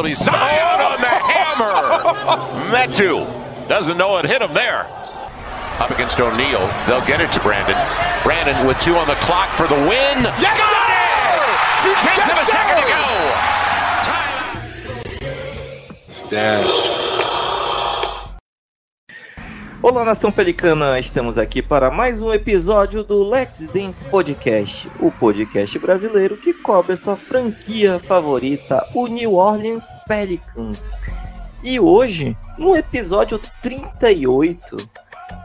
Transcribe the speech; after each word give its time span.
ability. 0.00 0.14
Zion 0.14 0.80
on 0.80 1.00
the 1.00 1.06
hammer. 1.08 2.72
Metu 2.74 3.26
doesn't 3.68 3.96
know 3.96 4.16
it 4.18 4.24
hit 4.26 4.42
him 4.42 4.54
there. 4.54 4.86
Up 5.78 5.90
against 5.90 6.20
O'Neal. 6.20 6.66
They'll 6.86 7.04
get 7.06 7.20
it 7.20 7.32
to 7.32 7.40
Brandon. 7.40 7.76
Brandon 8.22 8.66
with 8.66 8.80
two 8.80 8.94
on 8.96 9.06
the 9.06 9.14
clock 9.14 9.48
for 9.50 9.66
the 9.66 9.74
win. 9.74 10.24
Yes, 10.40 10.58
Got 10.58 10.72
it! 10.72 11.00
Two 11.82 11.94
tenths 11.94 12.26
Yes, 12.26 12.32
of 12.32 12.38
a 12.38 12.44
second 12.44 12.76
to 12.82 12.88
go. 12.88 13.04
Stats. 16.10 17.29
Olá, 19.82 20.04
nação 20.04 20.30
pelicana! 20.30 21.00
Estamos 21.00 21.38
aqui 21.38 21.62
para 21.62 21.90
mais 21.90 22.20
um 22.20 22.30
episódio 22.34 23.02
do 23.02 23.26
Let's 23.26 23.66
Dance 23.66 24.04
Podcast, 24.04 24.92
o 25.00 25.10
podcast 25.10 25.78
brasileiro 25.78 26.36
que 26.36 26.52
cobre 26.52 26.92
a 26.92 26.96
sua 26.98 27.16
franquia 27.16 27.98
favorita, 27.98 28.86
o 28.94 29.06
New 29.06 29.36
Orleans 29.36 29.86
Pelicans. 30.06 30.92
E 31.64 31.80
hoje, 31.80 32.36
no 32.58 32.76
episódio 32.76 33.40
38, 33.62 34.76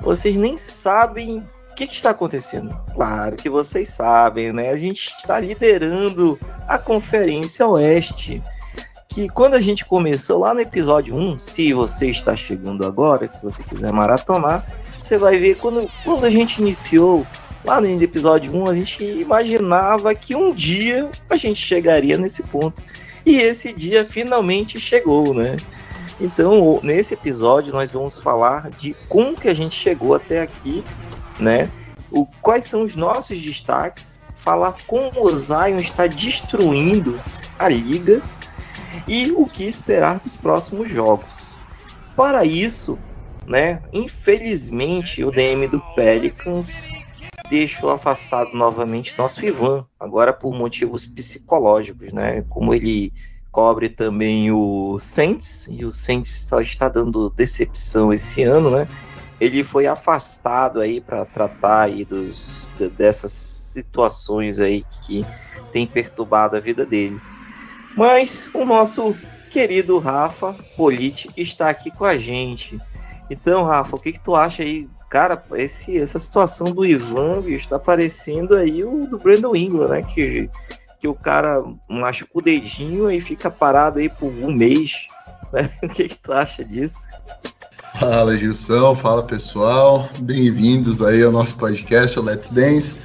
vocês 0.01 0.35
nem 0.35 0.57
sabem 0.57 1.39
o 1.71 1.75
que, 1.75 1.87
que 1.87 1.93
está 1.93 2.09
acontecendo. 2.09 2.77
Claro 2.93 3.37
que 3.37 3.49
vocês 3.49 3.87
sabem, 3.87 4.51
né? 4.51 4.69
A 4.69 4.75
gente 4.75 5.15
está 5.15 5.39
liderando 5.39 6.37
a 6.67 6.77
Conferência 6.77 7.65
Oeste 7.65 8.41
que 9.07 9.29
quando 9.29 9.55
a 9.55 9.61
gente 9.61 9.85
começou 9.85 10.39
lá 10.39 10.53
no 10.53 10.59
episódio 10.59 11.15
1, 11.15 11.39
se 11.39 11.73
você 11.73 12.09
está 12.09 12.35
chegando 12.35 12.85
agora, 12.85 13.27
se 13.27 13.41
você 13.41 13.63
quiser 13.63 13.91
maratonar, 13.91 14.65
você 15.01 15.17
vai 15.17 15.37
ver 15.37 15.55
quando, 15.57 15.89
quando 16.03 16.25
a 16.25 16.31
gente 16.31 16.61
iniciou 16.61 17.25
lá 17.63 17.79
no 17.81 17.87
episódio 17.87 18.55
1, 18.55 18.69
a 18.69 18.73
gente 18.73 19.03
imaginava 19.03 20.13
que 20.13 20.35
um 20.35 20.53
dia 20.53 21.09
a 21.29 21.35
gente 21.35 21.59
chegaria 21.59 22.17
nesse 22.17 22.43
ponto. 22.43 22.81
E 23.25 23.37
esse 23.37 23.73
dia 23.73 24.05
finalmente 24.05 24.79
chegou, 24.79 25.33
né? 25.33 25.57
Então, 26.19 26.79
nesse 26.83 27.13
episódio 27.13 27.73
nós 27.73 27.91
vamos 27.91 28.17
falar 28.17 28.69
de 28.71 28.95
como 29.09 29.35
que 29.35 29.47
a 29.47 29.53
gente 29.53 29.75
chegou 29.75 30.13
até 30.13 30.41
aqui, 30.41 30.83
né? 31.39 31.69
O, 32.11 32.25
quais 32.41 32.65
são 32.65 32.83
os 32.83 32.95
nossos 32.95 33.41
destaques, 33.41 34.27
falar 34.35 34.75
como 34.87 35.11
o 35.25 35.35
Zion 35.35 35.79
está 35.79 36.07
destruindo 36.07 37.19
a 37.59 37.67
liga 37.67 38.21
e 39.07 39.31
o 39.31 39.45
que 39.45 39.63
esperar 39.63 40.19
dos 40.19 40.35
próximos 40.35 40.89
jogos. 40.89 41.59
Para 42.15 42.45
isso, 42.45 42.97
né, 43.45 43.81
infelizmente 43.93 45.23
o 45.23 45.31
DM 45.31 45.67
do 45.67 45.79
Pelicans 45.95 46.91
deixou 47.49 47.91
afastado 47.91 48.51
novamente 48.53 49.17
nosso 49.17 49.45
Ivan, 49.45 49.85
agora 49.99 50.33
por 50.33 50.53
motivos 50.53 51.05
psicológicos, 51.05 52.11
né? 52.11 52.43
Como 52.49 52.73
ele 52.73 53.13
cobre 53.51 53.87
também 53.87 54.51
o 54.51 54.97
Saints 54.99 55.67
e 55.69 55.85
o 55.85 55.91
Saints 55.91 56.47
só 56.49 56.59
está 56.59 56.89
dando 56.89 57.29
decepção 57.29 58.11
esse 58.11 58.43
ano, 58.43 58.69
né? 58.69 58.87
Ele 59.39 59.63
foi 59.63 59.85
afastado 59.85 60.79
aí 60.79 60.99
para 60.99 61.25
tratar 61.25 61.83
aí 61.83 62.03
dos 62.05 62.71
dessas 62.97 63.31
situações 63.31 64.59
aí 64.59 64.83
que 65.03 65.25
tem 65.71 65.85
perturbado 65.85 66.55
a 66.55 66.59
vida 66.59 66.85
dele. 66.85 67.19
Mas 67.95 68.49
o 68.53 68.65
nosso 68.65 69.15
querido 69.49 69.99
Rafa 69.99 70.53
Politi 70.75 71.29
está 71.37 71.69
aqui 71.69 71.89
com 71.89 72.03
a 72.03 72.17
gente. 72.17 72.77
Então, 73.29 73.63
Rafa, 73.63 73.95
o 73.95 73.99
que, 73.99 74.11
que 74.11 74.19
tu 74.19 74.35
acha 74.35 74.63
aí? 74.63 74.89
Cara, 75.09 75.41
esse, 75.53 75.97
essa 75.97 76.19
situação 76.19 76.71
do 76.71 76.85
Ivan 76.85 77.43
está 77.47 77.79
parecendo 77.79 78.55
aí 78.55 78.83
o 78.83 79.07
do 79.07 79.17
Brandon 79.17 79.55
Ingram, 79.55 79.87
né? 79.87 80.01
Que, 80.01 80.49
que 80.99 81.07
o 81.07 81.15
cara 81.15 81.63
machuca 81.89 82.31
o 82.33 82.41
dedinho 82.41 83.09
e 83.09 83.21
fica 83.21 83.49
parado 83.49 83.99
aí 83.99 84.09
por 84.09 84.31
um 84.31 84.51
mês. 84.51 85.07
Né? 85.53 85.69
O 85.83 85.89
que, 85.89 86.09
que 86.09 86.17
tu 86.17 86.33
acha 86.33 86.65
disso? 86.65 87.07
Fala, 87.99 88.35
Gilson. 88.35 88.93
Fala, 88.93 89.23
pessoal. 89.23 90.09
Bem-vindos 90.19 91.01
aí 91.01 91.23
ao 91.23 91.31
nosso 91.31 91.57
podcast, 91.57 92.19
Let's 92.19 92.49
Dance. 92.49 92.97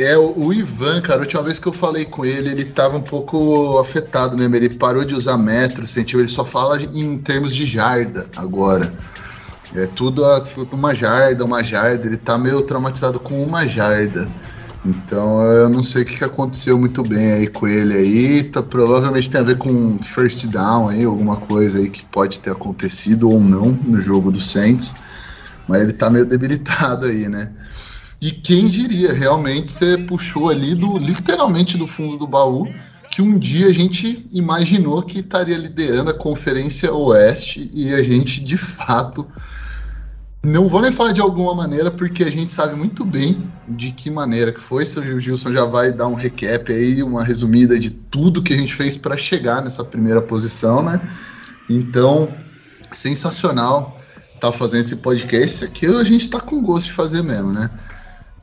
É, 0.00 0.16
o 0.16 0.50
Ivan, 0.50 1.02
cara, 1.02 1.18
a 1.18 1.24
última 1.24 1.42
vez 1.42 1.58
que 1.58 1.66
eu 1.66 1.74
falei 1.74 2.06
com 2.06 2.24
ele, 2.24 2.48
ele 2.48 2.64
tava 2.64 2.96
um 2.96 3.02
pouco 3.02 3.78
afetado 3.78 4.34
mesmo. 4.34 4.56
Ele 4.56 4.70
parou 4.70 5.04
de 5.04 5.14
usar 5.14 5.36
metro, 5.36 5.86
sentiu, 5.86 6.20
ele 6.20 6.28
só 6.28 6.42
fala 6.42 6.80
em 6.80 7.18
termos 7.18 7.54
de 7.54 7.66
jarda 7.66 8.24
agora. 8.34 8.90
É 9.74 9.86
tudo 9.86 10.24
a, 10.24 10.42
uma 10.72 10.94
jarda, 10.94 11.44
uma 11.44 11.62
jarda. 11.62 12.06
Ele 12.06 12.16
tá 12.16 12.38
meio 12.38 12.62
traumatizado 12.62 13.20
com 13.20 13.44
uma 13.44 13.68
jarda. 13.68 14.26
Então 14.86 15.42
eu 15.42 15.68
não 15.68 15.82
sei 15.82 16.02
o 16.02 16.06
que, 16.06 16.24
aconteceu 16.24 16.78
muito 16.78 17.02
bem 17.02 17.32
aí 17.32 17.46
com 17.46 17.68
ele 17.68 17.92
aí. 17.92 18.42
Tá, 18.44 18.62
provavelmente 18.62 19.28
tem 19.28 19.42
a 19.42 19.44
ver 19.44 19.58
com 19.58 19.98
first 20.02 20.46
down 20.46 20.88
aí, 20.88 21.04
alguma 21.04 21.36
coisa 21.36 21.78
aí 21.78 21.90
que 21.90 22.06
pode 22.06 22.38
ter 22.38 22.52
acontecido 22.52 23.28
ou 23.28 23.38
não 23.38 23.78
no 23.84 24.00
jogo 24.00 24.32
do 24.32 24.40
Saints. 24.40 24.94
Mas 25.68 25.82
ele 25.82 25.92
tá 25.92 26.08
meio 26.08 26.24
debilitado 26.24 27.04
aí, 27.04 27.28
né? 27.28 27.52
E 28.20 28.30
quem 28.30 28.68
diria, 28.68 29.12
realmente 29.12 29.70
você 29.70 29.96
puxou 29.96 30.50
ali 30.50 30.74
do 30.74 30.98
literalmente 30.98 31.78
do 31.78 31.86
fundo 31.86 32.18
do 32.18 32.26
baú 32.26 32.70
que 33.10 33.20
um 33.20 33.38
dia 33.38 33.66
a 33.66 33.72
gente 33.72 34.28
imaginou 34.30 35.02
que 35.02 35.18
estaria 35.18 35.56
liderando 35.56 36.10
a 36.10 36.14
Conferência 36.14 36.92
Oeste 36.92 37.68
e 37.74 37.92
a 37.92 38.02
gente 38.02 38.44
de 38.44 38.56
fato 38.56 39.26
não 40.42 40.68
vou 40.68 40.80
nem 40.80 40.90
falar 40.90 41.12
de 41.12 41.20
alguma 41.20 41.54
maneira 41.54 41.90
porque 41.90 42.24
a 42.24 42.30
gente 42.30 42.52
sabe 42.52 42.74
muito 42.74 43.04
bem 43.04 43.42
de 43.68 43.92
que 43.92 44.10
maneira 44.10 44.52
que 44.52 44.60
foi. 44.60 44.84
O 44.84 45.20
Gilson 45.20 45.52
já 45.52 45.66
vai 45.66 45.92
dar 45.92 46.06
um 46.06 46.14
recap 46.14 46.72
aí, 46.72 47.02
uma 47.02 47.22
resumida 47.22 47.78
de 47.78 47.90
tudo 47.90 48.42
que 48.42 48.54
a 48.54 48.56
gente 48.56 48.74
fez 48.74 48.96
para 48.96 49.18
chegar 49.18 49.60
nessa 49.60 49.84
primeira 49.84 50.22
posição, 50.22 50.82
né? 50.82 50.98
Então, 51.68 52.34
sensacional 52.90 54.00
estar 54.34 54.50
tá 54.50 54.52
fazendo 54.52 54.80
esse 54.80 54.96
podcast 54.96 55.64
aqui. 55.64 55.84
A 55.84 56.04
gente 56.04 56.22
está 56.22 56.40
com 56.40 56.62
gosto 56.62 56.86
de 56.86 56.92
fazer 56.92 57.22
mesmo, 57.22 57.52
né? 57.52 57.68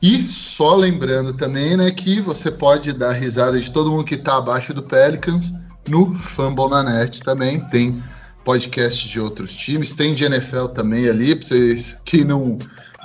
E 0.00 0.26
só 0.28 0.76
lembrando 0.76 1.34
também, 1.34 1.76
né, 1.76 1.90
que 1.90 2.20
você 2.20 2.50
pode 2.50 2.92
dar 2.92 3.12
risada 3.12 3.58
de 3.58 3.70
todo 3.70 3.90
mundo 3.90 4.04
que 4.04 4.14
está 4.14 4.36
abaixo 4.36 4.72
do 4.72 4.82
Pelicans 4.82 5.52
no 5.88 6.14
Fumble 6.14 6.68
na 6.68 6.82
Net 6.82 7.22
também. 7.22 7.60
Tem 7.68 8.00
podcast 8.44 9.08
de 9.08 9.20
outros 9.20 9.56
times, 9.56 9.92
tem 9.92 10.14
de 10.14 10.24
NFL 10.24 10.66
também 10.66 11.08
ali, 11.08 11.34
pra 11.34 11.46
vocês, 11.46 11.96
quem 12.04 12.24
não, 12.24 12.56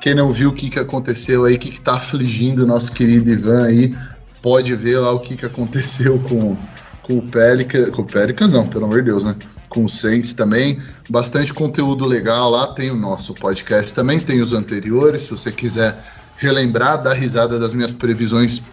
quem 0.02 0.14
não 0.16 0.32
viu 0.32 0.50
o 0.50 0.54
que, 0.54 0.70
que 0.70 0.80
aconteceu 0.80 1.46
aí, 1.46 1.56
o 1.56 1.60
que, 1.60 1.70
que 1.70 1.82
tá 1.82 1.96
afligindo 1.96 2.64
o 2.64 2.68
nosso 2.68 2.94
querido 2.94 3.30
Ivan 3.30 3.66
aí, 3.66 3.96
pode 4.42 4.76
ver 4.76 5.00
lá 5.00 5.12
o 5.12 5.20
que, 5.20 5.36
que 5.36 5.46
aconteceu 5.46 6.20
com, 6.20 6.56
com 7.02 7.18
o 7.18 7.22
Pelicans, 7.24 7.90
com 7.90 8.04
o 8.04 8.06
Pelicans 8.06 8.54
não, 8.54 8.68
pelo 8.68 8.86
amor 8.86 9.00
de 9.00 9.08
Deus, 9.08 9.24
né? 9.24 9.36
Com 9.68 9.86
o 9.86 9.90
Saints 9.90 10.34
também, 10.34 10.80
bastante 11.10 11.54
conteúdo 11.54 12.06
legal 12.06 12.52
lá, 12.52 12.68
tem 12.68 12.92
o 12.92 12.96
nosso 12.96 13.34
podcast 13.34 13.94
também, 13.94 14.20
tem 14.20 14.40
os 14.40 14.54
anteriores, 14.54 15.24
se 15.24 15.32
você 15.32 15.52
quiser 15.52 15.98
relembrar, 16.44 17.02
dar 17.02 17.14
risada 17.14 17.60
das 17.60 17.74
minhas 17.74 17.92
previsões 17.92 18.64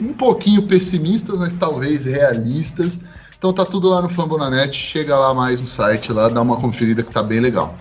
um 0.00 0.12
pouquinho 0.12 0.66
pessimistas, 0.66 1.38
mas 1.38 1.54
talvez 1.54 2.04
realistas. 2.04 3.00
Então 3.36 3.52
tá 3.52 3.64
tudo 3.64 3.88
lá 3.88 4.00
no 4.02 4.08
Fambonanet, 4.08 4.76
chega 4.76 5.16
lá 5.16 5.34
mais 5.34 5.60
no 5.60 5.66
site 5.66 6.12
lá, 6.12 6.28
dá 6.28 6.42
uma 6.42 6.56
conferida 6.56 7.02
que 7.02 7.12
tá 7.12 7.22
bem 7.22 7.40
legal. 7.40 7.74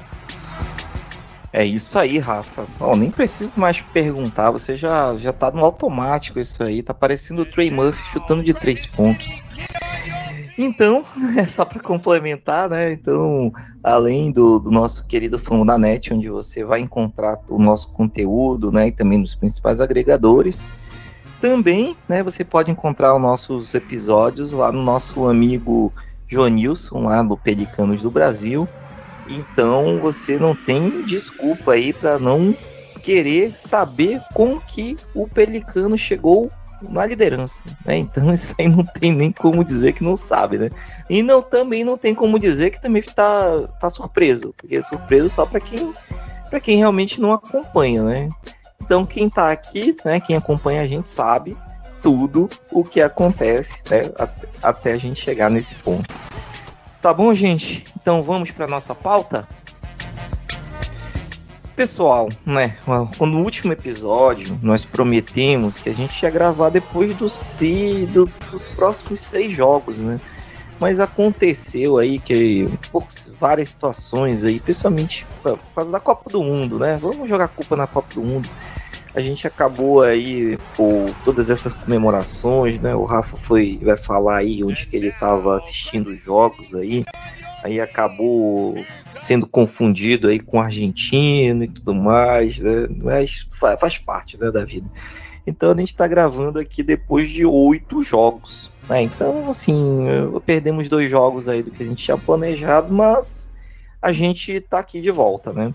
É 1.52 1.66
isso 1.66 1.98
aí, 1.98 2.20
Rafa. 2.20 2.68
Oh, 2.80 2.96
nem 2.96 3.10
preciso 3.10 3.60
mais 3.60 3.82
perguntar, 3.82 4.52
você 4.52 4.76
já, 4.76 5.16
já 5.18 5.34
tá 5.34 5.50
no 5.50 5.64
automático 5.64 6.40
isso 6.40 6.62
aí, 6.62 6.84
tá 6.84 6.94
parecendo 6.94 7.42
o 7.42 7.46
Trey 7.46 7.72
Murphy 7.72 8.04
chutando 8.04 8.44
de 8.44 8.54
três 8.54 8.86
pontos. 8.86 9.42
Então, 10.58 11.06
é 11.38 11.46
só 11.46 11.64
para 11.64 11.80
complementar, 11.80 12.70
né? 12.70 12.92
Então, 12.92 13.52
além 13.84 14.32
do, 14.32 14.60
do 14.60 14.72
nosso 14.72 15.06
querido 15.06 15.38
Famo 15.38 15.66
da 15.66 15.78
Net, 15.78 16.14
onde 16.14 16.30
você 16.30 16.66
vai 16.66 16.80
encontrar 16.80 17.40
o 17.48 17.60
nosso 17.60 17.90
conteúdo, 17.90 18.72
né? 18.72 18.88
E 18.88 18.92
também 18.92 19.20
nos 19.20 19.36
principais 19.36 19.80
agregadores. 19.80 20.68
Também, 21.40 21.96
né? 22.10 22.24
Você 22.24 22.44
pode 22.44 22.72
encontrar 22.72 23.16
os 23.16 23.22
nossos 23.22 23.76
episódios 23.76 24.52
lá 24.52 24.72
no 24.72 24.82
nosso 24.82 25.28
amigo 25.28 25.94
Joanilson, 26.28 27.04
lá 27.04 27.22
do 27.22 27.38
Pelicanos 27.38 28.02
do 28.02 28.10
Brasil. 28.10 28.68
Então, 29.30 30.00
você 30.00 30.40
não 30.40 30.56
tem 30.56 31.04
desculpa 31.04 31.74
aí 31.74 31.94
para 31.94 32.18
não 32.18 32.56
querer 33.04 33.56
saber 33.56 34.22
como 34.34 34.60
que 34.60 34.98
o 35.14 35.28
Pelicano 35.28 35.98
chegou 35.98 36.52
na 36.82 37.06
liderança, 37.06 37.64
né? 37.86 37.98
Então 37.98 38.32
isso 38.34 38.54
aí 38.60 38.68
não 38.68 38.84
tem 38.84 39.12
nem 39.12 39.32
como 39.32 39.64
dizer 39.64 39.94
que 39.94 40.04
não 40.04 40.16
sabe, 40.16 40.58
né? 40.58 40.70
E 41.10 41.24
não 41.24 41.42
também 41.42 41.84
não 41.84 41.98
tem 41.98 42.14
como 42.14 42.40
dizer 42.40 42.72
que 42.72 42.82
também 42.82 43.02
tá, 43.02 43.68
tá 43.80 43.90
surpreso, 43.90 44.54
porque 44.58 44.76
é 44.76 44.82
surpreso 44.82 45.30
só 45.30 45.46
para 45.46 45.60
quem 45.60 45.94
para 46.50 46.60
quem 46.60 46.78
realmente 46.78 47.20
não 47.20 47.34
acompanha, 47.34 48.04
né? 48.04 48.30
Então 48.82 49.06
quem 49.06 49.30
tá 49.30 49.52
aqui, 49.52 49.96
né, 50.06 50.20
quem 50.20 50.36
acompanha 50.36 50.82
a 50.82 50.88
gente 50.88 51.10
sabe 51.10 51.58
tudo 52.02 52.50
o 52.72 52.84
que 52.84 53.02
acontece, 53.02 53.84
né, 53.90 54.12
até 54.62 54.94
a 54.94 54.98
gente 54.98 55.20
chegar 55.20 55.50
nesse 55.50 55.76
ponto. 55.76 56.14
Tá 57.02 57.14
bom, 57.14 57.34
gente? 57.34 57.86
Então 58.00 58.22
vamos 58.24 58.52
para 58.52 58.68
nossa 58.68 58.96
pauta? 58.96 59.48
Pessoal, 61.78 62.28
né? 62.44 62.76
No 63.20 63.44
último 63.44 63.72
episódio 63.72 64.58
nós 64.64 64.84
prometemos 64.84 65.78
que 65.78 65.88
a 65.88 65.94
gente 65.94 66.24
ia 66.24 66.30
gravar 66.32 66.70
depois 66.70 67.12
do, 67.16 67.28
dos, 68.08 68.34
dos 68.34 68.68
próximos 68.70 69.22
seis 69.22 69.54
jogos, 69.54 70.02
né? 70.02 70.20
Mas 70.80 71.00
aconteceu 71.00 72.00
aí 72.00 72.18
que 72.18 72.68
por 72.92 73.06
várias 73.40 73.70
situações 73.70 74.44
aí, 74.44 74.60
principalmente 74.60 75.24
por 75.44 75.60
causa 75.76 75.92
da 75.92 76.00
Copa 76.00 76.32
do 76.32 76.42
Mundo, 76.42 76.80
né? 76.80 76.98
Vamos 77.00 77.30
jogar 77.30 77.48
culpa 77.50 77.78
na 77.78 77.86
Copa 77.86 78.12
do 78.16 78.24
Mundo. 78.24 78.50
A 79.14 79.22
gente 79.22 79.46
acabou 79.46 80.02
aí 80.02 80.58
por 80.76 81.14
todas 81.24 81.52
essas 81.52 81.76
comemorações, 81.76 82.80
né? 82.80 82.96
O 82.96 83.06
Rafa 83.06 83.38
foi 83.38 83.80
vai 83.84 83.98
falar 83.98 84.38
aí 84.38 84.64
onde 84.64 84.88
que 84.88 84.98
ele 84.98 85.10
estava 85.10 85.56
assistindo 85.56 86.08
os 86.08 86.24
jogos 86.24 86.74
aí. 86.74 87.06
Aí 87.64 87.80
acabou 87.80 88.76
sendo 89.22 89.48
confundido 89.48 90.28
aí 90.28 90.40
com 90.40 90.60
argentino 90.60 91.64
e 91.64 91.68
tudo 91.68 91.94
mais, 91.96 92.60
né? 92.60 92.88
Mas 93.02 93.48
faz 93.80 93.98
parte 93.98 94.40
né, 94.40 94.52
da 94.52 94.64
vida. 94.64 94.90
Então 95.46 95.72
a 95.72 95.78
gente 95.78 95.90
está 95.90 96.08
gravando 96.08 96.60
aqui 96.60 96.84
depois 96.84 97.30
de 97.30 97.46
oito 97.46 98.04
jogos. 98.04 98.70
Né? 98.90 99.04
Então, 99.04 99.50
assim, 99.50 100.06
perdemos 100.46 100.88
dois 100.88 101.10
jogos 101.10 101.48
aí 101.48 101.64
do 101.64 101.72
que 101.72 101.84
a 101.84 101.86
gente 101.86 102.04
tinha 102.04 102.18
planejado, 102.18 102.94
mas 102.94 103.50
a 104.02 104.12
gente 104.12 104.52
está 104.52 104.80
aqui 104.80 105.02
de 105.02 105.12
volta, 105.12 105.54
né? 105.54 105.74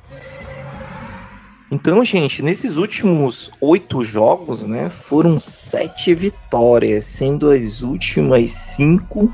Então, 1.71 2.05
gente, 2.05 2.43
nesses 2.43 2.77
últimos 2.77 3.51
oito 3.59 4.05
jogos, 4.05 4.67
né, 4.67 4.91
foram 4.91 5.39
sete 5.39 6.15
vitórias, 6.15 7.05
sendo 7.05 7.49
as 7.49 7.81
últimas 7.81 8.51
cinco, 8.51 9.33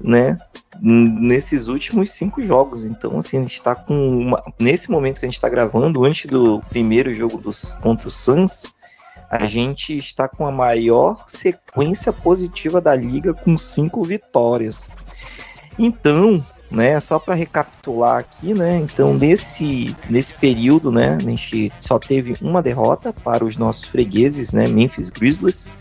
né, 0.00 0.36
nesses 0.82 1.68
últimos 1.68 2.10
cinco 2.10 2.42
jogos. 2.42 2.84
Então, 2.84 3.18
assim, 3.18 3.38
a 3.38 3.42
gente 3.42 3.52
está 3.52 3.74
com 3.74 3.94
uma, 3.94 4.42
nesse 4.58 4.90
momento 4.90 5.20
que 5.20 5.24
a 5.24 5.28
gente 5.28 5.36
está 5.36 5.48
gravando, 5.48 6.04
antes 6.04 6.26
do 6.26 6.60
primeiro 6.68 7.14
jogo 7.14 7.38
dos 7.38 7.74
contra 7.74 8.08
o 8.08 8.10
Suns, 8.10 8.72
a 9.30 9.46
gente 9.46 9.96
está 9.96 10.28
com 10.28 10.44
a 10.44 10.50
maior 10.50 11.24
sequência 11.28 12.12
positiva 12.12 12.80
da 12.80 12.94
liga 12.94 13.32
com 13.32 13.56
cinco 13.56 14.02
vitórias. 14.02 14.94
Então, 15.78 16.44
né, 16.70 16.98
só 17.00 17.18
para 17.18 17.34
recapitular 17.34 18.18
aqui, 18.18 18.52
né, 18.52 18.76
então 18.78 19.14
nesse, 19.14 19.96
nesse 20.10 20.34
período, 20.34 20.90
né, 20.90 21.14
a 21.14 21.20
gente 21.20 21.72
só 21.80 21.98
teve 21.98 22.34
uma 22.42 22.62
derrota 22.62 23.12
para 23.12 23.44
os 23.44 23.56
nossos 23.56 23.84
fregueses, 23.84 24.52
né, 24.52 24.66
Memphis 24.66 25.10
Grizzlies. 25.10 25.72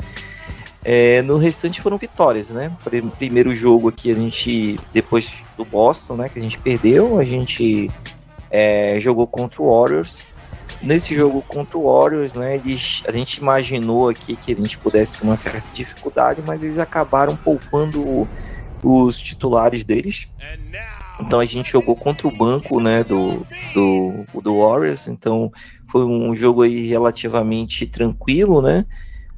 É, 0.84 1.22
no 1.22 1.38
restante 1.38 1.82
foram 1.82 1.98
vitórias, 1.98 2.52
né? 2.52 2.72
Primeiro 3.18 3.56
jogo 3.56 3.90
aqui 3.90 4.10
a 4.12 4.16
gente, 4.16 4.80
depois 4.92 5.44
do 5.56 5.64
Boston, 5.64 6.16
né, 6.16 6.30
que 6.30 6.40
a 6.40 6.42
gente 6.42 6.58
perdeu, 6.58 7.20
a 7.20 7.24
gente 7.24 7.90
é, 8.50 9.00
jogou 9.00 9.28
contra 9.28 9.62
o 9.62 9.70
Warriors 9.70 10.26
nesse 10.82 11.16
jogo 11.16 11.42
contra 11.44 11.78
o 11.78 11.84
Warriors, 11.84 12.34
né, 12.34 12.56
eles, 12.56 13.04
a 13.08 13.12
gente 13.12 13.36
imaginou 13.36 14.10
aqui 14.10 14.36
que 14.36 14.54
a 14.54 14.56
gente 14.56 14.78
pudesse 14.78 15.18
ter 15.18 15.24
uma 15.24 15.36
certa 15.36 15.68
dificuldade, 15.74 16.42
mas 16.46 16.64
eles 16.64 16.80
acabaram 16.80 17.36
poupando 17.36 18.28
os 18.84 19.22
titulares 19.22 19.84
deles. 19.84 20.28
Então 21.20 21.40
a 21.40 21.46
gente 21.46 21.72
jogou 21.72 21.96
contra 21.96 22.28
o 22.28 22.36
banco, 22.36 22.80
né, 22.80 23.04
do, 23.04 23.46
do, 23.74 24.42
do 24.42 24.60
Warriors, 24.60 25.08
então 25.08 25.52
foi 25.88 26.04
um 26.04 26.36
jogo 26.36 26.64
aí 26.64 26.88
relativamente 26.88 27.86
tranquilo, 27.86 28.62
né, 28.62 28.86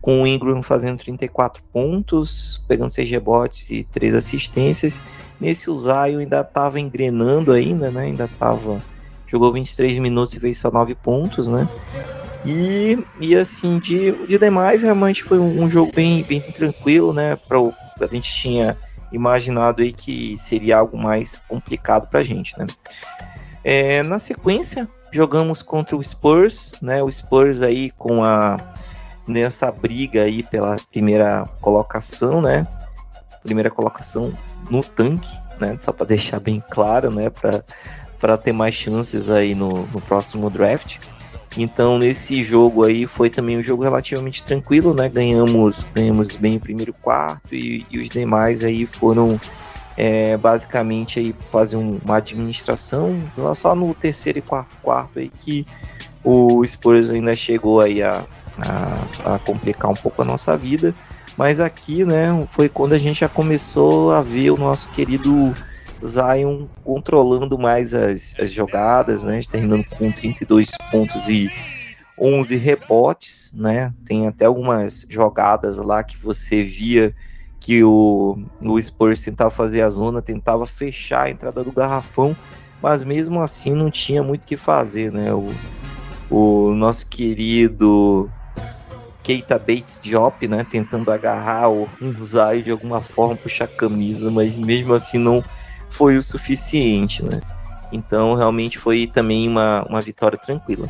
com 0.03 0.21
o 0.21 0.27
Ingram 0.27 0.61
fazendo 0.61 0.97
34 0.97 1.63
pontos, 1.71 2.61
pegando 2.67 2.89
6 2.89 3.09
rebotes 3.09 3.71
e 3.71 3.85
3 3.85 4.15
assistências. 4.15 5.01
Nesse 5.39 5.69
o 5.69 5.77
Zion 5.77 6.19
ainda 6.19 6.41
estava 6.41 6.77
engrenando 6.77 7.53
ainda, 7.53 7.89
né, 7.89 8.01
ainda 8.01 8.25
estava 8.25 8.81
jogou 9.25 9.53
23 9.53 9.97
minutos 9.99 10.33
e 10.33 10.41
fez 10.41 10.57
só 10.57 10.69
9 10.69 10.93
pontos, 10.95 11.47
né? 11.47 11.69
E, 12.45 13.01
e 13.21 13.33
assim, 13.33 13.79
de, 13.79 14.11
de 14.27 14.37
demais, 14.37 14.81
realmente 14.81 15.23
foi 15.23 15.39
um, 15.39 15.63
um 15.63 15.69
jogo 15.69 15.93
bem, 15.95 16.21
bem 16.21 16.41
tranquilo, 16.41 17.13
né? 17.13 17.37
Pra, 17.47 17.57
a 17.59 18.13
gente 18.13 18.35
tinha 18.35 18.77
imaginado 19.09 19.81
aí 19.81 19.93
que 19.93 20.37
seria 20.37 20.79
algo 20.79 20.97
mais 20.97 21.41
complicado 21.47 22.09
pra 22.09 22.25
gente, 22.25 22.59
né? 22.59 22.67
É, 23.63 24.03
na 24.03 24.19
sequência, 24.19 24.85
jogamos 25.13 25.63
contra 25.63 25.95
o 25.95 26.03
Spurs, 26.03 26.73
né? 26.81 27.01
O 27.01 27.09
Spurs 27.09 27.61
aí 27.61 27.89
com 27.91 28.21
a 28.21 28.57
nessa 29.27 29.71
briga 29.71 30.23
aí 30.23 30.43
pela 30.43 30.75
primeira 30.91 31.47
colocação, 31.61 32.41
né? 32.41 32.67
Primeira 33.43 33.69
colocação 33.69 34.33
no 34.69 34.83
tanque, 34.83 35.37
né? 35.59 35.75
Só 35.79 35.91
para 35.91 36.05
deixar 36.05 36.39
bem 36.39 36.61
claro, 36.71 37.11
né? 37.11 37.29
Para 37.29 38.37
ter 38.37 38.53
mais 38.53 38.75
chances 38.75 39.29
aí 39.29 39.53
no, 39.55 39.85
no 39.87 40.01
próximo 40.01 40.49
draft. 40.49 40.97
Então 41.55 41.99
nesse 41.99 42.43
jogo 42.43 42.83
aí 42.83 43.05
foi 43.05 43.29
também 43.29 43.57
um 43.57 43.63
jogo 43.63 43.83
relativamente 43.83 44.43
tranquilo, 44.43 44.93
né? 44.93 45.07
Ganhamos, 45.07 45.85
ganhamos 45.93 46.35
bem 46.35 46.57
o 46.57 46.59
primeiro 46.59 46.93
quarto 46.93 47.53
e, 47.53 47.85
e 47.91 47.99
os 47.99 48.09
demais 48.09 48.63
aí 48.63 48.85
foram 48.85 49.39
é, 49.95 50.35
basicamente 50.37 51.19
aí 51.19 51.35
fazer 51.51 51.75
um, 51.77 51.99
uma 52.03 52.17
administração 52.17 53.15
só 53.55 53.75
no 53.75 53.93
terceiro 53.93 54.39
e 54.39 54.41
quarto 54.41 54.75
quarto 54.81 55.19
aí 55.19 55.29
que 55.29 55.65
o 56.23 56.65
Spurs 56.65 57.11
ainda 57.11 57.35
chegou 57.35 57.81
aí 57.81 58.01
a, 58.01 58.25
a, 58.59 59.35
a 59.35 59.39
complicar 59.39 59.91
um 59.91 59.95
pouco 59.95 60.21
a 60.21 60.25
nossa 60.25 60.57
vida. 60.57 60.93
Mas 61.37 61.59
aqui, 61.59 62.05
né, 62.05 62.27
foi 62.51 62.69
quando 62.69 62.93
a 62.93 62.99
gente 62.99 63.21
já 63.21 63.29
começou 63.29 64.11
a 64.11 64.21
ver 64.21 64.51
o 64.51 64.57
nosso 64.57 64.89
querido 64.89 65.55
Zion 66.05 66.67
controlando 66.83 67.57
mais 67.57 67.93
as, 67.93 68.35
as 68.39 68.51
jogadas, 68.51 69.23
né? 69.23 69.41
Terminando 69.49 69.85
com 69.85 70.11
32 70.11 70.71
pontos 70.91 71.27
e 71.27 71.49
11 72.19 72.55
rebotes, 72.57 73.51
né? 73.55 73.93
Tem 74.05 74.27
até 74.27 74.45
algumas 74.45 75.05
jogadas 75.09 75.77
lá 75.77 76.03
que 76.03 76.17
você 76.17 76.63
via 76.63 77.15
que 77.59 77.83
o, 77.83 78.37
o 78.61 78.81
Spurs 78.81 79.21
tentava 79.21 79.49
fazer 79.49 79.81
a 79.81 79.89
zona, 79.89 80.21
tentava 80.21 80.67
fechar 80.67 81.23
a 81.23 81.29
entrada 81.29 81.63
do 81.63 81.71
garrafão, 81.71 82.35
mas 82.81 83.05
mesmo 83.05 83.41
assim 83.41 83.73
não 83.73 83.89
tinha 83.89 84.21
muito 84.21 84.43
o 84.43 84.45
que 84.45 84.57
fazer, 84.57 85.11
né? 85.11 85.33
O, 85.33 85.53
o 86.29 86.73
nosso 86.75 87.07
querido 87.07 88.29
Keita 89.23 89.57
Bates 89.57 89.99
Diop, 90.01 90.47
né? 90.47 90.65
Tentando 90.69 91.11
agarrar 91.11 91.69
o, 91.69 91.87
Zion 92.21 92.61
de 92.61 92.71
alguma 92.71 93.01
forma, 93.01 93.35
puxar 93.35 93.65
a 93.65 93.67
camisa, 93.67 94.29
mas 94.29 94.57
mesmo 94.57 94.93
assim 94.93 95.17
não 95.17 95.43
foi 95.89 96.17
o 96.17 96.21
suficiente, 96.21 97.23
né? 97.23 97.41
Então, 97.91 98.33
realmente 98.33 98.77
foi 98.77 99.07
também 99.07 99.47
uma, 99.47 99.83
uma 99.87 100.01
vitória 100.01 100.37
tranquila. 100.37 100.89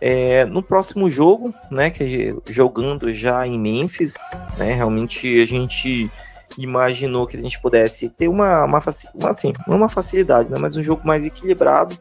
É, 0.00 0.44
no 0.44 0.62
próximo 0.62 1.08
jogo, 1.08 1.54
né, 1.70 1.88
que 1.88 2.36
jogando 2.50 3.12
já 3.14 3.46
em 3.46 3.58
Memphis, 3.58 4.32
né, 4.58 4.74
realmente 4.74 5.40
a 5.40 5.46
gente 5.46 6.10
imaginou 6.58 7.26
que 7.26 7.36
a 7.36 7.40
gente 7.40 7.58
pudesse 7.60 8.10
ter 8.10 8.28
uma, 8.28 8.64
uma, 8.64 8.82
uma 9.14 9.30
assim, 9.30 9.52
uma 9.66 9.88
facilidade, 9.88 10.50
né, 10.50 10.58
mas 10.58 10.76
um 10.76 10.82
jogo 10.82 11.06
mais 11.06 11.24
equilibrado. 11.24 11.98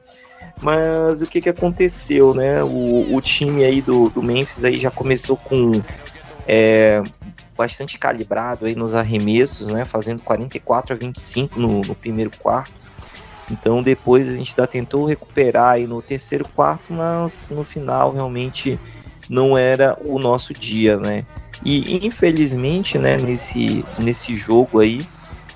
Mas 0.61 1.21
o 1.21 1.27
que, 1.27 1.41
que 1.41 1.49
aconteceu, 1.49 2.33
né? 2.33 2.63
O, 2.63 3.15
o 3.15 3.21
time 3.21 3.63
aí 3.63 3.81
do, 3.81 4.09
do 4.09 4.23
Memphis 4.23 4.63
aí 4.63 4.79
já 4.79 4.89
começou 4.89 5.35
com 5.35 5.71
é, 6.47 7.03
bastante 7.57 7.97
calibrado 7.97 8.65
aí 8.65 8.75
nos 8.75 8.93
arremessos, 8.93 9.67
né? 9.67 9.85
Fazendo 9.85 10.21
44 10.21 10.93
a 10.93 10.97
25 10.97 11.59
no, 11.59 11.81
no 11.81 11.95
primeiro 11.95 12.31
quarto. 12.37 12.73
Então 13.49 13.83
depois 13.83 14.27
a 14.29 14.35
gente 14.35 14.51
ainda 14.51 14.67
tentou 14.67 15.05
recuperar 15.05 15.71
aí 15.71 15.85
no 15.85 16.01
terceiro 16.01 16.47
quarto, 16.47 16.93
mas 16.93 17.51
no 17.53 17.63
final 17.63 18.13
realmente 18.13 18.79
não 19.29 19.57
era 19.57 19.97
o 20.03 20.17
nosso 20.19 20.53
dia, 20.53 20.97
né? 20.97 21.25
E 21.65 22.05
infelizmente, 22.05 22.97
né, 22.97 23.17
nesse, 23.17 23.85
nesse 23.97 24.35
jogo 24.35 24.79
aí, 24.79 25.07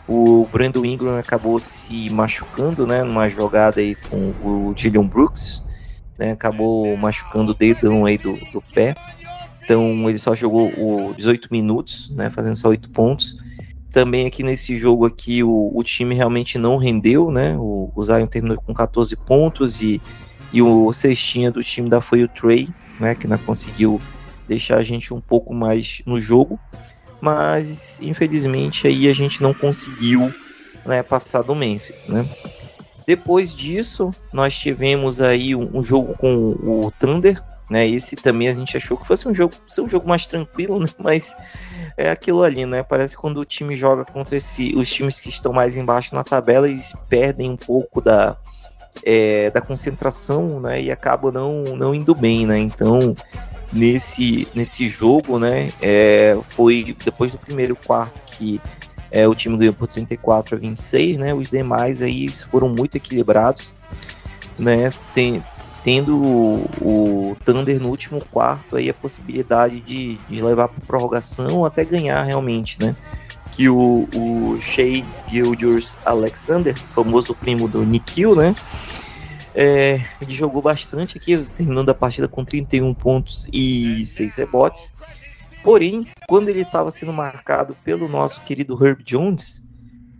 o 0.08 0.48
Brandon 0.52 0.86
Ingram 0.86 1.18
acabou 1.18 1.60
se 1.60 2.10
machucando, 2.10 2.88
né, 2.88 3.04
numa 3.04 3.28
jogada 3.30 3.82
aí 3.82 3.96
com 3.96 4.34
o 4.42 4.74
Dillion 4.74 5.08
Brooks, 5.08 5.66
né, 6.18 6.32
acabou 6.32 6.96
machucando 6.96 7.52
o 7.52 7.56
dedão 7.56 8.06
aí 8.06 8.18
do, 8.18 8.38
do 8.52 8.62
pé. 8.74 8.96
Então 9.64 10.10
ele 10.10 10.18
só 10.18 10.34
jogou 10.34 10.72
o 10.78 11.14
18 11.14 11.50
minutos, 11.52 12.10
né, 12.12 12.30
fazendo 12.30 12.56
só 12.56 12.70
8 12.70 12.90
pontos. 12.90 13.36
Também 13.92 14.26
aqui 14.26 14.44
nesse 14.44 14.78
jogo 14.78 15.06
aqui 15.06 15.44
o, 15.44 15.72
o 15.74 15.84
time 15.84 16.16
realmente 16.16 16.58
não 16.58 16.78
rendeu, 16.78 17.32
né? 17.32 17.58
O, 17.58 17.92
o 17.96 18.04
Zion 18.04 18.28
terminou 18.28 18.58
com 18.58 18.74
14 18.74 19.16
pontos 19.16 19.82
e, 19.82 20.00
e 20.54 20.62
o 20.62 20.94
cestinha 20.94 21.52
do 21.52 21.64
time 21.64 21.90
da 21.90 22.00
foi 22.00 22.24
o 22.24 22.28
Trey, 22.28 22.70
né, 23.00 23.16
que 23.16 23.28
não 23.28 23.38
conseguiu 23.40 24.00
deixar 24.48 24.78
a 24.78 24.84
gente 24.84 25.14
um 25.14 25.20
pouco 25.20 25.54
mais 25.54 26.02
no 26.06 26.22
jogo. 26.22 26.60
Mas 27.20 28.00
infelizmente 28.02 28.88
aí 28.88 29.08
a 29.08 29.14
gente 29.14 29.42
não 29.42 29.54
conseguiu 29.54 30.34
né, 30.86 31.04
passar 31.04 31.42
do 31.42 31.56
Memphis, 31.56 32.08
né? 32.08 32.28
Depois 33.06 33.56
disso, 33.56 34.12
nós 34.34 34.58
tivemos 34.58 35.22
aí 35.22 35.56
um, 35.56 35.78
um 35.78 35.82
jogo 35.82 36.14
com 36.18 36.50
o 36.62 36.92
Thunder, 37.00 37.42
né? 37.70 37.88
Esse 37.88 38.16
também 38.16 38.48
a 38.48 38.54
gente 38.54 38.76
achou 38.76 38.98
que 38.98 39.08
fosse 39.08 39.28
um 39.28 39.34
jogo, 39.34 39.54
ser 39.66 39.82
um 39.82 39.90
jogo 39.90 40.08
mais 40.08 40.26
tranquilo, 40.26 40.80
né? 40.84 40.90
Mas 40.98 41.36
é 41.96 42.10
aquilo 42.10 42.44
ali, 42.44 42.66
né? 42.66 42.84
Parece 42.84 43.18
quando 43.18 43.38
o 43.38 43.46
time 43.46 43.76
joga 43.76 44.06
contra 44.06 44.36
esse, 44.36 44.74
os 44.76 44.90
times 44.90 45.20
que 45.20 45.30
estão 45.30 45.54
mais 45.54 45.78
embaixo 45.78 46.14
na 46.14 46.24
tabela, 46.24 46.68
eles 46.68 46.94
perdem 47.10 47.52
um 47.52 47.58
pouco 47.58 48.02
da, 48.02 48.38
é, 49.04 49.50
da 49.52 49.62
concentração, 49.62 50.60
né? 50.60 50.82
E 50.82 50.92
acabam 50.92 51.32
não, 51.32 51.64
não 51.76 51.96
indo 51.96 52.16
bem, 52.16 52.46
né? 52.46 52.58
Então, 52.60 53.16
nesse, 53.72 54.48
nesse 54.56 54.88
jogo, 54.90 55.38
né? 55.40 55.72
É, 55.82 56.38
foi 56.50 56.96
depois 57.04 57.32
do 57.32 57.38
primeiro 57.38 57.76
quarto 57.76 58.20
que 58.26 58.62
É, 59.10 59.26
o 59.26 59.34
time 59.34 59.58
ganhou 59.58 59.74
por 59.74 59.88
34 59.88 60.56
a 60.56 60.60
26, 60.60 61.18
né? 61.18 61.34
Os 61.34 61.50
demais 61.50 62.02
aí 62.02 62.30
foram 62.30 62.68
muito 62.68 62.98
equilibrados, 62.98 63.74
né? 64.60 64.92
Tem, 65.14 65.42
tendo 65.82 66.18
o, 66.18 66.70
o, 66.82 67.38
Thunder 67.46 67.80
no 67.80 67.88
último 67.88 68.22
quarto 68.30 68.76
aí 68.76 68.90
a 68.90 68.94
possibilidade 68.94 69.80
de, 69.80 70.18
de 70.30 70.42
levar 70.42 70.68
para 70.68 70.86
prorrogação 70.86 71.64
até 71.64 71.86
ganhar 71.86 72.22
realmente, 72.24 72.82
né? 72.82 72.94
Que 73.54 73.70
o, 73.70 74.10
o 74.14 74.60
Shea 74.60 75.06
Gilders 75.30 75.98
Alexander, 76.06 76.76
famoso 76.90 77.34
primo 77.34 77.68
do 77.68 77.86
Nikhil, 77.86 78.36
né? 78.36 78.54
É, 79.60 80.00
ele 80.22 80.36
jogou 80.36 80.62
bastante 80.62 81.18
aqui, 81.18 81.36
terminando 81.56 81.90
a 81.90 81.94
partida 81.96 82.28
com 82.28 82.46
31 82.46 82.94
pontos 82.94 83.50
e 83.52 84.06
6 84.06 84.36
rebotes. 84.36 84.94
Porém, 85.64 86.06
quando 86.30 86.50
ele 86.50 86.62
estava 86.62 86.92
sendo 86.92 87.12
marcado 87.12 87.76
pelo 87.84 88.08
nosso 88.08 88.40
querido 88.42 88.78
Herb 88.86 89.04
Jones, 89.04 89.64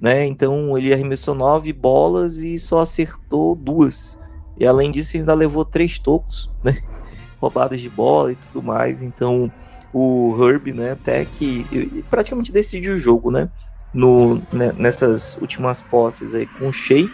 né? 0.02 0.26
Então 0.26 0.76
ele 0.76 0.92
arremessou 0.92 1.36
nove 1.36 1.72
bolas 1.72 2.40
e 2.40 2.58
só 2.58 2.80
acertou 2.80 3.56
duas. 3.56 4.18
E 4.60 4.66
além 4.66 4.90
disso, 4.90 5.16
ainda 5.16 5.36
levou 5.36 5.64
três 5.64 6.00
tocos, 6.00 6.50
né? 6.64 6.76
Roubadas 7.40 7.80
de 7.80 7.92
bola 7.92 8.32
e 8.32 8.36
tudo 8.36 8.64
mais. 8.64 9.04
Então 9.04 9.52
o 9.94 10.36
Herb, 10.40 10.74
né, 10.74 10.94
até 10.94 11.24
que 11.26 12.04
praticamente 12.10 12.52
decidiu 12.52 12.96
o 12.96 12.98
jogo, 12.98 13.30
né? 13.30 13.52
No, 13.94 14.42
né, 14.52 14.74
nessas 14.76 15.38
últimas 15.38 15.80
posses 15.84 16.34
aí 16.34 16.48
com 16.48 16.70
o 16.70 16.74
Shea. 16.74 17.08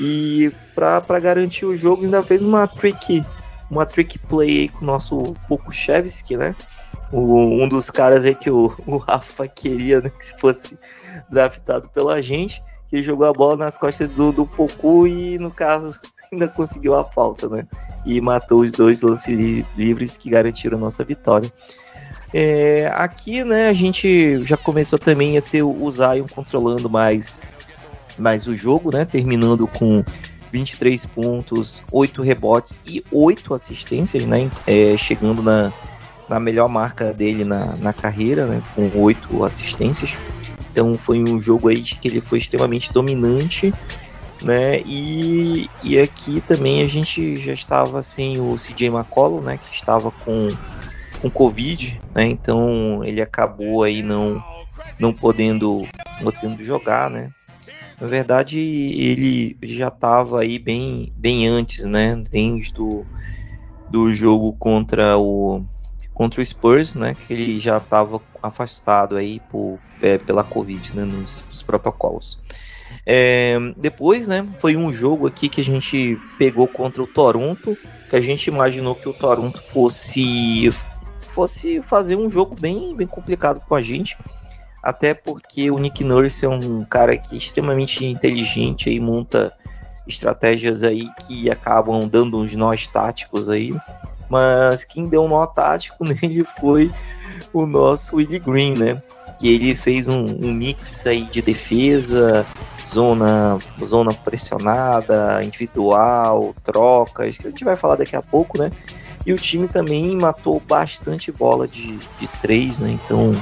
E 0.00 0.50
para 0.74 1.20
garantir 1.20 1.64
o 1.64 1.76
jogo, 1.76 2.04
ainda 2.04 2.22
fez 2.22 2.42
uma 2.42 2.66
trick, 2.66 3.24
uma 3.70 3.86
trick 3.86 4.18
play 4.18 4.60
aí 4.60 4.68
com 4.68 4.82
o 4.82 4.86
nosso 4.86 5.34
Pokushevski, 5.48 6.36
né? 6.36 6.54
o, 7.12 7.62
um 7.62 7.68
dos 7.68 7.90
caras 7.90 8.24
aí 8.24 8.34
que 8.34 8.50
o, 8.50 8.74
o 8.86 8.98
Rafa 8.98 9.46
queria 9.48 10.00
né, 10.00 10.10
que 10.10 10.40
fosse 10.40 10.78
draftado 11.28 11.88
pela 11.88 12.22
gente, 12.22 12.62
que 12.88 13.02
jogou 13.02 13.26
a 13.26 13.32
bola 13.32 13.56
nas 13.56 13.78
costas 13.78 14.08
do, 14.08 14.32
do 14.32 14.48
e, 15.06 15.38
no 15.38 15.50
caso, 15.50 16.00
ainda 16.32 16.48
conseguiu 16.48 16.94
a 16.94 17.04
falta, 17.04 17.48
né? 17.48 17.66
E 18.04 18.20
matou 18.20 18.60
os 18.60 18.72
dois 18.72 19.02
lances 19.02 19.64
livres 19.76 20.16
que 20.16 20.30
garantiram 20.30 20.78
a 20.78 20.80
nossa 20.80 21.04
vitória. 21.04 21.52
É, 22.32 22.90
aqui, 22.94 23.42
né, 23.42 23.68
a 23.68 23.72
gente 23.72 24.44
já 24.44 24.56
começou 24.56 24.98
também 24.98 25.36
a 25.36 25.42
ter 25.42 25.62
o 25.62 25.90
Zion 25.90 26.26
controlando 26.32 26.88
mais, 26.88 27.40
mais 28.16 28.46
o 28.46 28.54
jogo, 28.54 28.92
né? 28.92 29.04
Terminando 29.04 29.66
com 29.66 30.04
23 30.50 31.06
pontos, 31.06 31.82
8 31.92 32.22
rebotes 32.22 32.80
e 32.86 33.04
8 33.10 33.54
assistências, 33.54 34.24
né? 34.24 34.50
É, 34.66 34.96
chegando 34.96 35.42
na, 35.42 35.72
na 36.30 36.38
melhor 36.38 36.68
marca 36.68 37.12
dele 37.12 37.44
na, 37.44 37.76
na 37.76 37.92
carreira, 37.92 38.46
né, 38.46 38.62
com 38.76 38.88
oito 39.00 39.44
assistências. 39.44 40.16
Então 40.70 40.96
foi 40.96 41.18
um 41.18 41.40
jogo 41.40 41.68
aí 41.68 41.82
que 41.82 42.06
ele 42.06 42.20
foi 42.20 42.38
extremamente 42.38 42.92
dominante, 42.92 43.74
né? 44.40 44.80
E, 44.86 45.68
e 45.82 45.98
aqui 45.98 46.40
também 46.42 46.82
a 46.82 46.86
gente 46.86 47.36
já 47.36 47.52
estava 47.52 48.00
sem 48.04 48.38
o 48.40 48.54
CJ 48.54 48.86
McCollum, 48.86 49.40
né, 49.40 49.58
que 49.58 49.74
estava 49.74 50.12
com 50.12 50.48
com 51.20 51.28
Covid, 51.28 52.00
né? 52.14 52.26
Então 52.26 53.02
ele 53.04 53.20
acabou 53.20 53.82
aí 53.82 54.02
não 54.02 54.42
não 54.98 55.12
podendo 55.12 55.86
podendo 56.22 56.62
jogar, 56.62 57.10
né? 57.10 57.30
Na 58.00 58.06
verdade, 58.06 58.58
ele 58.58 59.56
já 59.62 59.88
estava 59.88 60.40
aí 60.40 60.58
bem 60.58 61.12
bem 61.16 61.46
antes, 61.46 61.84
né? 61.84 62.16
Desde 62.30 62.72
do, 62.72 63.04
do 63.88 64.12
jogo 64.12 64.52
contra 64.54 65.18
o 65.18 65.62
contra 66.20 66.42
o 66.42 66.44
Spurs, 66.44 66.94
né, 66.94 67.14
que 67.14 67.32
ele 67.32 67.58
já 67.58 67.78
estava 67.78 68.20
afastado 68.42 69.16
aí 69.16 69.40
por, 69.50 69.78
é, 70.02 70.18
pela 70.18 70.44
Covid, 70.44 70.94
né, 70.94 71.02
nos, 71.02 71.46
nos 71.46 71.62
protocolos. 71.62 72.38
É, 73.06 73.56
depois, 73.74 74.26
né, 74.26 74.46
foi 74.58 74.76
um 74.76 74.92
jogo 74.92 75.26
aqui 75.26 75.48
que 75.48 75.62
a 75.62 75.64
gente 75.64 76.18
pegou 76.36 76.68
contra 76.68 77.02
o 77.02 77.06
Toronto, 77.06 77.74
que 78.10 78.16
a 78.16 78.20
gente 78.20 78.48
imaginou 78.48 78.94
que 78.94 79.08
o 79.08 79.14
Toronto 79.14 79.62
fosse 79.72 80.70
fosse 81.22 81.80
fazer 81.80 82.16
um 82.16 82.30
jogo 82.30 82.54
bem, 82.60 82.94
bem 82.94 83.06
complicado 83.06 83.60
com 83.60 83.74
a 83.74 83.80
gente, 83.80 84.18
até 84.82 85.14
porque 85.14 85.70
o 85.70 85.78
Nick 85.78 86.02
Nurse 86.04 86.44
é 86.44 86.48
um 86.48 86.84
cara 86.84 87.16
que 87.16 87.34
é 87.34 87.38
extremamente 87.38 88.04
inteligente 88.04 88.90
e 88.90 89.00
monta 89.00 89.52
estratégias 90.06 90.82
aí 90.82 91.06
que 91.26 91.50
acabam 91.50 92.08
dando 92.08 92.38
uns 92.38 92.54
nós 92.54 92.86
táticos 92.86 93.48
aí 93.48 93.72
mas 94.30 94.84
quem 94.84 95.08
deu 95.08 95.24
um 95.24 95.28
nó 95.28 95.44
tático 95.44 96.04
nele 96.06 96.44
foi 96.44 96.90
o 97.52 97.66
nosso 97.66 98.16
Willie 98.16 98.38
Green, 98.38 98.74
né? 98.74 99.02
Que 99.38 99.52
ele 99.52 99.74
fez 99.74 100.08
um, 100.08 100.26
um 100.26 100.52
mix 100.52 101.06
aí 101.06 101.22
de 101.22 101.42
defesa, 101.42 102.46
zona, 102.86 103.58
zona 103.84 104.14
pressionada, 104.14 105.42
individual, 105.42 106.54
trocas, 106.62 107.38
que 107.38 107.48
a 107.48 107.50
gente 107.50 107.64
vai 107.64 107.74
falar 107.74 107.96
daqui 107.96 108.14
a 108.14 108.22
pouco, 108.22 108.56
né? 108.56 108.70
E 109.26 109.32
o 109.32 109.38
time 109.38 109.66
também 109.66 110.16
matou 110.16 110.60
bastante 110.60 111.32
bola 111.32 111.66
de, 111.66 111.96
de 111.96 112.28
três, 112.40 112.78
né? 112.78 112.90
Então 113.04 113.32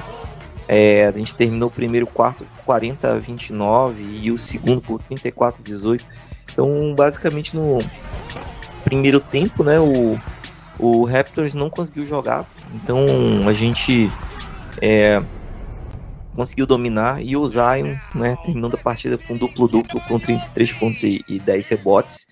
é, 0.68 1.06
a 1.06 1.12
gente 1.12 1.34
terminou 1.34 1.70
o 1.70 1.72
primeiro 1.72 2.06
quarto 2.06 2.44
por 2.44 2.64
40 2.64 3.14
a 3.14 3.18
29 3.18 4.02
e 4.22 4.30
o 4.30 4.36
segundo 4.36 4.82
por 4.82 5.02
34 5.02 5.62
a 5.62 5.64
18. 5.64 6.04
Então, 6.52 6.94
basicamente 6.94 7.56
no 7.56 7.78
primeiro 8.84 9.18
tempo, 9.18 9.64
né, 9.64 9.80
o, 9.80 10.18
o 10.78 11.04
Raptors 11.04 11.54
não 11.54 11.70
conseguiu 11.70 12.04
jogar, 12.04 12.46
então 12.74 13.06
a 13.48 13.52
gente 13.54 14.10
é, 14.80 15.22
conseguiu 16.34 16.66
dominar 16.66 17.22
e 17.22 17.36
o 17.36 17.48
Zion, 17.48 17.96
né, 18.14 18.36
terminando 18.44 18.74
a 18.74 18.78
partida 18.78 19.16
com 19.16 19.36
duplo-duplo, 19.36 20.00
com 20.06 20.18
33 20.18 20.72
pontos 20.74 21.02
e, 21.02 21.24
e 21.28 21.38
10 21.38 21.68
rebotes. 21.68 22.26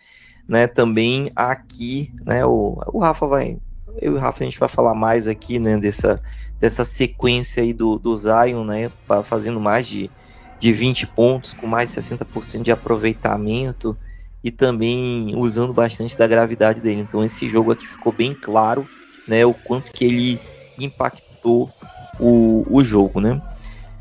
Né, 0.48 0.68
também 0.68 1.32
aqui, 1.34 2.12
né, 2.24 2.46
o, 2.46 2.80
o 2.92 3.00
Rafa 3.00 3.26
vai, 3.26 3.58
eu 4.00 4.12
e 4.12 4.14
o 4.14 4.18
Rafa 4.18 4.44
a 4.44 4.46
gente 4.46 4.60
vai 4.60 4.68
falar 4.68 4.94
mais 4.94 5.26
aqui, 5.26 5.58
né, 5.58 5.76
dessa, 5.76 6.22
dessa 6.58 6.84
sequência 6.84 7.62
aí 7.62 7.72
do, 7.72 7.98
do 7.98 8.16
Zion, 8.16 8.64
né, 8.64 8.90
fazendo 9.24 9.60
mais 9.60 9.86
de, 9.86 10.10
de 10.58 10.72
20 10.72 11.06
pontos, 11.08 11.52
com 11.52 11.66
mais 11.66 11.92
de 11.92 12.00
60% 12.00 12.62
de 12.62 12.70
aproveitamento, 12.70 13.96
e 14.42 14.50
também 14.50 15.34
usando 15.36 15.72
bastante 15.72 16.16
da 16.16 16.26
gravidade 16.26 16.80
dele. 16.80 17.00
Então 17.00 17.24
esse 17.24 17.48
jogo 17.48 17.72
aqui 17.72 17.86
ficou 17.86 18.12
bem 18.12 18.32
claro, 18.32 18.88
né, 19.26 19.44
o 19.44 19.52
quanto 19.52 19.92
que 19.92 20.04
ele 20.04 20.40
impactou 20.78 21.70
o, 22.18 22.64
o 22.70 22.82
jogo, 22.82 23.20
né. 23.20 23.40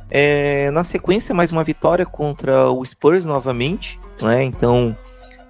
É, 0.10 0.70
na 0.72 0.84
sequência, 0.84 1.34
mais 1.34 1.52
uma 1.52 1.64
vitória 1.64 2.06
contra 2.06 2.70
o 2.70 2.86
Spurs 2.86 3.26
novamente, 3.26 4.00
né, 4.22 4.44
então 4.44 4.96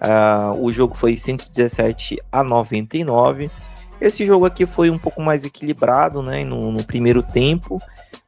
uh, 0.02 0.64
o 0.64 0.72
jogo 0.72 0.96
foi 0.96 1.16
117 1.16 2.18
a 2.32 2.44
99. 2.44 3.52
Esse 4.00 4.26
jogo 4.26 4.46
aqui 4.46 4.66
foi 4.66 4.90
um 4.90 4.98
pouco 4.98 5.22
mais 5.22 5.46
equilibrado, 5.46 6.22
né, 6.22 6.44
no, 6.44 6.72
no 6.72 6.84
primeiro 6.84 7.24
tempo, 7.24 7.80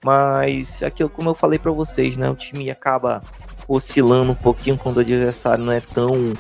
mas 0.04 0.82
aquilo 0.82 1.10
como 1.10 1.30
eu 1.30 1.36
falei 1.36 1.60
para 1.60 1.72
vocês, 1.72 2.18
né, 2.18 2.30
o 2.30 2.36
time 2.36 2.72
acaba 2.72 3.22
oscilando 3.68 4.32
um 4.32 4.36
pouquinho 4.36 4.78
quando 4.78 4.98
o 4.98 5.02
adversário 5.02 5.64
não 5.64 5.74
é 5.74 5.82
tão 5.82 6.34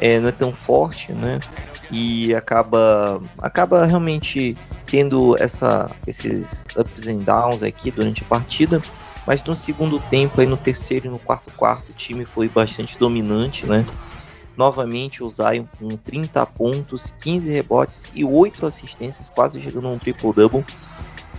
é, 0.00 0.18
não 0.18 0.28
é 0.28 0.32
tão 0.32 0.54
forte, 0.54 1.12
né? 1.12 1.38
E 1.90 2.34
acaba, 2.34 3.20
acaba 3.38 3.84
realmente 3.84 4.56
tendo 4.86 5.36
essa, 5.38 5.90
esses 6.06 6.64
ups 6.76 7.06
and 7.06 7.18
downs 7.18 7.62
aqui 7.62 7.90
durante 7.90 8.22
a 8.22 8.26
partida. 8.26 8.82
Mas 9.26 9.44
no 9.44 9.54
segundo 9.54 10.00
tempo, 10.00 10.40
aí 10.40 10.46
no 10.46 10.56
terceiro 10.56 11.06
e 11.06 11.10
no 11.10 11.18
quarto 11.18 11.52
quarto, 11.52 11.90
o 11.90 11.92
time 11.92 12.24
foi 12.24 12.48
bastante 12.48 12.98
dominante, 12.98 13.66
né? 13.66 13.84
Novamente 14.60 15.24
o 15.24 15.28
Zion 15.30 15.64
com 15.78 15.88
30 15.88 16.44
pontos, 16.44 17.16
15 17.18 17.50
rebotes 17.50 18.12
e 18.14 18.22
8 18.26 18.66
assistências, 18.66 19.30
quase 19.30 19.58
chegando 19.58 19.88
a 19.88 19.90
um 19.90 19.98
triple-double. 19.98 20.62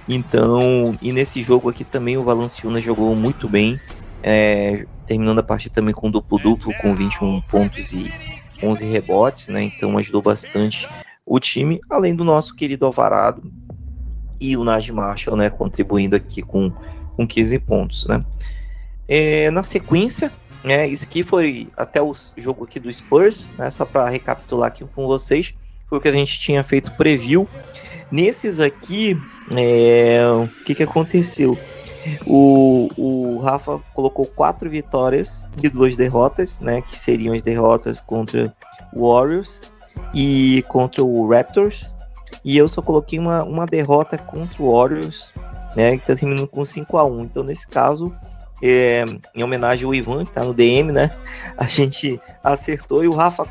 Então, 0.10 0.98
e 1.00 1.12
nesse 1.12 1.44
jogo 1.44 1.70
aqui 1.70 1.84
também 1.84 2.18
o 2.18 2.24
Valanciunas 2.24 2.84
jogou 2.84 3.16
muito 3.16 3.48
bem, 3.48 3.80
é, 4.24 4.88
terminando 5.06 5.38
a 5.38 5.44
partida 5.44 5.76
também 5.76 5.94
com 5.94 6.10
duplo-duplo, 6.10 6.74
com 6.82 6.96
21 6.96 7.42
pontos 7.42 7.92
e 7.92 8.12
11 8.64 8.86
rebotes, 8.86 9.50
né? 9.50 9.66
Então 9.66 9.96
ajudou 10.00 10.24
bastante 10.24 10.90
o 11.24 11.40
time, 11.40 11.80
além 11.92 12.16
do 12.16 12.24
nosso 12.24 12.56
querido 12.56 12.88
Alvarado 12.88 13.44
e 14.40 14.58
o 14.58 14.64
Najee 14.64 14.96
Marshall, 14.96 15.38
né? 15.38 15.48
Contribuindo 15.48 16.16
aqui 16.16 16.42
com, 16.42 16.72
com 17.16 17.28
15 17.28 17.60
pontos, 17.60 18.08
né? 18.08 18.26
É, 19.08 19.52
na 19.52 19.62
sequência, 19.62 20.32
né? 20.64 20.88
Isso 20.88 21.06
aqui 21.06 21.24
foi 21.24 21.68
até 21.76 22.02
o 22.02 22.14
jogo 22.38 22.66
aqui 22.66 22.80
do 22.80 22.92
Spurs, 22.92 23.52
né? 23.58 23.70
Só 23.70 23.86
para 23.86 24.10
recapitular 24.10 24.68
aqui 24.68 24.86
com 24.86 25.08
vocês, 25.08 25.54
foi 25.88 25.98
o 25.98 26.02
que 26.02 26.08
a 26.08 26.14
gente 26.14 26.40
tinha 26.40 26.64
feito 26.64 26.92
preview. 26.92 27.48
Nesses 28.12 28.60
aqui, 28.60 29.18
é, 29.56 30.22
o 30.28 30.48
que, 30.64 30.76
que 30.76 30.84
aconteceu? 30.84 31.58
O, 32.26 32.90
o 32.98 33.40
Rafa 33.40 33.80
colocou 33.94 34.26
quatro 34.26 34.70
vitórias 34.70 35.46
e 35.62 35.70
duas 35.70 35.96
derrotas, 35.96 36.60
né? 36.60 36.82
Que 36.82 36.98
seriam 36.98 37.34
as 37.34 37.42
derrotas 37.42 38.02
contra 38.02 38.54
o 38.94 39.08
Warriors 39.08 39.62
e 40.14 40.64
contra 40.68 41.04
o 41.04 41.30
Raptors. 41.30 41.96
E 42.44 42.58
eu 42.58 42.68
só 42.68 42.82
coloquei 42.82 43.20
uma, 43.20 43.44
uma 43.44 43.66
derrota 43.66 44.18
contra 44.18 44.62
o 44.62 44.72
Warriors, 44.72 45.32
né? 45.76 45.98
Que 45.98 46.08
tá 46.08 46.16
terminando 46.16 46.48
com 46.48 46.66
5 46.66 46.98
a 46.98 47.06
1 47.06 47.22
Então, 47.24 47.44
nesse 47.44 47.68
caso, 47.68 48.14
é, 48.62 49.06
em 49.36 49.44
homenagem 49.44 49.86
ao 49.86 49.94
Ivan, 49.94 50.24
que 50.24 50.32
tá 50.32 50.44
no 50.44 50.54
DM, 50.54 50.92
né? 50.92 51.12
A 51.58 51.66
gente 51.66 52.20
acertou 52.44 53.04
e 53.04 53.08
o 53.08 53.14
Rafa 53.14 53.48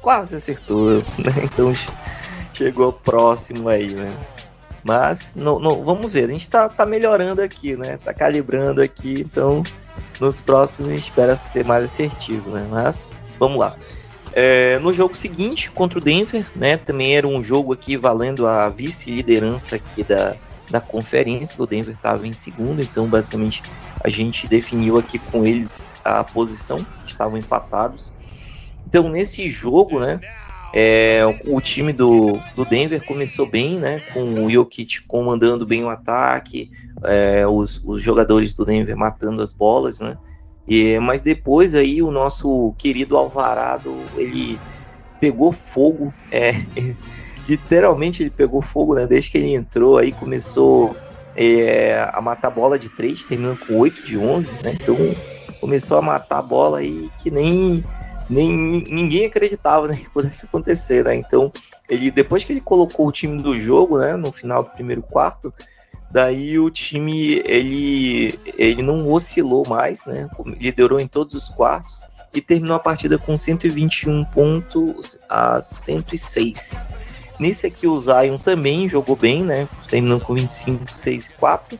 quase 0.00 0.36
acertou, 0.36 0.98
né? 1.18 1.32
Então 1.44 1.72
chegou 2.52 2.92
próximo 2.92 3.68
aí, 3.68 3.88
né? 3.88 4.14
Mas 4.82 5.34
não, 5.34 5.58
não, 5.58 5.84
vamos 5.84 6.12
ver, 6.12 6.26
a 6.26 6.32
gente 6.32 6.48
tá, 6.48 6.68
tá 6.68 6.86
melhorando 6.86 7.42
aqui, 7.42 7.76
né? 7.76 7.98
Tá 7.98 8.14
calibrando 8.14 8.80
aqui, 8.80 9.20
então 9.20 9.64
nos 10.20 10.40
próximos 10.40 10.90
a 10.90 10.94
gente 10.94 11.04
espera 11.04 11.36
ser 11.36 11.64
mais 11.64 11.84
assertivo, 11.84 12.50
né? 12.50 12.66
Mas 12.70 13.12
vamos 13.38 13.58
lá. 13.58 13.76
É, 14.32 14.78
no 14.80 14.92
jogo 14.92 15.16
seguinte, 15.16 15.70
contra 15.70 15.98
o 15.98 16.00
Denver, 16.00 16.46
né? 16.54 16.76
Também 16.76 17.16
era 17.16 17.26
um 17.26 17.42
jogo 17.42 17.72
aqui 17.72 17.96
valendo 17.96 18.46
a 18.46 18.68
vice-liderança 18.68 19.76
aqui 19.76 20.04
da, 20.04 20.36
da 20.70 20.80
conferência. 20.80 21.60
O 21.62 21.66
Denver 21.66 21.94
estava 21.94 22.26
em 22.26 22.32
segundo, 22.32 22.82
então 22.82 23.06
basicamente 23.06 23.62
a 24.02 24.08
gente 24.08 24.46
definiu 24.46 24.98
aqui 24.98 25.18
com 25.18 25.44
eles 25.44 25.94
a 26.04 26.22
posição, 26.24 26.84
estavam 27.06 27.38
empatados. 27.38 28.12
Então 28.86 29.08
nesse 29.08 29.48
jogo, 29.50 30.00
né? 30.00 30.20
É, 30.74 31.22
o 31.46 31.58
time 31.60 31.90
do, 31.90 32.38
do 32.54 32.64
Denver 32.64 33.02
começou 33.06 33.48
bem, 33.48 33.78
né? 33.78 34.00
Com 34.12 34.44
o 34.44 34.50
Jokic 34.50 35.02
comandando 35.06 35.64
bem 35.64 35.82
o 35.84 35.88
ataque, 35.88 36.70
é, 37.04 37.46
os, 37.46 37.80
os 37.84 38.02
jogadores 38.02 38.52
do 38.52 38.64
Denver 38.64 38.96
matando 38.96 39.42
as 39.42 39.52
bolas, 39.52 40.00
né? 40.00 40.18
E, 40.68 40.98
mas 40.98 41.22
depois 41.22 41.74
aí 41.74 42.02
o 42.02 42.10
nosso 42.10 42.74
querido 42.76 43.16
Alvarado, 43.16 43.96
ele 44.16 44.60
pegou 45.20 45.52
fogo, 45.52 46.12
é, 46.30 46.52
literalmente 47.48 48.22
ele 48.22 48.30
pegou 48.30 48.60
fogo, 48.60 48.94
né? 48.94 49.06
Desde 49.06 49.30
que 49.30 49.38
ele 49.38 49.54
entrou 49.54 49.98
aí 49.98 50.12
começou 50.12 50.96
é, 51.34 52.08
a 52.12 52.20
matar 52.20 52.50
bola 52.50 52.78
de 52.78 52.88
3, 52.88 53.24
terminando 53.24 53.58
com 53.58 53.78
8 53.78 54.02
de 54.02 54.18
11, 54.18 54.52
né? 54.62 54.76
Então 54.80 54.96
começou 55.60 55.98
a 55.98 56.02
matar 56.02 56.42
bola 56.42 56.78
aí 56.78 57.08
que 57.22 57.30
nem, 57.30 57.84
nem 58.28 58.50
ninguém 58.88 59.26
acreditava 59.26 59.88
né, 59.88 59.96
que 59.96 60.10
pudesse 60.10 60.46
acontecer, 60.46 61.04
né? 61.04 61.14
Então 61.14 61.52
ele 61.88 62.10
depois 62.10 62.44
que 62.44 62.52
ele 62.52 62.60
colocou 62.60 63.06
o 63.06 63.12
time 63.12 63.42
do 63.42 63.58
jogo, 63.60 63.98
né, 63.98 64.16
no 64.16 64.32
final 64.32 64.64
do 64.64 64.70
primeiro 64.70 65.02
quarto, 65.02 65.52
Daí 66.10 66.58
o 66.58 66.70
time 66.70 67.42
ele, 67.44 68.38
ele 68.56 68.82
não 68.82 69.08
oscilou 69.08 69.66
mais, 69.68 70.06
né? 70.06 70.28
Liderou 70.58 71.00
em 71.00 71.08
todos 71.08 71.34
os 71.34 71.48
quartos 71.48 72.02
e 72.32 72.40
terminou 72.40 72.76
a 72.76 72.80
partida 72.80 73.18
com 73.18 73.36
121 73.36 74.24
pontos 74.26 75.18
a 75.28 75.60
106. 75.60 76.82
Nesse 77.38 77.66
aqui 77.66 77.86
o 77.86 77.98
Zion 77.98 78.38
também 78.38 78.88
jogou 78.88 79.16
bem, 79.16 79.44
né? 79.44 79.68
Terminando 79.88 80.22
com 80.22 80.34
25, 80.34 80.94
6 80.94 81.26
e 81.26 81.30
4. 81.30 81.78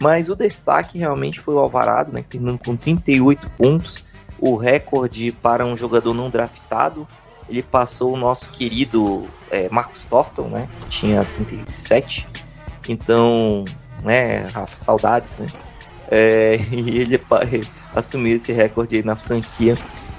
Mas 0.00 0.28
o 0.28 0.36
destaque 0.36 0.98
realmente 0.98 1.40
foi 1.40 1.54
o 1.54 1.58
Alvarado, 1.58 2.12
né? 2.12 2.24
Terminando 2.28 2.58
com 2.58 2.76
38 2.76 3.50
pontos, 3.52 4.04
o 4.38 4.56
recorde 4.56 5.32
para 5.32 5.64
um 5.64 5.76
jogador 5.76 6.12
não 6.12 6.28
draftado. 6.28 7.06
Ele 7.48 7.62
passou 7.62 8.12
o 8.12 8.16
nosso 8.16 8.50
querido 8.50 9.26
é, 9.50 9.68
Marcos 9.70 10.04
Tofton, 10.04 10.48
né? 10.48 10.68
Que 10.80 10.88
tinha 10.88 11.24
37 11.24 12.26
então, 12.88 13.64
né, 14.02 14.46
Rafa, 14.52 14.78
saudades, 14.78 15.38
né? 15.38 15.46
É, 16.10 16.58
e 16.70 16.98
ele 17.00 17.20
assumiu 17.94 18.36
esse 18.36 18.52
recorde 18.52 18.96
aí 18.96 19.02
na 19.02 19.16
franquia 19.16 19.76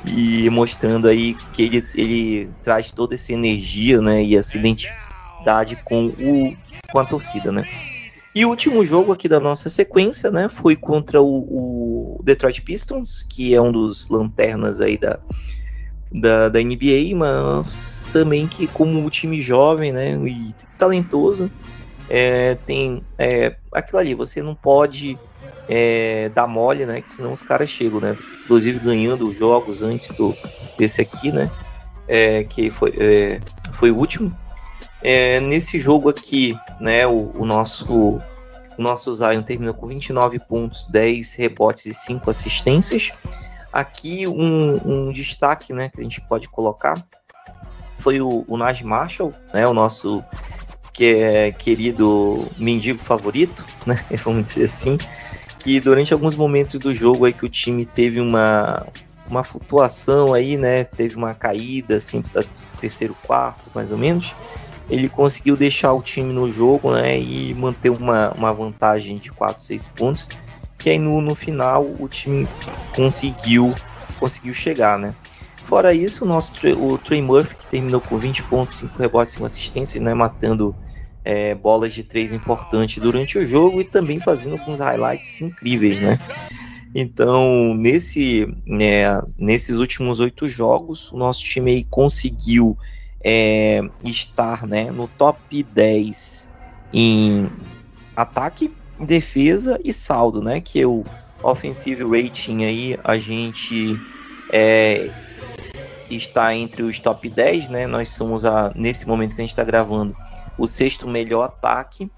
e 0.08 0.50
mostrando 0.50 1.08
aí 1.08 1.36
que 1.54 1.64
ele, 1.64 1.86
ele 1.96 2.50
traz 2.62 2.92
toda 2.92 3.16
essa 3.16 3.34
energia, 3.34 4.02
né, 4.02 4.24
e 4.24 4.36
essa 4.36 4.58
identidade 4.58 5.76
com, 5.84 6.08
o, 6.08 6.56
com 6.92 7.00
a 7.00 7.06
torcida, 7.06 7.52
né. 7.52 7.64
E 8.34 8.46
o 8.46 8.50
último 8.50 8.86
jogo 8.86 9.14
aqui 9.14 9.30
da 9.30 9.40
nossa 9.40 9.70
sequência, 9.70 10.30
né, 10.30 10.50
foi 10.50 10.76
contra 10.76 11.22
o, 11.22 12.18
o 12.18 12.24
Detroit 12.24 12.62
Pistons, 12.62 13.24
que 13.24 13.56
é 13.56 13.62
um 13.62 13.72
dos 13.72 14.10
lanternas 14.10 14.82
aí 14.82 14.98
da, 14.98 15.20
da, 16.12 16.50
da 16.50 16.60
NBA, 16.60 17.16
mas 17.16 18.08
também 18.12 18.48
que 18.48 18.68
como 18.68 19.00
um 19.00 19.10
time 19.10 19.42
jovem, 19.42 19.94
né, 19.94 20.18
e 20.28 20.54
talentoso, 20.78 21.50
é, 22.10 22.56
tem 22.56 23.02
é, 23.18 23.56
aquilo 23.72 24.00
ali, 24.00 24.14
você 24.14 24.42
não 24.42 24.54
pode 24.54 25.18
é, 25.68 26.30
dar 26.30 26.48
mole, 26.48 26.86
né? 26.86 27.02
Que 27.02 27.12
senão 27.12 27.32
os 27.32 27.42
caras 27.42 27.70
chegam, 27.70 28.00
né? 28.00 28.16
Inclusive 28.44 28.80
ganhando 28.80 29.34
jogos 29.34 29.82
antes 29.82 30.12
do, 30.12 30.36
desse 30.78 31.02
aqui, 31.02 31.32
né? 31.32 31.52
É, 32.08 32.44
que 32.44 32.70
foi, 32.70 32.94
é, 32.98 33.40
foi 33.72 33.92
o 33.92 33.98
último. 33.98 34.36
É, 35.02 35.40
nesse 35.40 35.78
jogo 35.78 36.10
aqui, 36.10 36.58
né? 36.80 37.06
O, 37.08 37.32
o, 37.36 37.46
nosso 37.46 38.20
o 38.78 38.82
nosso 38.82 39.14
Zion 39.14 39.42
terminou 39.42 39.74
com 39.74 39.88
29 39.88 40.40
pontos, 40.40 40.86
10 40.88 41.36
rebotes 41.36 41.86
e 41.86 41.94
5 41.94 42.30
assistências. 42.30 43.12
Aqui 43.72 44.28
um, 44.28 45.08
um 45.08 45.12
destaque, 45.12 45.74
né? 45.74 45.90
Que 45.90 46.00
a 46.00 46.04
gente 46.04 46.22
pode 46.22 46.48
colocar 46.50 46.96
foi 47.98 48.20
o, 48.22 48.46
o 48.48 48.58
Naj 48.58 48.84
Marshall, 48.84 49.34
né? 49.54 49.68
O 49.68 49.74
nosso 49.74 50.24
que 50.94 51.16
é 51.16 51.52
querido 51.52 52.48
mendigo 52.58 53.00
favorito, 53.00 53.66
né? 53.86 54.04
Vamos 54.24 54.44
dizer 54.44 54.66
assim, 54.66 54.98
que 55.66 55.80
durante 55.80 56.14
alguns 56.14 56.36
momentos 56.36 56.78
do 56.78 56.94
jogo 56.94 57.26
aí 57.26 57.34
que 57.34 57.44
o 57.44 57.50
time 57.50 57.88
teve 57.88 58.22
uma, 58.22 58.86
uma 59.28 59.44
flutuação 59.44 60.32
aí, 60.32 60.58
né? 60.58 60.84
Teve 60.84 61.16
uma 61.16 61.34
caída 61.34 61.96
assim 61.96 62.22
para 62.22 62.46
terceiro 62.80 63.18
quarto, 63.26 63.64
mais 63.74 63.92
ou 63.92 63.98
menos. 63.98 64.36
Ele 64.88 65.10
conseguiu 65.10 65.58
deixar 65.58 65.92
o 65.94 66.04
time 66.04 66.32
no 66.32 66.48
jogo, 66.48 66.92
né? 66.94 67.20
E 67.20 67.52
manter 67.56 67.90
uma, 67.90 68.32
uma 68.34 68.54
vantagem 68.54 69.18
de 69.18 69.32
4, 69.32 69.64
6 69.64 69.88
pontos. 69.88 70.30
Que 70.78 70.92
aí 70.92 71.00
no, 71.00 71.20
no 71.20 71.34
final 71.34 71.84
o 72.00 72.08
time 72.08 72.48
conseguiu 72.96 73.74
conseguiu 74.20 74.54
chegar, 74.54 75.00
né? 75.00 75.16
Fora 75.64 75.96
isso, 75.96 76.26
o 76.26 76.28
nosso 76.28 76.54
o 76.78 76.96
Trey 77.00 77.24
Murphy, 77.24 77.56
que 77.56 77.66
terminou 77.66 78.00
com 78.00 78.20
20 78.20 78.44
pontos, 78.44 78.76
5 78.76 79.00
rebotes, 79.00 79.34
5 79.34 79.46
assistências, 79.46 80.04
né, 80.04 80.14
matando 80.14 80.76
é, 81.26 81.56
bolas 81.56 81.94
de 81.94 82.04
três 82.04 82.32
importantes 82.32 83.02
durante 83.02 83.38
o 83.38 83.46
jogo 83.46 83.82
e 83.82 83.84
também 83.84 84.20
fazendo 84.20 84.54
alguns 84.60 84.80
highlights 84.80 85.42
incríveis, 85.42 86.00
né? 86.00 86.20
Então, 86.94 87.74
nesse, 87.76 88.48
né, 88.66 89.22
nesses 89.38 89.76
últimos 89.76 90.22
oito 90.22 90.48
jogos, 90.48 91.12
o 91.12 91.18
nosso 91.18 91.44
time 91.44 91.72
aí 91.72 91.84
conseguiu 91.84 92.78
é, 93.22 93.82
estar 94.04 94.66
né, 94.66 94.92
no 94.92 95.08
top 95.08 95.62
10 95.62 96.48
em 96.94 97.50
ataque, 98.16 98.72
defesa 98.98 99.78
e 99.84 99.92
saldo, 99.92 100.42
né? 100.42 100.62
Que 100.62 100.80
é 100.80 100.88
o 100.88 101.04
offensive 101.44 102.04
rating 102.04 102.64
aí, 102.64 102.98
a 103.04 103.18
gente 103.18 104.00
é, 104.54 105.10
está 106.10 106.56
entre 106.56 106.84
os 106.84 106.98
top 107.00 107.30
10, 107.30 107.68
né? 107.68 107.88
Nós 107.88 108.10
somos 108.10 108.46
a 108.46 108.72
nesse 108.74 109.06
momento 109.06 109.36
que 109.36 109.42
a 109.42 109.44
gente 109.44 109.50
está 109.50 109.66
gravando 109.66 110.16
o 110.58 110.68
sexto 110.68 111.08
melhor 111.08 111.44
ataque. 111.44 112.10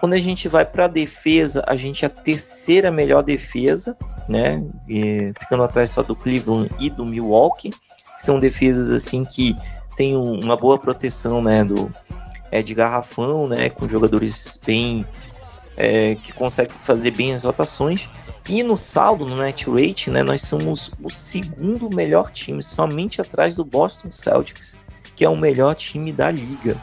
Quando 0.00 0.14
a 0.14 0.18
gente 0.18 0.48
vai 0.48 0.64
para 0.64 0.84
a 0.84 0.88
defesa, 0.88 1.64
a 1.66 1.74
gente 1.76 2.04
é 2.04 2.06
a 2.06 2.10
terceira 2.10 2.90
melhor 2.90 3.22
defesa, 3.22 3.96
né? 4.28 4.64
E, 4.88 5.32
ficando 5.38 5.64
atrás 5.64 5.90
só 5.90 6.02
do 6.02 6.14
Cleveland 6.14 6.70
e 6.78 6.88
do 6.88 7.04
Milwaukee, 7.04 7.70
que 7.70 8.22
são 8.22 8.38
defesas 8.38 8.92
assim 8.92 9.24
que 9.24 9.56
têm 9.96 10.16
um, 10.16 10.40
uma 10.40 10.56
boa 10.56 10.78
proteção, 10.78 11.42
né? 11.42 11.64
Do 11.64 11.90
é, 12.50 12.62
de 12.62 12.74
garrafão, 12.74 13.48
né? 13.48 13.68
Com 13.70 13.88
jogadores 13.88 14.58
bem 14.64 15.04
é, 15.78 16.16
que 16.16 16.32
conseguem 16.32 16.76
fazer 16.84 17.12
bem 17.12 17.32
as 17.32 17.44
rotações. 17.44 18.10
E 18.48 18.62
no 18.62 18.76
saldo, 18.76 19.24
no 19.26 19.36
net 19.36 19.70
rate, 19.70 20.10
né, 20.10 20.22
nós 20.22 20.42
somos 20.42 20.90
o 21.02 21.08
segundo 21.08 21.88
melhor 21.88 22.30
time, 22.30 22.62
somente 22.62 23.20
atrás 23.20 23.56
do 23.56 23.64
Boston 23.64 24.10
Celtics, 24.10 24.76
que 25.14 25.24
é 25.24 25.28
o 25.28 25.36
melhor 25.36 25.74
time 25.74 26.12
da 26.12 26.30
liga. 26.30 26.80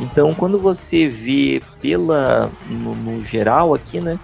Então, 0.00 0.34
quando 0.34 0.58
você 0.58 1.08
vê 1.08 1.60
pela 1.80 2.50
no, 2.68 2.94
no 2.94 3.24
geral 3.24 3.74
aqui, 3.74 4.00
né, 4.00 4.18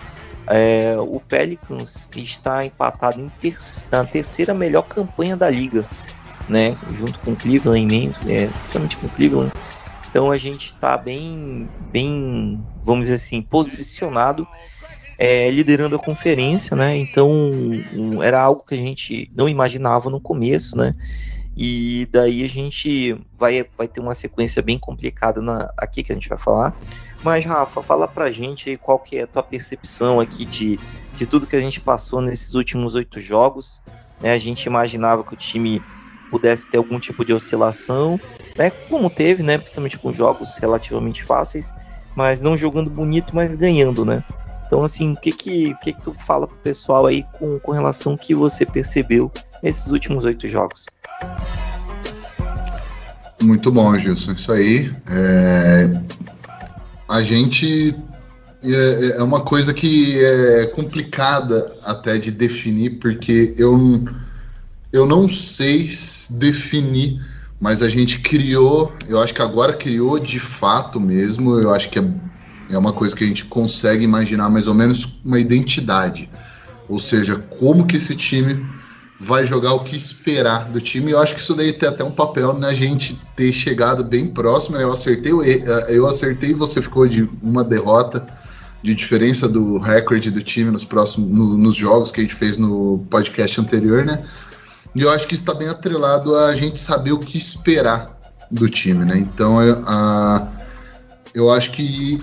é, 0.47 0.97
o 0.99 1.21
Pelicans 1.21 2.09
está 2.15 2.65
empatado 2.65 3.21
em 3.21 3.29
ter, 3.29 3.57
na 3.91 4.05
terceira 4.05 4.55
melhor 4.55 4.83
campanha 4.83 5.37
da 5.37 5.51
liga, 5.51 5.89
né, 6.49 6.77
junto 6.93 7.19
com 7.21 7.33
o 7.33 7.37
Cleveland, 7.37 8.15
é, 8.29 8.47
principalmente 8.47 8.97
com 8.99 9.07
o 9.07 9.11
Cleveland. 9.11 9.53
Então 10.11 10.31
a 10.31 10.39
gente 10.39 10.67
está 10.67 10.97
bem, 10.97 11.69
bem, 11.91 12.65
vamos 12.85 13.07
dizer 13.07 13.17
assim, 13.17 13.43
posicionado 13.43 14.47
é, 15.19 15.51
liderando 15.51 15.97
a 15.97 15.99
conferência, 15.99 16.77
né? 16.77 16.97
Então 16.97 17.31
um, 17.31 18.23
era 18.23 18.41
algo 18.41 18.65
que 18.65 18.75
a 18.75 18.79
gente 18.79 19.31
não 19.35 19.49
imaginava 19.49 20.11
no 20.11 20.21
começo, 20.21 20.77
né? 20.77 20.93
E 21.57 22.09
daí 22.11 22.45
a 22.45 22.49
gente 22.49 23.17
vai, 23.39 23.65
vai 23.77 23.87
ter 23.87 24.01
uma 24.01 24.15
sequência 24.15 24.61
bem 24.61 24.79
complicada 24.79 25.41
na, 25.41 25.73
aqui 25.77 26.03
que 26.03 26.13
a 26.13 26.15
gente 26.15 26.29
vai 26.29 26.39
falar. 26.39 26.77
Mas, 27.23 27.45
Rafa, 27.45 27.83
fala 27.83 28.09
pra 28.09 28.31
gente 28.31 28.71
aí 28.71 28.77
qual 28.77 28.99
que 28.99 29.17
é 29.19 29.23
a 29.23 29.27
tua 29.27 29.43
percepção 29.43 30.21
aqui 30.21 30.45
de, 30.45 30.79
de 31.17 31.27
tudo 31.27 31.47
que 31.47 31.57
a 31.57 31.61
gente 31.61 31.81
passou 31.81 32.21
nesses 32.21 32.55
últimos 32.55 32.95
oito 32.95 33.21
jogos. 33.21 33.81
Né? 34.21 34.33
A 34.33 34.39
gente 34.39 34.65
imaginava 34.65 35.23
que 35.23 35.35
o 35.35 35.37
time 35.37 35.83
pudesse 36.31 36.69
ter 36.69 36.79
algum 36.79 36.99
tipo 36.99 37.25
de 37.25 37.33
oscilação, 37.33 38.19
né? 38.57 38.71
Como 38.71 39.09
teve, 39.09 39.43
né? 39.43 39.57
Principalmente 39.57 39.99
com 39.99 40.13
jogos 40.13 40.59
relativamente 40.59 41.23
fáceis, 41.23 41.73
mas 42.17 42.43
não 42.43 42.57
jogando 42.57 42.91
bonito, 42.91 43.35
mas 43.37 43.57
ganhando, 43.57 44.05
né? 44.05 44.25
Então, 44.67 44.83
assim, 44.83 45.13
o 45.13 45.17
que 45.17 45.31
que, 45.31 45.73
o 45.73 45.79
que, 45.79 45.93
que 45.93 46.03
tu 46.03 46.13
fala 46.27 46.49
pro 46.49 46.57
pessoal 46.57 47.07
aí 47.07 47.23
com, 47.39 47.61
com 47.61 47.71
relação 47.71 48.13
ao 48.13 48.19
que 48.19 48.35
você 48.35 48.67
percebeu 48.67 49.31
nesses 49.63 49.87
últimos 49.93 50.25
oito 50.25 50.49
jogos? 50.49 50.87
Muito 53.45 53.71
bom, 53.71 53.97
Gilson. 53.99 54.33
Isso 54.33 54.53
aí. 54.53 54.91
É... 55.11 56.01
A 57.09 57.23
gente. 57.23 57.95
É, 58.63 59.17
é 59.19 59.23
uma 59.23 59.43
coisa 59.43 59.75
que 59.75 60.19
é 60.25 60.67
complicada 60.67 61.71
até 61.85 62.17
de 62.17 62.31
definir, 62.31 62.99
porque 62.99 63.55
eu, 63.59 64.03
eu 64.91 65.05
não 65.05 65.29
sei 65.29 65.91
definir, 66.31 67.21
mas 67.61 67.83
a 67.83 67.91
gente 67.91 68.21
criou, 68.21 68.91
eu 69.07 69.21
acho 69.21 69.35
que 69.35 69.43
agora 69.43 69.75
criou 69.75 70.19
de 70.19 70.39
fato 70.39 70.99
mesmo, 70.99 71.61
eu 71.61 71.75
acho 71.75 71.91
que 71.91 71.99
é, 71.99 72.11
é 72.71 72.79
uma 72.79 72.95
coisa 72.95 73.15
que 73.15 73.23
a 73.23 73.27
gente 73.27 73.45
consegue 73.45 74.03
imaginar 74.03 74.49
mais 74.49 74.67
ou 74.67 74.73
menos 74.73 75.21
uma 75.23 75.39
identidade. 75.39 76.31
Ou 76.89 76.99
seja, 76.99 77.37
como 77.37 77.87
que 77.87 77.99
esse 77.99 78.17
time 78.17 78.65
vai 79.19 79.47
jogar 79.47 79.75
o 79.75 79.81
que 79.81 79.97
esperar 79.97 80.69
do 80.71 80.81
time. 80.81 81.13
Eu 81.13 81.21
acho 81.21 81.35
que 81.35 81.41
isso 81.41 81.55
daí 81.55 81.73
tem 81.73 81.89
até 81.89 82.03
um 82.03 82.11
papel 82.11 82.55
na 82.55 82.75
gente 82.75 83.21
ter 83.37 83.53
chegado 83.53 84.03
bem 84.03 84.27
próximo. 84.27 84.77
Eu 84.77 84.93
acertei, 84.93 85.33
eu 85.89 86.07
acertei 86.07 86.51
e 86.51 86.55
você 86.55 86.83
ficou 86.83 87.07
de 87.07 87.29
uma 87.43 87.63
derrota 87.63 88.27
de 88.83 88.95
diferença 88.95 89.49
do 89.49 89.79
recorde 89.79 90.31
do 90.31 90.43
time 90.43 90.71
nos 90.71 90.85
próximos 90.85 91.31
no, 91.31 91.57
nos 91.57 91.75
jogos 91.75 92.11
que 92.11 92.21
a 92.21 92.23
gente 92.23 92.35
fez 92.35 92.59
no 92.59 92.99
podcast 93.09 93.59
anterior, 93.59 94.05
né? 94.05 94.23
E 94.95 95.01
eu 95.01 95.11
acho 95.11 95.27
que 95.27 95.35
está 95.35 95.55
bem 95.55 95.69
atrelado 95.69 96.37
a 96.37 96.55
gente 96.55 96.79
saber 96.79 97.13
o 97.13 97.19
que 97.19 97.39
esperar 97.39 98.15
do 98.51 98.69
time, 98.69 99.05
né? 99.05 99.17
Então, 99.17 99.59
a, 99.59 100.49
eu 101.35 101.51
acho 101.51 101.71
que 101.73 102.23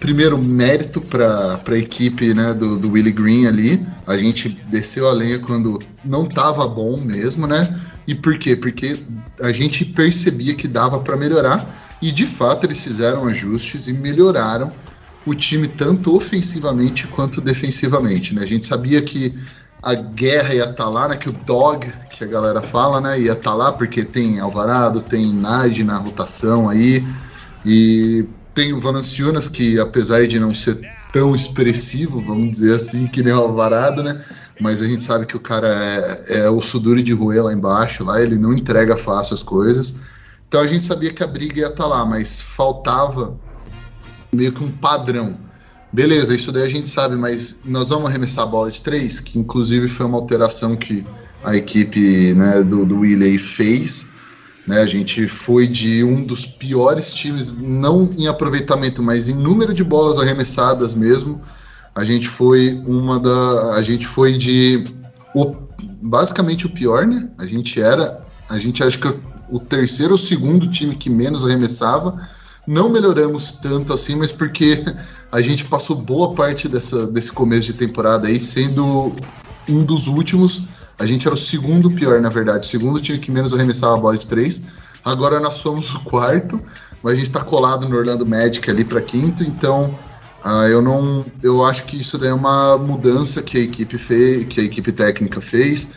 primeiro 0.00 0.38
mérito 0.38 1.00
para 1.00 1.60
a 1.64 1.78
equipe 1.78 2.32
né, 2.32 2.54
do, 2.54 2.78
do 2.78 2.90
Willie 2.90 3.12
Green 3.12 3.46
ali. 3.46 3.86
A 4.06 4.16
gente 4.16 4.48
desceu 4.70 5.06
a 5.06 5.12
lenha 5.12 5.38
quando 5.38 5.78
não 6.02 6.24
estava 6.24 6.66
bom 6.66 6.96
mesmo, 6.96 7.46
né? 7.46 7.78
E 8.06 8.14
por 8.14 8.38
quê? 8.38 8.56
Porque 8.56 9.04
a 9.40 9.52
gente 9.52 9.84
percebia 9.84 10.54
que 10.54 10.66
dava 10.66 10.98
para 10.98 11.16
melhorar 11.16 11.98
e 12.00 12.10
de 12.10 12.26
fato 12.26 12.66
eles 12.66 12.82
fizeram 12.82 13.26
ajustes 13.26 13.86
e 13.86 13.92
melhoraram 13.92 14.72
o 15.26 15.34
time 15.34 15.68
tanto 15.68 16.16
ofensivamente 16.16 17.06
quanto 17.06 17.40
defensivamente, 17.42 18.34
né? 18.34 18.42
A 18.42 18.46
gente 18.46 18.64
sabia 18.64 19.02
que 19.02 19.34
a 19.82 19.94
guerra 19.94 20.54
ia 20.54 20.62
estar 20.62 20.74
tá 20.84 20.88
lá, 20.88 21.08
né? 21.08 21.16
Que 21.16 21.28
o 21.28 21.32
dog, 21.32 21.86
que 22.10 22.24
a 22.24 22.26
galera 22.26 22.62
fala, 22.62 23.02
né? 23.02 23.20
Ia 23.20 23.32
estar 23.32 23.50
tá 23.50 23.54
lá 23.54 23.70
porque 23.70 24.02
tem 24.02 24.40
Alvarado, 24.40 25.02
tem 25.02 25.30
Nage 25.32 25.84
na 25.84 25.98
rotação 25.98 26.70
aí 26.70 27.04
e 27.64 28.24
tem 28.54 28.72
o 28.72 28.80
Valanciunas, 28.80 29.48
que 29.48 29.78
apesar 29.78 30.26
de 30.26 30.38
não 30.38 30.54
ser 30.54 30.80
tão 31.12 31.34
expressivo, 31.34 32.20
vamos 32.20 32.50
dizer 32.50 32.74
assim, 32.74 33.06
que 33.06 33.22
nem 33.22 33.32
o 33.32 33.38
Alvarado, 33.38 34.02
né? 34.02 34.24
Mas 34.60 34.82
a 34.82 34.88
gente 34.88 35.02
sabe 35.02 35.26
que 35.26 35.36
o 35.36 35.40
cara 35.40 35.68
é, 35.68 36.40
é 36.40 36.50
o 36.50 36.60
de 37.02 37.12
roer 37.12 37.42
lá 37.44 37.52
embaixo, 37.52 38.04
lá 38.04 38.20
ele 38.20 38.36
não 38.36 38.52
entrega 38.52 38.96
fácil 38.96 39.34
as 39.34 39.42
coisas. 39.42 39.96
Então 40.46 40.60
a 40.60 40.66
gente 40.66 40.84
sabia 40.84 41.12
que 41.12 41.22
a 41.22 41.26
briga 41.26 41.60
ia 41.60 41.66
estar 41.68 41.84
tá 41.84 41.86
lá, 41.86 42.04
mas 42.04 42.40
faltava 42.40 43.38
meio 44.32 44.52
que 44.52 44.62
um 44.62 44.70
padrão. 44.70 45.38
Beleza, 45.92 46.34
isso 46.34 46.52
daí 46.52 46.64
a 46.64 46.68
gente 46.68 46.88
sabe, 46.88 47.16
mas 47.16 47.60
nós 47.64 47.88
vamos 47.88 48.08
arremessar 48.08 48.44
a 48.44 48.46
bola 48.46 48.70
de 48.70 48.80
três, 48.82 49.18
que 49.18 49.38
inclusive 49.38 49.88
foi 49.88 50.06
uma 50.06 50.18
alteração 50.18 50.76
que 50.76 51.04
a 51.42 51.56
equipe 51.56 52.34
né, 52.34 52.62
do, 52.62 52.84
do 52.84 53.00
fez 53.38 54.09
né? 54.70 54.80
A 54.80 54.86
gente 54.86 55.26
foi 55.26 55.66
de 55.66 56.04
um 56.04 56.22
dos 56.22 56.46
piores 56.46 57.12
times, 57.12 57.52
não 57.58 58.08
em 58.16 58.28
aproveitamento, 58.28 59.02
mas 59.02 59.28
em 59.28 59.34
número 59.34 59.74
de 59.74 59.82
bolas 59.82 60.16
arremessadas 60.16 60.94
mesmo. 60.94 61.42
A 61.92 62.04
gente 62.04 62.28
foi 62.28 62.80
uma 62.86 63.18
da. 63.18 63.74
A 63.74 63.82
gente 63.82 64.06
foi 64.06 64.38
de. 64.38 64.84
O, 65.34 65.56
basicamente 66.00 66.66
o 66.66 66.70
pior, 66.70 67.04
né? 67.04 67.28
A 67.36 67.46
gente 67.46 67.82
era. 67.82 68.24
A 68.48 68.58
gente 68.60 68.84
acho 68.84 69.00
que 69.00 69.08
o 69.50 69.58
terceiro 69.58 70.12
ou 70.12 70.18
segundo 70.18 70.70
time 70.70 70.94
que 70.94 71.10
menos 71.10 71.44
arremessava. 71.44 72.16
Não 72.64 72.88
melhoramos 72.88 73.52
tanto 73.52 73.92
assim, 73.92 74.14
mas 74.14 74.30
porque 74.30 74.84
a 75.32 75.40
gente 75.40 75.64
passou 75.64 75.96
boa 75.96 76.32
parte 76.32 76.68
dessa, 76.68 77.08
desse 77.08 77.32
começo 77.32 77.66
de 77.66 77.72
temporada 77.72 78.28
aí 78.28 78.38
sendo 78.38 79.12
um 79.68 79.82
dos 79.82 80.06
últimos 80.06 80.62
a 81.00 81.06
gente 81.06 81.26
era 81.26 81.34
o 81.34 81.38
segundo 81.38 81.90
pior, 81.90 82.20
na 82.20 82.28
verdade. 82.28 82.66
O 82.66 82.70
segundo 82.70 83.00
time 83.00 83.18
que 83.18 83.30
menos 83.30 83.54
arremessava 83.54 83.94
a 83.94 83.98
bola 83.98 84.18
de 84.18 84.26
três. 84.26 84.60
Agora 85.02 85.40
nós 85.40 85.54
somos 85.54 85.88
o 85.94 86.00
quarto, 86.00 86.60
mas 87.02 87.14
a 87.14 87.16
gente 87.16 87.28
está 87.28 87.42
colado 87.42 87.88
no 87.88 87.96
Orlando 87.96 88.26
Magic 88.26 88.70
ali 88.70 88.84
para 88.84 89.00
quinto, 89.00 89.42
então 89.42 89.98
uh, 90.44 90.66
eu 90.68 90.82
não, 90.82 91.24
eu 91.42 91.64
acho 91.64 91.86
que 91.86 91.98
isso 91.98 92.18
daí 92.18 92.28
é 92.28 92.34
uma 92.34 92.76
mudança 92.76 93.42
que 93.42 93.56
a 93.56 93.60
equipe 93.62 93.96
fez, 93.96 94.44
que 94.44 94.60
a 94.60 94.64
equipe 94.64 94.92
técnica 94.92 95.40
fez. 95.40 95.94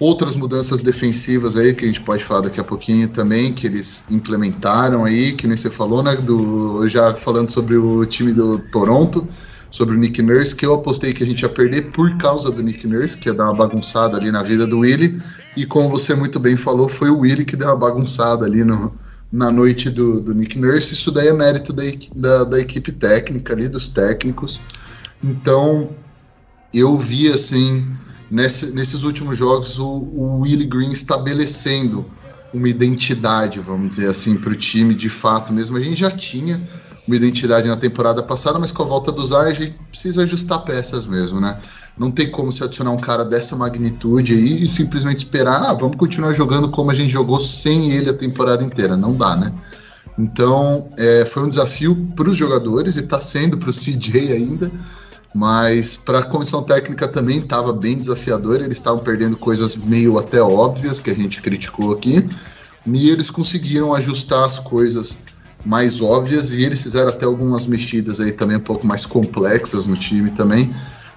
Outras 0.00 0.34
mudanças 0.34 0.82
defensivas 0.82 1.56
aí 1.56 1.72
que 1.72 1.84
a 1.84 1.86
gente 1.86 2.00
pode 2.00 2.24
falar 2.24 2.40
daqui 2.40 2.58
a 2.58 2.64
pouquinho 2.64 3.06
também, 3.06 3.52
que 3.52 3.68
eles 3.68 4.10
implementaram 4.10 5.04
aí, 5.04 5.32
que 5.32 5.46
nem 5.46 5.56
você 5.56 5.70
falou, 5.70 6.02
né? 6.02 6.16
Do, 6.16 6.88
já 6.88 7.14
falando 7.14 7.50
sobre 7.50 7.76
o 7.76 8.04
time 8.04 8.32
do 8.32 8.58
Toronto 8.58 9.28
sobre 9.70 9.94
o 9.94 9.98
Nick 9.98 10.20
Nurse, 10.20 10.54
que 10.54 10.66
eu 10.66 10.74
apostei 10.74 11.12
que 11.12 11.22
a 11.22 11.26
gente 11.26 11.42
ia 11.42 11.48
perder 11.48 11.92
por 11.92 12.16
causa 12.16 12.50
do 12.50 12.62
Nick 12.62 12.86
Nurse, 12.86 13.16
que 13.16 13.28
ia 13.28 13.34
dar 13.34 13.44
uma 13.44 13.54
bagunçada 13.54 14.16
ali 14.16 14.30
na 14.30 14.42
vida 14.42 14.66
do 14.66 14.80
Willie. 14.80 15.20
E 15.56 15.64
como 15.64 15.88
você 15.88 16.14
muito 16.14 16.40
bem 16.40 16.56
falou, 16.56 16.88
foi 16.88 17.10
o 17.10 17.20
Willie 17.20 17.44
que 17.44 17.56
deu 17.56 17.68
uma 17.68 17.76
bagunçada 17.76 18.44
ali 18.44 18.64
no, 18.64 18.92
na 19.32 19.50
noite 19.50 19.88
do, 19.88 20.20
do 20.20 20.34
Nick 20.34 20.58
Nurse. 20.58 20.94
Isso 20.94 21.10
daí 21.10 21.28
é 21.28 21.32
mérito 21.32 21.72
da, 21.72 21.82
da, 22.14 22.44
da 22.44 22.60
equipe 22.60 22.90
técnica 22.90 23.52
ali, 23.52 23.68
dos 23.68 23.88
técnicos. 23.88 24.60
Então, 25.22 25.90
eu 26.74 26.98
vi 26.98 27.30
assim, 27.30 27.86
nesse, 28.30 28.72
nesses 28.74 29.04
últimos 29.04 29.36
jogos, 29.36 29.78
o, 29.78 29.86
o 29.86 30.40
Willie 30.40 30.66
Green 30.66 30.90
estabelecendo 30.90 32.04
uma 32.52 32.68
identidade, 32.68 33.60
vamos 33.60 33.90
dizer 33.90 34.08
assim, 34.08 34.36
para 34.36 34.50
o 34.50 34.56
time 34.56 34.94
de 34.94 35.08
fato 35.08 35.52
mesmo. 35.52 35.76
A 35.76 35.80
gente 35.80 36.00
já 36.00 36.10
tinha 36.10 36.60
uma 37.10 37.16
identidade 37.16 37.66
na 37.66 37.76
temporada 37.76 38.22
passada, 38.22 38.58
mas 38.58 38.70
com 38.70 38.84
a 38.84 38.86
volta 38.86 39.10
do 39.10 39.24
Zay 39.24 39.50
a 39.50 39.54
gente 39.54 39.72
precisa 39.90 40.22
ajustar 40.22 40.64
peças 40.64 41.06
mesmo, 41.06 41.40
né? 41.40 41.58
Não 41.98 42.10
tem 42.10 42.30
como 42.30 42.52
se 42.52 42.62
adicionar 42.62 42.92
um 42.92 42.96
cara 42.96 43.24
dessa 43.24 43.56
magnitude 43.56 44.32
aí 44.32 44.62
e 44.62 44.68
simplesmente 44.68 45.18
esperar, 45.18 45.70
ah, 45.70 45.72
vamos 45.74 45.96
continuar 45.96 46.32
jogando 46.32 46.70
como 46.70 46.90
a 46.90 46.94
gente 46.94 47.10
jogou 47.10 47.40
sem 47.40 47.90
ele 47.90 48.10
a 48.10 48.14
temporada 48.14 48.62
inteira. 48.62 48.96
Não 48.96 49.12
dá, 49.12 49.36
né? 49.36 49.52
Então, 50.16 50.88
é, 50.96 51.24
foi 51.24 51.42
um 51.42 51.48
desafio 51.48 51.96
para 52.14 52.30
os 52.30 52.36
jogadores 52.36 52.96
e 52.96 53.00
está 53.00 53.20
sendo 53.20 53.58
para 53.58 53.70
o 53.70 53.72
CJ 53.72 54.32
ainda, 54.32 54.70
mas 55.34 55.96
para 55.96 56.20
a 56.20 56.22
comissão 56.22 56.62
técnica 56.62 57.08
também 57.08 57.38
estava 57.38 57.72
bem 57.72 57.98
desafiador. 57.98 58.56
Eles 58.56 58.78
estavam 58.78 59.00
perdendo 59.00 59.36
coisas 59.36 59.74
meio 59.74 60.16
até 60.18 60.40
óbvias 60.40 61.00
que 61.00 61.10
a 61.10 61.14
gente 61.14 61.42
criticou 61.42 61.92
aqui, 61.92 62.28
e 62.86 63.10
eles 63.10 63.30
conseguiram 63.30 63.94
ajustar 63.94 64.44
as 64.44 64.58
coisas 64.58 65.16
mais 65.64 66.00
óbvias 66.00 66.52
e 66.52 66.64
eles 66.64 66.82
fizeram 66.82 67.08
até 67.08 67.26
algumas 67.26 67.66
mexidas 67.66 68.20
aí 68.20 68.32
também 68.32 68.56
um 68.56 68.60
pouco 68.60 68.86
mais 68.86 69.04
complexas 69.04 69.86
no 69.86 69.96
time 69.96 70.30
também. 70.30 70.74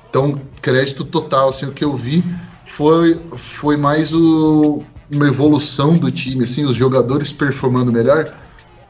Então, 0.09 0.39
crédito 0.61 1.03
total, 1.03 1.49
assim, 1.49 1.65
o 1.65 1.71
que 1.71 1.83
eu 1.83 1.95
vi 1.95 2.23
foi, 2.65 3.19
foi 3.35 3.77
mais 3.77 4.13
o, 4.13 4.83
uma 5.09 5.27
evolução 5.27 5.97
do 5.97 6.11
time, 6.11 6.43
assim, 6.43 6.65
os 6.65 6.75
jogadores 6.75 7.31
performando 7.31 7.91
melhor, 7.91 8.33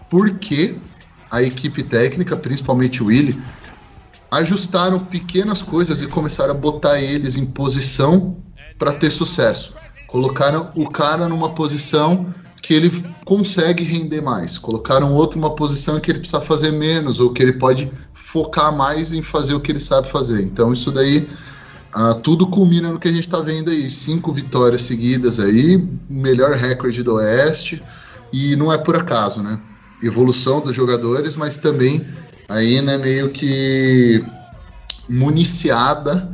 porque 0.09 0.75
a 1.31 1.41
equipe 1.41 1.83
técnica, 1.83 2.35
principalmente 2.35 3.01
o 3.01 3.07
Willi, 3.07 3.41
ajustaram 4.29 4.99
pequenas 4.99 5.61
coisas 5.61 6.01
e 6.01 6.07
começaram 6.07 6.51
a 6.51 6.57
botar 6.57 6.99
eles 6.99 7.37
em 7.37 7.45
posição 7.45 8.37
para 8.77 8.93
ter 8.93 9.11
sucesso. 9.11 9.75
Colocaram 10.07 10.71
o 10.75 10.89
cara 10.89 11.27
numa 11.27 11.53
posição 11.53 12.33
que 12.63 12.73
ele 12.73 13.05
consegue 13.25 13.83
render 13.83 14.21
mais. 14.21 14.57
Colocaram 14.57 15.13
outro 15.13 15.37
uma 15.37 15.53
posição 15.53 15.99
que 15.99 16.09
ele 16.09 16.19
precisa 16.19 16.39
fazer 16.39 16.71
menos, 16.71 17.19
ou 17.19 17.33
que 17.33 17.43
ele 17.43 17.53
pode 17.53 17.91
focar 18.13 18.73
mais 18.75 19.11
em 19.11 19.21
fazer 19.21 19.53
o 19.53 19.59
que 19.59 19.73
ele 19.73 19.81
sabe 19.81 20.09
fazer. 20.09 20.41
Então 20.41 20.71
isso 20.71 20.89
daí 20.89 21.27
uh, 21.93 22.15
tudo 22.21 22.47
culmina 22.47 22.89
no 22.89 22.97
que 22.97 23.09
a 23.09 23.11
gente 23.11 23.27
está 23.27 23.41
vendo 23.41 23.69
aí. 23.69 23.91
Cinco 23.91 24.31
vitórias 24.31 24.83
seguidas 24.83 25.41
aí, 25.41 25.85
melhor 26.09 26.53
recorde 26.53 27.03
do 27.03 27.15
Oeste, 27.15 27.83
e 28.31 28.55
não 28.55 28.71
é 28.71 28.77
por 28.77 28.95
acaso, 28.95 29.43
né? 29.43 29.59
Evolução 30.01 30.61
dos 30.61 30.73
jogadores, 30.73 31.35
mas 31.35 31.57
também 31.57 32.07
aí, 32.47 32.81
né, 32.81 32.97
meio 32.97 33.29
que 33.29 34.23
municiada 35.09 36.31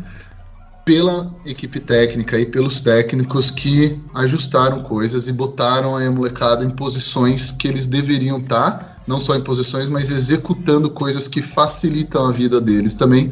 pela 0.90 1.32
equipe 1.46 1.80
técnica 1.80 2.40
e 2.40 2.48
pelos 2.48 2.80
técnicos 2.80 3.52
que 3.52 4.02
ajustaram 4.16 4.82
coisas 4.82 5.28
e 5.28 5.32
botaram 5.32 5.96
a 5.96 6.10
molecada 6.10 6.66
em 6.66 6.72
posições 6.72 7.52
que 7.52 7.68
eles 7.68 7.86
deveriam 7.86 8.40
estar, 8.40 8.72
tá, 8.72 8.98
não 9.06 9.20
só 9.20 9.36
em 9.36 9.42
posições, 9.42 9.88
mas 9.88 10.10
executando 10.10 10.90
coisas 10.90 11.28
que 11.28 11.44
facilitam 11.44 12.26
a 12.26 12.32
vida 12.32 12.60
deles 12.60 12.96
também. 12.96 13.32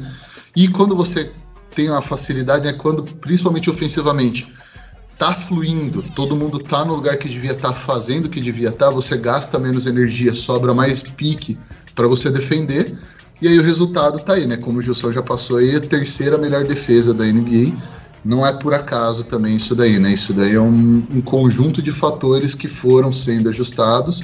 E 0.55 0.67
quando 0.67 0.95
você 0.95 1.31
tem 1.73 1.89
uma 1.89 1.99
facilidade, 1.99 2.67
é 2.67 2.73
quando, 2.73 3.01
principalmente 3.01 3.71
ofensivamente, 3.71 4.53
tá 5.17 5.33
fluindo, 5.33 6.03
todo 6.15 6.35
mundo 6.35 6.59
tá 6.59 6.85
no 6.85 6.93
lugar 6.93 7.17
que 7.17 7.27
devia 7.27 7.53
estar, 7.53 7.69
tá 7.69 7.73
fazendo 7.73 8.27
o 8.27 8.29
que 8.29 8.39
devia 8.39 8.69
estar, 8.69 8.85
tá, 8.85 8.91
você 8.91 9.17
gasta 9.17 9.57
menos 9.57 9.87
energia, 9.87 10.31
sobra 10.31 10.75
mais 10.75 11.01
pique 11.01 11.57
para 11.95 12.07
você 12.07 12.29
defender 12.29 12.95
E 13.41 13.47
aí 13.47 13.59
o 13.59 13.63
resultado 13.63 14.19
tá 14.19 14.33
aí, 14.33 14.47
né? 14.47 14.57
Como 14.57 14.79
o 14.79 14.81
Gilson 14.81 15.11
já 15.11 15.21
passou 15.21 15.57
aí, 15.57 15.75
a 15.75 15.81
terceira 15.81 16.37
melhor 16.37 16.65
defesa 16.65 17.13
da 17.13 17.23
NBA. 17.23 17.75
Não 18.25 18.45
é 18.45 18.51
por 18.51 18.73
acaso 18.73 19.23
também 19.23 19.55
isso 19.55 19.75
daí, 19.75 19.99
né? 19.99 20.13
Isso 20.13 20.33
daí 20.33 20.55
é 20.55 20.59
um, 20.59 21.05
um 21.11 21.21
conjunto 21.21 21.81
de 21.81 21.91
fatores 21.91 22.55
que 22.55 22.67
foram 22.67 23.13
sendo 23.13 23.49
ajustados 23.49 24.23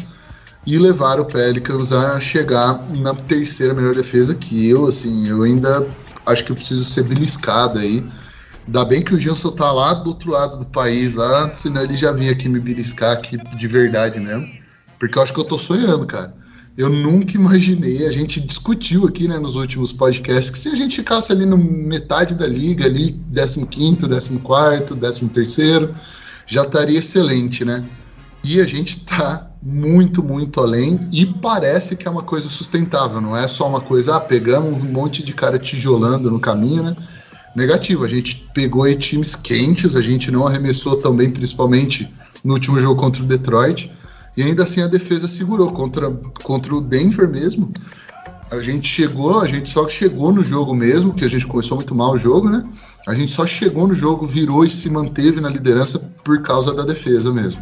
e 0.66 0.78
levaram 0.78 1.24
o 1.24 1.26
Pelicans 1.26 1.94
a 1.94 2.20
chegar 2.20 2.84
na 2.90 3.14
terceira 3.14 3.74
melhor 3.74 3.94
defesa, 3.94 4.34
que 4.34 4.68
eu, 4.68 4.88
assim, 4.88 5.28
eu 5.28 5.44
ainda 5.44 5.88
acho 6.26 6.44
que 6.46 6.52
eu 6.52 6.56
preciso 6.56 6.84
ser 6.84 7.04
beliscado 7.04 7.80
aí. 7.80 8.04
Ainda 8.66 8.86
bem 8.86 9.04
que 9.04 9.14
o 9.14 9.20
Gilson 9.20 9.52
tá 9.52 9.72
lá 9.72 9.94
do 9.94 10.10
outro 10.10 10.32
lado 10.32 10.58
do 10.58 10.66
país, 10.66 11.14
lá, 11.14 11.52
senão 11.54 11.84
ele 11.84 11.96
já 11.98 12.12
vinha 12.14 12.32
aqui 12.32 12.48
me 12.48 12.60
beliscar 12.60 13.12
aqui 13.12 13.38
de 13.38 13.68
verdade 13.68 14.20
mesmo. 14.20 14.48
Porque 14.98 15.18
eu 15.18 15.22
acho 15.24 15.34
que 15.34 15.40
eu 15.40 15.44
tô 15.44 15.58
sonhando, 15.58 16.06
cara. 16.06 16.34
Eu 16.76 16.90
nunca 16.90 17.34
imaginei, 17.34 18.08
a 18.08 18.12
gente 18.12 18.40
discutiu 18.42 19.06
aqui 19.06 19.28
né, 19.28 19.38
nos 19.38 19.56
últimos 19.56 19.94
podcasts, 19.94 20.50
que 20.50 20.58
se 20.58 20.70
a 20.70 20.76
gente 20.76 20.96
ficasse 20.96 21.32
ali 21.32 21.46
no 21.46 21.56
metade 21.56 22.34
da 22.34 22.48
liga, 22.48 22.86
ali, 22.86 23.22
15, 23.32 24.08
14, 24.40 25.30
13, 25.30 25.90
já 26.48 26.64
estaria 26.64 26.98
excelente, 26.98 27.64
né? 27.64 27.88
E 28.44 28.60
a 28.60 28.66
gente 28.66 29.02
tá 29.06 29.52
muito, 29.62 30.24
muito 30.24 30.60
além 30.60 31.00
e 31.12 31.28
parece 31.28 31.96
que 31.96 32.08
é 32.08 32.12
uma 32.12 32.24
coisa 32.24 32.50
sustentável, 32.50 33.22
não 33.22 33.38
é 33.38 33.48
só 33.48 33.70
uma 33.70 33.80
coisa, 33.80 34.18
ah, 34.18 34.20
pegamos 34.20 34.74
um 34.74 34.92
monte 34.92 35.24
de 35.24 35.34
cara 35.34 35.60
tijolando 35.60 36.32
no 36.32 36.40
caminho, 36.40 36.84
né? 36.84 36.96
Negativo, 37.56 38.04
a 38.04 38.08
gente 38.08 38.48
pegou 38.52 38.82
aí 38.82 38.96
times 38.96 39.36
quentes, 39.36 39.96
a 39.96 40.02
gente 40.02 40.32
não 40.32 40.48
arremessou 40.48 40.96
também, 40.98 41.30
principalmente 41.30 42.12
no 42.44 42.54
último 42.54 42.80
jogo 42.80 43.00
contra 43.00 43.22
o 43.22 43.26
Detroit 43.26 43.92
e 44.36 44.44
ainda 44.44 44.64
assim 44.64 44.82
a 44.82 44.88
defesa 44.88 45.28
segurou 45.28 45.72
contra, 45.72 46.12
contra 46.44 46.76
o 46.76 46.82
Denver 46.82 47.30
mesmo. 47.30 47.72
A 48.50 48.60
gente 48.60 48.88
chegou, 48.88 49.40
a 49.40 49.48
gente 49.48 49.70
só 49.70 49.88
chegou 49.88 50.32
no 50.32 50.44
jogo 50.44 50.76
mesmo, 50.76 51.14
que 51.14 51.26
a 51.26 51.28
gente 51.28 51.48
começou 51.48 51.78
muito 51.78 51.96
mal 51.96 52.14
o 52.14 52.18
jogo, 52.18 52.50
né? 52.50 52.64
A 53.08 53.14
gente 53.14 53.32
só 53.32 53.46
chegou 53.46 53.88
no 53.88 53.94
jogo, 53.94 54.26
virou 54.26 54.64
e 54.64 54.70
se 54.70 54.90
manteve 54.90 55.42
na 55.42 55.50
liderança 55.50 56.00
por 56.24 56.42
causa 56.42 56.74
da 56.74 56.84
defesa 56.84 57.34
mesmo. 57.34 57.62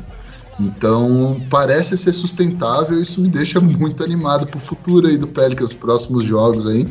Então, 0.59 1.41
parece 1.49 1.97
ser 1.97 2.13
sustentável, 2.13 3.01
isso 3.01 3.21
me 3.21 3.29
deixa 3.29 3.59
muito 3.59 4.03
animado 4.03 4.45
pro 4.47 4.59
futuro 4.59 5.07
aí 5.07 5.17
do 5.17 5.27
Pelicans, 5.27 5.73
próximos 5.73 6.25
jogos 6.25 6.67
aí, 6.67 6.85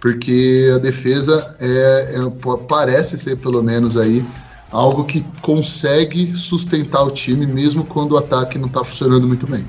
porque 0.00 0.70
a 0.74 0.78
defesa 0.78 1.56
é, 1.60 2.16
é, 2.16 2.56
parece 2.68 3.16
ser 3.16 3.36
pelo 3.36 3.62
menos 3.62 3.96
aí 3.96 4.26
algo 4.70 5.04
que 5.04 5.24
consegue 5.42 6.34
sustentar 6.34 7.02
o 7.02 7.10
time 7.10 7.46
mesmo 7.46 7.84
quando 7.84 8.12
o 8.12 8.18
ataque 8.18 8.58
não 8.58 8.66
está 8.66 8.84
funcionando 8.84 9.26
muito 9.26 9.46
bem. 9.46 9.66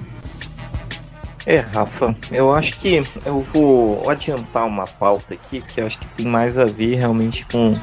É, 1.46 1.60
Rafa, 1.60 2.14
eu 2.30 2.52
acho 2.52 2.78
que 2.78 3.04
eu 3.26 3.42
vou 3.42 4.10
adiantar 4.10 4.68
uma 4.68 4.86
pauta 4.86 5.34
aqui 5.34 5.62
que 5.62 5.80
eu 5.80 5.88
acho 5.88 5.98
que 5.98 6.08
tem 6.10 6.26
mais 6.26 6.58
a 6.58 6.66
ver 6.66 6.96
realmente 6.96 7.46
com 7.46 7.80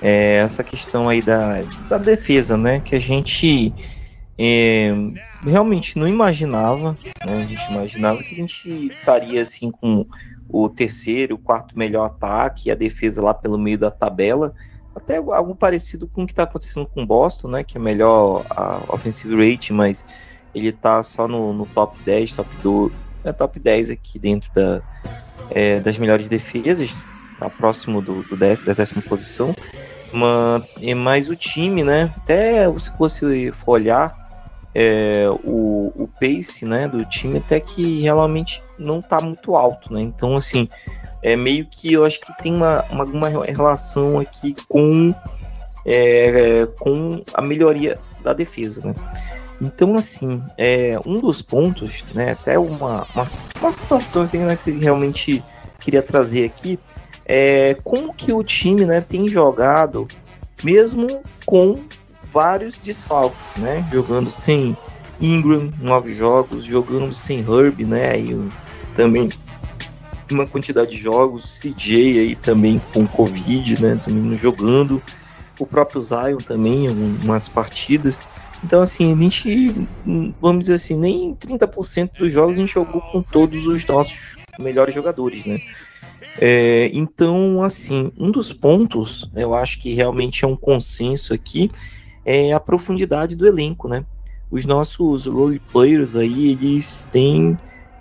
é, 0.00 0.36
essa 0.36 0.64
questão 0.64 1.06
aí 1.06 1.20
da, 1.20 1.62
da 1.88 1.98
defesa, 1.98 2.56
né? 2.56 2.80
Que 2.80 2.96
a 2.96 3.00
gente 3.00 3.74
é, 4.38 4.90
realmente 5.46 5.98
não 5.98 6.08
imaginava, 6.08 6.96
né? 7.26 7.42
A 7.42 7.46
gente 7.46 7.70
imaginava 7.70 8.22
que 8.22 8.34
a 8.34 8.38
gente 8.38 8.86
estaria 8.86 9.42
assim 9.42 9.70
com 9.70 10.06
o 10.48 10.68
terceiro, 10.70 11.34
o 11.34 11.38
quarto 11.38 11.78
melhor 11.78 12.06
ataque 12.06 12.68
e 12.68 12.72
a 12.72 12.74
defesa 12.74 13.20
lá 13.20 13.34
pelo 13.34 13.58
meio 13.58 13.76
da 13.76 13.90
tabela 13.90 14.54
até 14.94 15.16
algo 15.16 15.54
parecido 15.54 16.06
com 16.06 16.22
o 16.22 16.26
que 16.26 16.32
está 16.32 16.44
acontecendo 16.44 16.86
com 16.86 17.02
o 17.02 17.06
Boston, 17.06 17.48
né? 17.48 17.64
Que 17.64 17.76
é 17.76 17.80
melhor 17.80 18.44
a 18.50 18.82
offensive 18.88 19.34
rate, 19.34 19.72
mas 19.72 20.04
ele 20.54 20.68
está 20.68 21.02
só 21.02 21.26
no, 21.26 21.52
no, 21.52 21.66
top 21.66 21.98
10, 22.04 22.32
top 22.32 22.56
2, 22.62 22.92
é 23.24 23.32
top 23.32 23.58
10 23.58 23.90
aqui 23.90 24.18
dentro 24.18 24.52
da, 24.54 24.82
é, 25.50 25.80
das 25.80 25.98
melhores 25.98 26.28
defesas, 26.28 27.04
tá 27.38 27.50
próximo 27.50 28.00
do, 28.00 28.22
do 28.22 28.36
décimo, 28.36 28.68
da 28.68 28.74
décima 28.74 29.02
posição. 29.02 29.54
Mas, 30.12 30.94
mas 30.96 31.28
o 31.28 31.34
time, 31.34 31.82
né? 31.82 32.12
Até 32.16 32.72
se 32.78 32.92
você 32.96 33.50
for 33.52 33.72
olhar 33.72 34.12
é, 34.74 35.26
o, 35.44 35.92
o 35.96 36.08
pace 36.08 36.64
né, 36.64 36.88
do 36.88 37.04
time, 37.04 37.38
até 37.38 37.60
que 37.60 38.00
realmente 38.02 38.62
não 38.78 38.98
está 38.98 39.20
muito 39.20 39.54
alto, 39.54 39.92
né? 39.92 40.02
Então, 40.02 40.36
assim, 40.36 40.68
é 41.24 41.34
meio 41.36 41.66
que 41.68 41.94
eu 41.94 42.04
acho 42.04 42.20
que 42.20 42.36
tem 42.42 42.54
uma, 42.54 42.84
uma, 42.90 43.28
relação 43.28 44.18
aqui 44.18 44.54
com, 44.68 45.14
é, 45.84 46.68
com 46.78 47.24
a 47.32 47.40
melhoria 47.40 47.98
da 48.22 48.34
defesa, 48.34 48.82
né? 48.84 48.94
Então, 49.60 49.94
assim, 49.94 50.42
é, 50.58 50.98
um 51.06 51.20
dos 51.20 51.40
pontos, 51.40 52.04
né, 52.12 52.32
até 52.32 52.58
uma, 52.58 53.06
uma, 53.14 53.24
uma 53.60 53.72
situação 53.72 54.20
assim, 54.20 54.38
né, 54.38 54.56
que 54.56 54.70
realmente 54.72 55.42
queria 55.80 56.02
trazer 56.02 56.44
aqui, 56.44 56.78
é 57.24 57.74
como 57.82 58.12
que 58.12 58.30
o 58.30 58.42
time 58.42 58.84
né, 58.84 59.00
tem 59.00 59.26
jogado, 59.26 60.06
mesmo 60.62 61.22
com 61.46 61.80
vários 62.30 62.78
desfalques, 62.78 63.56
né, 63.56 63.86
jogando 63.90 64.30
sem 64.30 64.76
Ingram, 65.18 65.72
nove 65.80 66.12
jogos, 66.12 66.64
jogando 66.64 67.12
sem 67.14 67.38
Herb, 67.38 67.86
né, 67.86 68.18
e 68.18 68.50
também 68.94 69.30
uma 70.30 70.46
quantidade 70.46 70.92
de 70.92 70.96
jogos, 70.96 71.60
CJ 71.60 72.18
aí 72.20 72.34
também 72.34 72.80
com 72.92 73.06
Covid, 73.06 73.80
né, 73.80 74.00
também 74.02 74.36
jogando, 74.38 75.02
o 75.58 75.66
próprio 75.66 76.00
Zion 76.00 76.38
também, 76.38 76.88
umas 76.88 77.48
partidas. 77.48 78.24
Então, 78.62 78.80
assim, 78.80 79.14
a 79.14 79.20
gente, 79.20 79.88
vamos 80.40 80.62
dizer 80.62 80.74
assim, 80.74 80.96
nem 80.96 81.34
30% 81.34 82.12
dos 82.18 82.32
jogos 82.32 82.56
a 82.56 82.60
gente 82.60 82.72
jogou 82.72 83.00
com 83.00 83.22
todos 83.22 83.66
os 83.66 83.84
nossos 83.84 84.36
melhores 84.58 84.94
jogadores, 84.94 85.44
né? 85.44 85.60
É, 86.40 86.90
então, 86.92 87.62
assim, 87.62 88.10
um 88.18 88.30
dos 88.30 88.52
pontos, 88.52 89.30
eu 89.36 89.54
acho 89.54 89.78
que 89.78 89.94
realmente 89.94 90.44
é 90.44 90.48
um 90.48 90.56
consenso 90.56 91.32
aqui, 91.32 91.70
é 92.24 92.52
a 92.52 92.58
profundidade 92.58 93.36
do 93.36 93.46
elenco, 93.46 93.86
né? 93.86 94.04
Os 94.50 94.64
nossos 94.64 95.26
role 95.26 95.60
players 95.72 96.16
aí, 96.16 96.50
eles 96.50 97.06
têm 97.10 97.58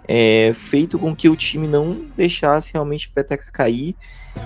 é, 0.07 0.51
feito 0.53 0.99
com 0.99 1.15
que 1.15 1.29
o 1.29 1.35
time 1.35 1.67
não 1.67 2.05
deixasse 2.15 2.73
realmente 2.73 3.09
a 3.11 3.15
peteca 3.15 3.51
cair. 3.51 3.95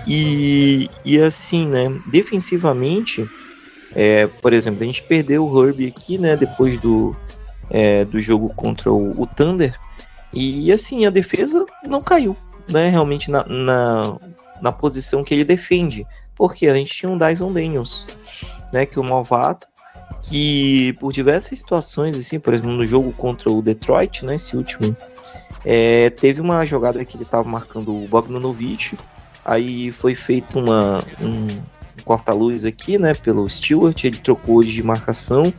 E, 0.06 0.88
e 1.04 1.18
assim, 1.20 1.68
né, 1.68 2.00
defensivamente, 2.08 3.28
é, 3.96 4.28
por 4.28 4.54
exemplo, 4.54 4.84
a 4.84 4.86
gente 4.86 5.04
perdeu 5.04 5.46
o 5.46 5.66
Herbie 5.66 5.88
aqui, 5.88 6.18
né, 6.18 6.36
depois 6.36 6.78
do, 6.80 7.16
é, 7.70 8.06
do 8.06 8.20
jogo 8.20 8.50
contra 8.54 8.92
o, 8.92 9.22
o, 9.22 9.26
Thunder. 9.26 9.78
E 10.34 10.72
assim, 10.72 11.06
a 11.06 11.10
defesa 11.10 11.66
não 11.86 12.02
caiu, 12.02 12.36
né, 12.70 12.90
realmente 12.90 13.32
na, 13.32 13.46
na, 13.46 14.18
na 14.62 14.72
posição 14.72 15.24
que 15.24 15.34
ele 15.34 15.44
defende. 15.44 16.06
Porque 16.36 16.68
a 16.68 16.76
gente 16.76 16.94
tinha 16.94 17.12
um 17.12 17.18
Dyson 17.18 17.52
Daniels, 17.52 18.06
né, 18.72 18.86
que 18.86 19.00
é 19.00 19.02
um 19.02 19.08
novato, 19.08 19.68
que 20.22 20.94
por 21.00 21.12
diversas 21.12 21.58
situações, 21.58 22.18
assim, 22.18 22.40
por 22.40 22.54
exemplo, 22.54 22.72
no 22.72 22.86
jogo 22.86 23.12
contra 23.14 23.50
o 23.50 23.62
Detroit, 23.62 24.24
né, 24.26 24.36
esse 24.36 24.56
último 24.56 24.96
é, 25.70 26.10
teve 26.12 26.40
uma 26.40 26.66
jogada 26.66 27.04
que 27.04 27.18
ele 27.18 27.26
estava 27.26 27.46
marcando 27.46 27.94
o 27.94 28.08
Bogdanovic, 28.08 28.98
aí 29.44 29.92
foi 29.92 30.16
feito 30.16 30.58
uma, 30.58 31.04
um, 31.20 31.46
corta-luz 32.06 32.64
aqui, 32.64 32.98
né, 32.98 33.14
pelo 33.14 33.46
Stewart, 33.50 34.02
ele 34.06 34.18
trocou 34.18 34.64
de 34.64 34.82
marcação, 34.82 35.54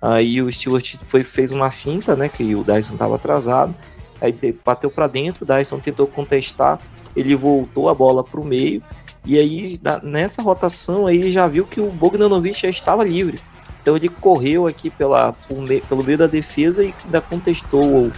aí 0.00 0.40
o 0.40 0.50
Stewart 0.50 0.96
foi, 1.08 1.22
fez 1.22 1.52
uma 1.52 1.70
finta, 1.70 2.16
né, 2.16 2.26
que 2.26 2.54
o 2.54 2.64
Dyson 2.64 2.94
estava 2.94 3.16
atrasado, 3.16 3.74
aí 4.18 4.34
bateu 4.64 4.90
para 4.90 5.06
dentro, 5.06 5.44
o 5.44 5.46
Dyson 5.46 5.78
tentou 5.78 6.06
contestar, 6.06 6.80
ele 7.14 7.36
voltou 7.36 7.90
a 7.90 7.94
bola 7.94 8.24
para 8.24 8.40
o 8.40 8.46
meio, 8.46 8.80
e 9.26 9.38
aí 9.38 9.78
nessa 10.02 10.40
rotação 10.40 11.06
aí 11.06 11.30
já 11.30 11.46
viu 11.46 11.66
que 11.66 11.82
o 11.82 11.92
Bogdanovic 11.92 12.62
já 12.62 12.70
estava 12.70 13.04
livre, 13.04 13.38
então 13.82 13.94
ele 13.94 14.08
correu 14.08 14.66
aqui 14.66 14.88
pela, 14.88 15.34
pelo 15.86 16.02
meio 16.02 16.16
da 16.16 16.26
defesa 16.26 16.82
e 16.82 16.94
ainda 17.04 17.20
contestou 17.20 18.10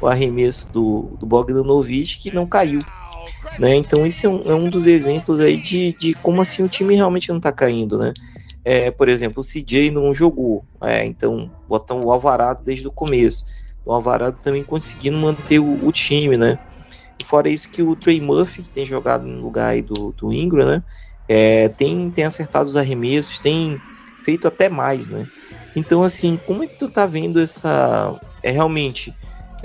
o 0.00 0.06
arremesso 0.06 0.68
do, 0.70 1.16
do 1.18 1.26
Bogdanovic 1.26 2.18
que 2.18 2.34
não 2.34 2.46
caiu. 2.46 2.80
Né? 3.58 3.76
Então 3.76 4.04
esse 4.06 4.26
é 4.26 4.28
um, 4.28 4.42
é 4.44 4.54
um 4.54 4.68
dos 4.68 4.86
exemplos 4.86 5.40
aí 5.40 5.56
de, 5.56 5.96
de 5.98 6.14
como 6.14 6.42
assim 6.42 6.62
o 6.62 6.68
time 6.68 6.94
realmente 6.94 7.28
não 7.28 7.36
está 7.36 7.52
caindo, 7.52 7.98
né? 7.98 8.12
É, 8.64 8.90
por 8.90 9.08
exemplo, 9.08 9.42
o 9.42 9.46
CJ 9.46 9.90
não 9.90 10.14
jogou, 10.14 10.64
é, 10.80 11.04
então 11.04 11.50
botam 11.68 12.00
o 12.00 12.10
Alvarado 12.10 12.64
desde 12.64 12.88
o 12.88 12.90
começo. 12.90 13.44
O 13.84 13.92
Alvarado 13.92 14.38
também 14.42 14.64
conseguindo 14.64 15.18
manter 15.18 15.58
o, 15.58 15.86
o 15.86 15.92
time, 15.92 16.36
né? 16.36 16.58
Fora 17.24 17.48
isso 17.48 17.68
que 17.68 17.82
o 17.82 17.94
Trey 17.94 18.20
Murphy, 18.20 18.62
que 18.62 18.70
tem 18.70 18.86
jogado 18.86 19.26
no 19.26 19.42
lugar 19.42 19.68
aí 19.68 19.82
do, 19.82 20.12
do 20.12 20.32
Ingram, 20.32 20.66
né? 20.66 20.82
É, 21.28 21.68
tem, 21.68 22.10
tem 22.10 22.24
acertado 22.24 22.68
os 22.68 22.76
arremessos, 22.76 23.38
tem 23.38 23.80
feito 24.22 24.48
até 24.48 24.68
mais, 24.68 25.10
né? 25.10 25.28
Então, 25.76 26.02
assim, 26.02 26.38
como 26.46 26.64
é 26.64 26.66
que 26.66 26.78
tu 26.78 26.88
tá 26.88 27.04
vendo 27.06 27.40
essa... 27.40 28.18
É 28.42 28.50
realmente 28.50 29.14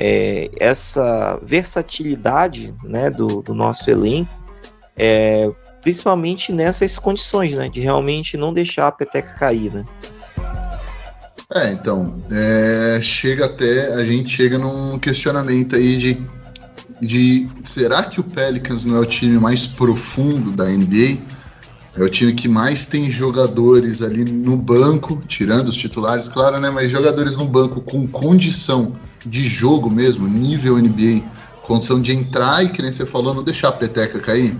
é, 0.02 0.50
essa 0.58 1.38
versatilidade 1.44 2.74
né, 2.86 3.10
do, 3.10 3.42
do 3.42 3.54
nosso 3.54 3.92
elenco, 3.92 4.34
é, 4.96 5.52
principalmente 5.82 6.54
nessas 6.54 6.98
condições, 6.98 7.54
né, 7.54 7.68
de 7.68 7.82
realmente 7.82 8.38
não 8.38 8.54
deixar 8.54 8.88
a 8.88 8.92
peteca 8.94 9.34
cair, 9.34 9.74
né? 9.74 9.84
É, 11.54 11.72
então, 11.72 12.22
é, 12.32 13.00
chega 13.02 13.48
até, 13.48 13.94
a 13.96 14.04
gente 14.06 14.30
chega 14.30 14.58
num 14.58 14.98
questionamento 14.98 15.76
aí 15.76 15.98
de 15.98 16.40
de 17.02 17.48
será 17.64 18.04
que 18.04 18.20
o 18.20 18.24
Pelicans 18.26 18.84
não 18.84 18.98
é 18.98 19.00
o 19.00 19.06
time 19.06 19.40
mais 19.40 19.66
profundo 19.66 20.52
da 20.52 20.66
NBA? 20.66 21.18
É 21.96 22.04
o 22.04 22.10
time 22.10 22.34
que 22.34 22.50
mais 22.50 22.86
tem 22.86 23.10
jogadores 23.10 24.02
ali 24.02 24.26
no 24.26 24.58
banco, 24.58 25.22
tirando 25.26 25.70
os 25.70 25.78
titulares, 25.78 26.28
claro, 26.28 26.60
né? 26.60 26.70
Mas 26.70 26.92
jogadores 26.92 27.38
no 27.38 27.46
banco 27.46 27.80
com 27.80 28.06
condição 28.06 28.94
de 29.26 29.44
jogo 29.44 29.90
mesmo, 29.90 30.28
nível 30.28 30.78
NBA, 30.78 31.24
condição 31.64 32.02
de 32.02 32.12
entrar 32.12 32.64
e, 32.64 32.70
que 32.70 32.82
nem 32.82 32.92
você 32.92 33.06
falou, 33.06 33.34
não 33.34 33.44
deixar 33.44 33.70
a 33.70 33.74
peteca 33.74 34.20
cair. 34.20 34.56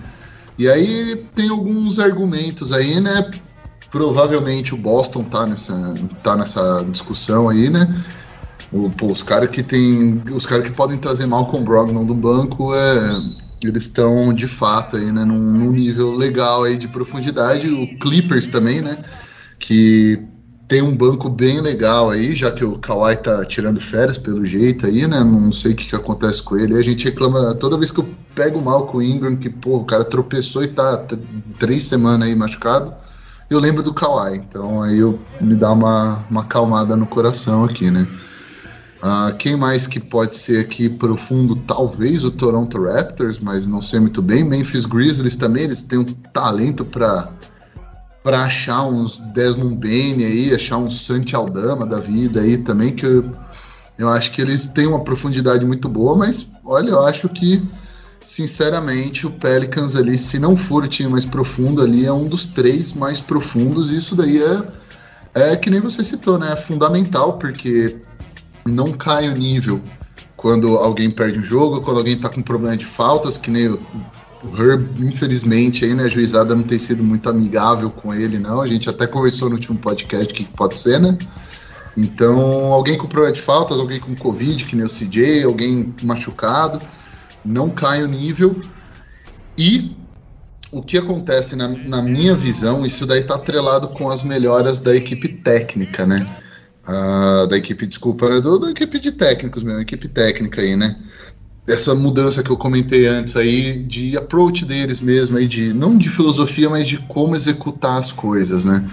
E 0.58 0.68
aí 0.68 1.16
tem 1.34 1.50
alguns 1.50 2.00
argumentos 2.00 2.72
aí, 2.72 3.00
né? 3.00 3.32
Provavelmente 3.90 4.74
o 4.74 4.78
Boston 4.78 5.24
tá 5.24 5.46
nessa, 5.48 5.96
tá 6.22 6.36
nessa 6.36 6.86
discussão 6.92 7.50
aí, 7.50 7.70
né? 7.70 7.88
O, 8.72 8.90
pô, 8.90 9.08
os 9.08 9.24
caras 9.24 9.50
que 9.50 9.64
tem. 9.64 10.22
Os 10.32 10.46
caras 10.46 10.68
que 10.68 10.76
podem 10.76 10.98
trazer 10.98 11.26
Malcolm 11.26 11.64
Brogdon 11.64 12.06
do 12.06 12.14
banco 12.14 12.76
é, 12.76 13.22
eles 13.64 13.84
estão 13.84 14.34
de 14.34 14.48
fato 14.48 14.96
aí, 14.96 15.12
né, 15.12 15.26
num, 15.26 15.40
num, 15.40 15.72
nível 15.72 16.12
legal 16.12 16.64
aí 16.64 16.78
de 16.78 16.88
profundidade. 16.88 17.68
O 17.68 17.98
Clippers 17.98 18.48
também, 18.48 18.82
né? 18.82 18.98
Que 19.58 20.20
tem 20.70 20.84
um 20.84 20.96
banco 20.96 21.28
bem 21.28 21.60
legal 21.60 22.12
aí, 22.12 22.36
já 22.36 22.52
que 22.52 22.64
o 22.64 22.78
Kawhi 22.78 23.18
tá 23.18 23.44
tirando 23.44 23.82
férias 23.82 24.20
pelo 24.20 24.46
jeito 24.46 24.86
aí, 24.86 25.08
né? 25.08 25.20
Não 25.20 25.52
sei 25.52 25.72
o 25.72 25.76
que, 25.76 25.90
que 25.90 25.96
acontece 25.96 26.44
com 26.44 26.56
ele. 26.56 26.76
A 26.76 26.82
gente 26.84 27.06
reclama 27.06 27.56
toda 27.56 27.76
vez 27.76 27.90
que 27.90 28.00
eu 28.00 28.08
pego 28.36 28.62
mal 28.62 28.86
com 28.86 29.00
o 29.00 29.02
Ingram, 29.02 29.36
que 29.36 29.50
pô, 29.50 29.78
o 29.78 29.84
cara 29.84 30.06
tropeçou 30.06 30.64
e 30.64 30.68
tá 30.68 31.04
três 31.58 31.84
semanas 31.84 32.28
aí 32.28 32.36
machucado. 32.36 32.94
Eu 33.50 33.60
lembro 33.60 33.82
do 33.82 33.92
Kawhi, 33.92 34.38
então 34.38 34.84
aí 34.84 35.00
eu 35.00 35.20
me 35.42 35.56
dá 35.56 35.72
uma, 35.72 36.24
uma 36.30 36.42
acalmada 36.42 36.96
no 36.96 37.08
coração 37.08 37.64
aqui, 37.64 37.90
né? 37.90 38.08
Uh, 39.02 39.36
quem 39.38 39.56
mais 39.56 39.88
que 39.88 40.00
pode 40.00 40.38
ser 40.38 40.60
aqui 40.60 40.88
profundo? 40.88 41.56
Talvez 41.56 42.24
o 42.24 42.30
Toronto 42.30 42.80
Raptors, 42.84 43.40
mas 43.40 43.66
não 43.66 43.82
sei 43.82 44.00
muito 44.02 44.22
bem. 44.22 44.44
Memphis 44.44 44.86
Grizzlies 44.86 45.36
também, 45.36 45.64
eles 45.64 45.82
têm 45.82 45.98
um 45.98 46.04
talento 46.04 46.86
para 46.86 47.28
para 48.30 48.44
achar 48.44 48.84
uns 48.84 49.18
Desmond 49.34 49.78
Bain 49.78 50.24
aí, 50.24 50.54
achar 50.54 50.78
um 50.78 50.88
Santi 50.88 51.36
Aldama 51.36 51.84
da 51.84 52.00
vida 52.00 52.42
aí 52.42 52.58
também, 52.58 52.94
que 52.94 53.04
eu, 53.04 53.32
eu 53.98 54.08
acho 54.08 54.30
que 54.30 54.40
eles 54.40 54.68
têm 54.68 54.86
uma 54.86 55.04
profundidade 55.04 55.66
muito 55.66 55.90
boa, 55.90 56.16
mas 56.16 56.48
olha, 56.64 56.92
eu 56.92 57.04
acho 57.08 57.28
que 57.28 57.68
sinceramente 58.24 59.26
o 59.26 59.32
Pelicans 59.32 59.96
ali, 59.96 60.16
se 60.16 60.38
não 60.38 60.56
for 60.56 60.84
o 60.84 60.88
time 60.88 61.10
mais 61.10 61.26
profundo 61.26 61.82
ali, 61.82 62.06
é 62.06 62.14
um 62.14 62.28
dos 62.28 62.46
três 62.46 62.94
mais 62.94 63.20
profundos, 63.20 63.90
isso 63.90 64.16
daí 64.16 64.40
é, 65.34 65.52
é 65.52 65.56
que 65.56 65.72
nem 65.72 65.80
você 65.80 66.04
citou, 66.04 66.38
né? 66.38 66.52
É 66.54 66.56
fundamental, 66.56 67.34
porque 67.40 67.98
não 68.64 68.92
cai 68.92 69.28
o 69.28 69.36
nível 69.36 69.82
quando 70.38 70.78
alguém 70.78 71.10
perde 71.10 71.40
um 71.40 71.44
jogo, 71.44 71.82
quando 71.82 71.98
alguém 71.98 72.16
tá 72.16 72.30
com 72.30 72.44
problema 72.44 72.78
de 72.78 72.86
faltas, 72.86 73.40
que 73.40 73.50
nem 73.50 73.76
o 74.44 74.56
Herb, 74.56 74.88
infelizmente, 75.00 75.86
aí, 75.86 75.94
né, 75.94 76.04
a 76.04 76.08
juizada 76.08 76.56
não 76.56 76.64
tem 76.64 76.80
sido 76.80 77.04
muito 77.04 77.30
amigável 77.30 77.90
com 77.90 78.14
ele, 78.14 78.40
não. 78.40 78.62
A 78.62 78.68
gente 78.68 78.90
até 78.90 79.06
conversou 79.06 79.50
no 79.50 79.56
último 79.56 79.78
podcast 79.78 80.34
que 80.34 80.46
pode 80.46 80.80
ser, 80.80 81.00
né? 81.00 81.18
Então, 81.98 82.72
alguém 82.72 82.98
com 82.98 83.08
problema 83.08 83.36
de 83.36 83.42
faltas, 83.42 83.80
alguém 83.80 84.00
com 84.00 84.16
Covid, 84.16 84.64
que 84.66 84.76
nem 84.76 84.86
o 84.86 84.90
CJ, 84.90 85.44
alguém 85.44 85.94
machucado, 86.02 86.82
não 87.44 87.70
cai 87.70 88.04
o 88.04 88.08
nível. 88.08 88.60
E 89.58 89.96
o 90.72 90.82
que 90.82 90.98
acontece 90.98 91.56
na, 91.56 91.68
na 91.68 92.02
minha 92.02 92.36
visão, 92.36 92.86
isso 92.86 93.06
daí 93.06 93.24
tá 93.24 93.36
atrelado 93.36 93.90
com 93.90 94.10
as 94.10 94.24
melhoras 94.24 94.80
da 94.80 94.96
equipe 94.96 95.28
técnica, 95.28 96.06
né? 96.06 96.26
uh, 96.90 97.48
da 97.48 97.58
equipe, 97.58 97.86
desculpa, 97.86 98.30
né, 98.30 98.42
do, 98.42 98.60
da 98.60 98.72
equipe 98.72 99.00
de 99.00 99.12
técnicos 99.12 99.64
mesmo, 99.64 99.80
equipe 99.80 100.08
técnica 100.08 100.62
aí, 100.62 100.76
né? 100.76 100.96
Essa 101.70 101.94
mudança 101.94 102.42
que 102.42 102.50
eu 102.50 102.58
comentei 102.58 103.08
antes 103.08 103.36
aí, 103.36 103.84
de 103.84 104.18
approach 104.18 104.66
deles 104.66 105.00
mesmo, 105.00 105.38
aí 105.38 105.48
de, 105.48 105.74
não 105.74 105.98
de 105.98 106.10
filosofia, 106.10 106.70
mas 106.70 106.88
de 106.88 106.98
como 106.98 107.36
executar 107.36 107.98
as 107.98 108.12
coisas, 108.12 108.66
né? 108.66 108.90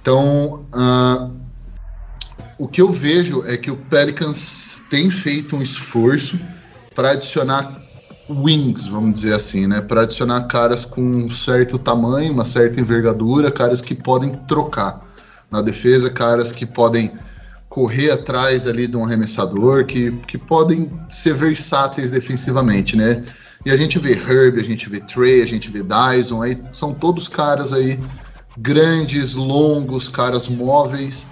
Então, 0.00 0.64
uh, 0.74 1.30
o 2.58 2.68
que 2.68 2.82
eu 2.82 2.92
vejo 2.92 3.44
é 3.46 3.56
que 3.56 3.70
o 3.70 3.76
Pelicans 3.76 4.82
tem 4.90 5.10
feito 5.10 5.56
um 5.56 5.62
esforço 5.62 6.38
para 6.94 7.12
adicionar 7.12 7.80
wings, 8.28 8.86
vamos 8.86 9.14
dizer 9.14 9.34
assim, 9.34 9.66
né? 9.66 9.80
Para 9.80 10.02
adicionar 10.02 10.42
caras 10.42 10.84
com 10.84 11.02
um 11.02 11.30
certo 11.30 11.78
tamanho, 11.78 12.32
uma 12.32 12.44
certa 12.44 12.80
envergadura, 12.80 13.50
caras 13.50 13.80
que 13.80 13.94
podem 13.94 14.30
trocar 14.46 15.00
na 15.50 15.60
defesa, 15.60 16.10
caras 16.10 16.52
que 16.52 16.64
podem 16.64 17.12
correr 17.72 18.10
atrás 18.10 18.66
ali 18.66 18.86
de 18.86 18.98
um 18.98 19.02
arremessador, 19.02 19.86
que, 19.86 20.12
que 20.26 20.36
podem 20.36 20.90
ser 21.08 21.32
versáteis 21.32 22.10
defensivamente, 22.10 22.94
né? 22.98 23.24
E 23.64 23.70
a 23.70 23.76
gente 23.78 23.98
vê 23.98 24.12
Herb, 24.12 24.60
a 24.60 24.62
gente 24.62 24.90
vê 24.90 25.00
Trey, 25.00 25.40
a 25.40 25.46
gente 25.46 25.70
vê 25.70 25.82
Dyson, 25.82 26.42
aí 26.42 26.60
são 26.70 26.92
todos 26.92 27.28
caras 27.28 27.72
aí 27.72 27.98
grandes, 28.58 29.32
longos, 29.32 30.06
caras 30.06 30.48
móveis. 30.48 31.26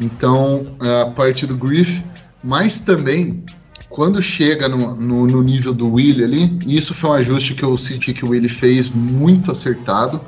Então, 0.00 0.76
é, 0.80 1.02
a 1.02 1.06
parte 1.06 1.44
do 1.44 1.56
Griff, 1.56 2.04
mas 2.44 2.78
também 2.78 3.44
quando 3.88 4.22
chega 4.22 4.68
no, 4.68 4.94
no, 4.94 5.26
no 5.26 5.42
nível 5.42 5.74
do 5.74 5.90
Willie 5.94 6.22
ali, 6.22 6.60
isso 6.68 6.94
foi 6.94 7.10
um 7.10 7.14
ajuste 7.14 7.54
que 7.54 7.64
eu 7.64 7.76
senti 7.76 8.12
que 8.12 8.24
o 8.24 8.28
Willie 8.28 8.48
fez 8.48 8.88
muito 8.88 9.50
acertado 9.50 10.20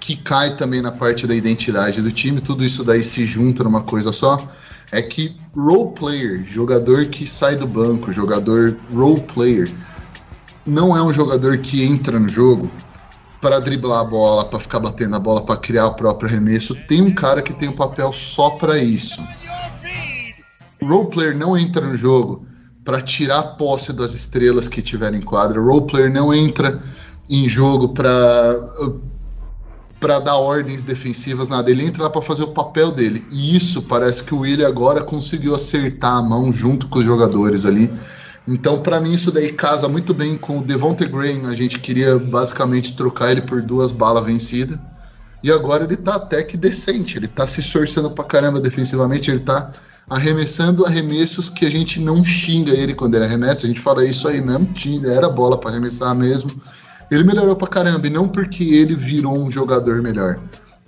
que 0.00 0.16
cai 0.16 0.54
também 0.54 0.80
na 0.80 0.92
parte 0.92 1.26
da 1.26 1.34
identidade 1.34 2.00
do 2.00 2.12
time, 2.12 2.40
tudo 2.40 2.64
isso 2.64 2.82
daí 2.82 3.04
se 3.04 3.26
junta 3.26 3.64
numa 3.64 3.82
coisa 3.82 4.12
só, 4.12 4.48
é 4.92 5.02
que 5.02 5.36
role 5.54 5.92
player, 5.92 6.44
jogador 6.44 7.06
que 7.06 7.26
sai 7.26 7.56
do 7.56 7.66
banco, 7.66 8.12
jogador 8.12 8.76
role 8.92 9.20
player, 9.22 9.72
não 10.66 10.96
é 10.96 11.02
um 11.02 11.12
jogador 11.12 11.58
que 11.58 11.84
entra 11.84 12.18
no 12.18 12.28
jogo 12.28 12.70
para 13.40 13.60
driblar 13.60 14.00
a 14.00 14.04
bola, 14.04 14.44
para 14.44 14.58
ficar 14.58 14.80
batendo 14.80 15.16
a 15.16 15.18
bola, 15.18 15.42
para 15.42 15.56
criar 15.56 15.86
o 15.86 15.94
próprio 15.94 16.28
arremesso. 16.28 16.74
Tem 16.86 17.00
um 17.02 17.14
cara 17.14 17.42
que 17.42 17.52
tem 17.52 17.68
um 17.68 17.74
papel 17.74 18.12
só 18.12 18.50
para 18.50 18.78
isso. 18.78 19.22
Role 20.82 21.10
player 21.10 21.36
não 21.36 21.56
entra 21.56 21.86
no 21.86 21.94
jogo 21.94 22.46
para 22.84 23.00
tirar 23.00 23.38
a 23.38 23.42
posse 23.42 23.92
das 23.92 24.14
estrelas 24.14 24.68
que 24.68 24.82
tiverem 24.82 25.20
em 25.20 25.22
quadra. 25.22 25.60
Role 25.60 25.86
player 25.86 26.12
não 26.12 26.32
entra 26.32 26.80
em 27.28 27.48
jogo 27.48 27.88
para 27.88 28.54
para 29.98 30.18
dar 30.20 30.36
ordens 30.36 30.84
defensivas, 30.84 31.48
nada. 31.48 31.70
Ele 31.70 31.84
entra 31.84 32.04
lá 32.04 32.10
para 32.10 32.22
fazer 32.22 32.42
o 32.42 32.48
papel 32.48 32.92
dele. 32.92 33.24
E 33.30 33.56
isso 33.56 33.82
parece 33.82 34.22
que 34.22 34.34
o 34.34 34.40
William 34.40 34.68
agora 34.68 35.02
conseguiu 35.02 35.54
acertar 35.54 36.16
a 36.16 36.22
mão 36.22 36.52
junto 36.52 36.88
com 36.88 36.98
os 36.98 37.04
jogadores 37.04 37.64
ali. 37.64 37.90
Então, 38.46 38.80
para 38.80 39.00
mim, 39.00 39.12
isso 39.12 39.32
daí 39.32 39.52
casa 39.52 39.88
muito 39.88 40.14
bem 40.14 40.36
com 40.36 40.58
o 40.58 40.62
Devonte 40.62 41.04
Graham. 41.06 41.48
A 41.48 41.54
gente 41.54 41.80
queria 41.80 42.18
basicamente 42.18 42.94
trocar 42.94 43.32
ele 43.32 43.42
por 43.42 43.60
duas 43.60 43.90
balas 43.90 44.24
vencidas. 44.24 44.78
E 45.42 45.50
agora 45.50 45.84
ele 45.84 45.96
tá 45.96 46.14
até 46.14 46.42
que 46.42 46.56
decente. 46.56 47.16
Ele 47.16 47.26
tá 47.26 47.46
se 47.46 47.60
esforçando 47.60 48.10
pra 48.10 48.24
caramba 48.24 48.60
defensivamente. 48.60 49.30
Ele 49.30 49.40
tá 49.40 49.72
arremessando 50.08 50.86
arremessos 50.86 51.50
que 51.50 51.66
a 51.66 51.70
gente 51.70 51.98
não 52.00 52.24
xinga 52.24 52.72
ele 52.72 52.94
quando 52.94 53.16
ele 53.16 53.24
arremessa. 53.24 53.64
A 53.64 53.68
gente 53.68 53.80
fala 53.80 54.04
isso 54.04 54.28
aí 54.28 54.40
mesmo. 54.40 54.68
Era 55.04 55.28
bola 55.28 55.58
para 55.58 55.70
arremessar 55.70 56.14
mesmo. 56.14 56.50
Ele 57.10 57.24
melhorou 57.24 57.56
pra 57.56 57.68
caramba, 57.68 58.06
e 58.06 58.10
não 58.10 58.28
porque 58.28 58.64
ele 58.64 58.94
virou 58.94 59.38
um 59.38 59.50
jogador 59.50 60.02
melhor. 60.02 60.38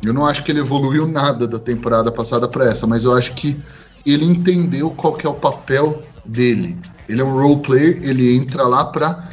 Eu 0.02 0.12
não 0.12 0.26
acho 0.26 0.44
que 0.44 0.52
ele 0.52 0.60
evoluiu 0.60 1.06
nada 1.06 1.46
da 1.46 1.58
temporada 1.58 2.10
passada 2.10 2.48
para 2.48 2.66
essa, 2.66 2.86
mas 2.86 3.04
eu 3.04 3.14
acho 3.14 3.34
que 3.34 3.56
ele 4.06 4.24
entendeu 4.24 4.90
qual 4.90 5.14
que 5.14 5.26
é 5.26 5.30
o 5.30 5.34
papel 5.34 6.02
dele. 6.24 6.78
Ele 7.08 7.20
é 7.20 7.24
um 7.24 7.32
role 7.32 7.60
player, 7.62 7.98
ele 8.02 8.36
entra 8.36 8.62
lá 8.64 8.84
para 8.84 9.28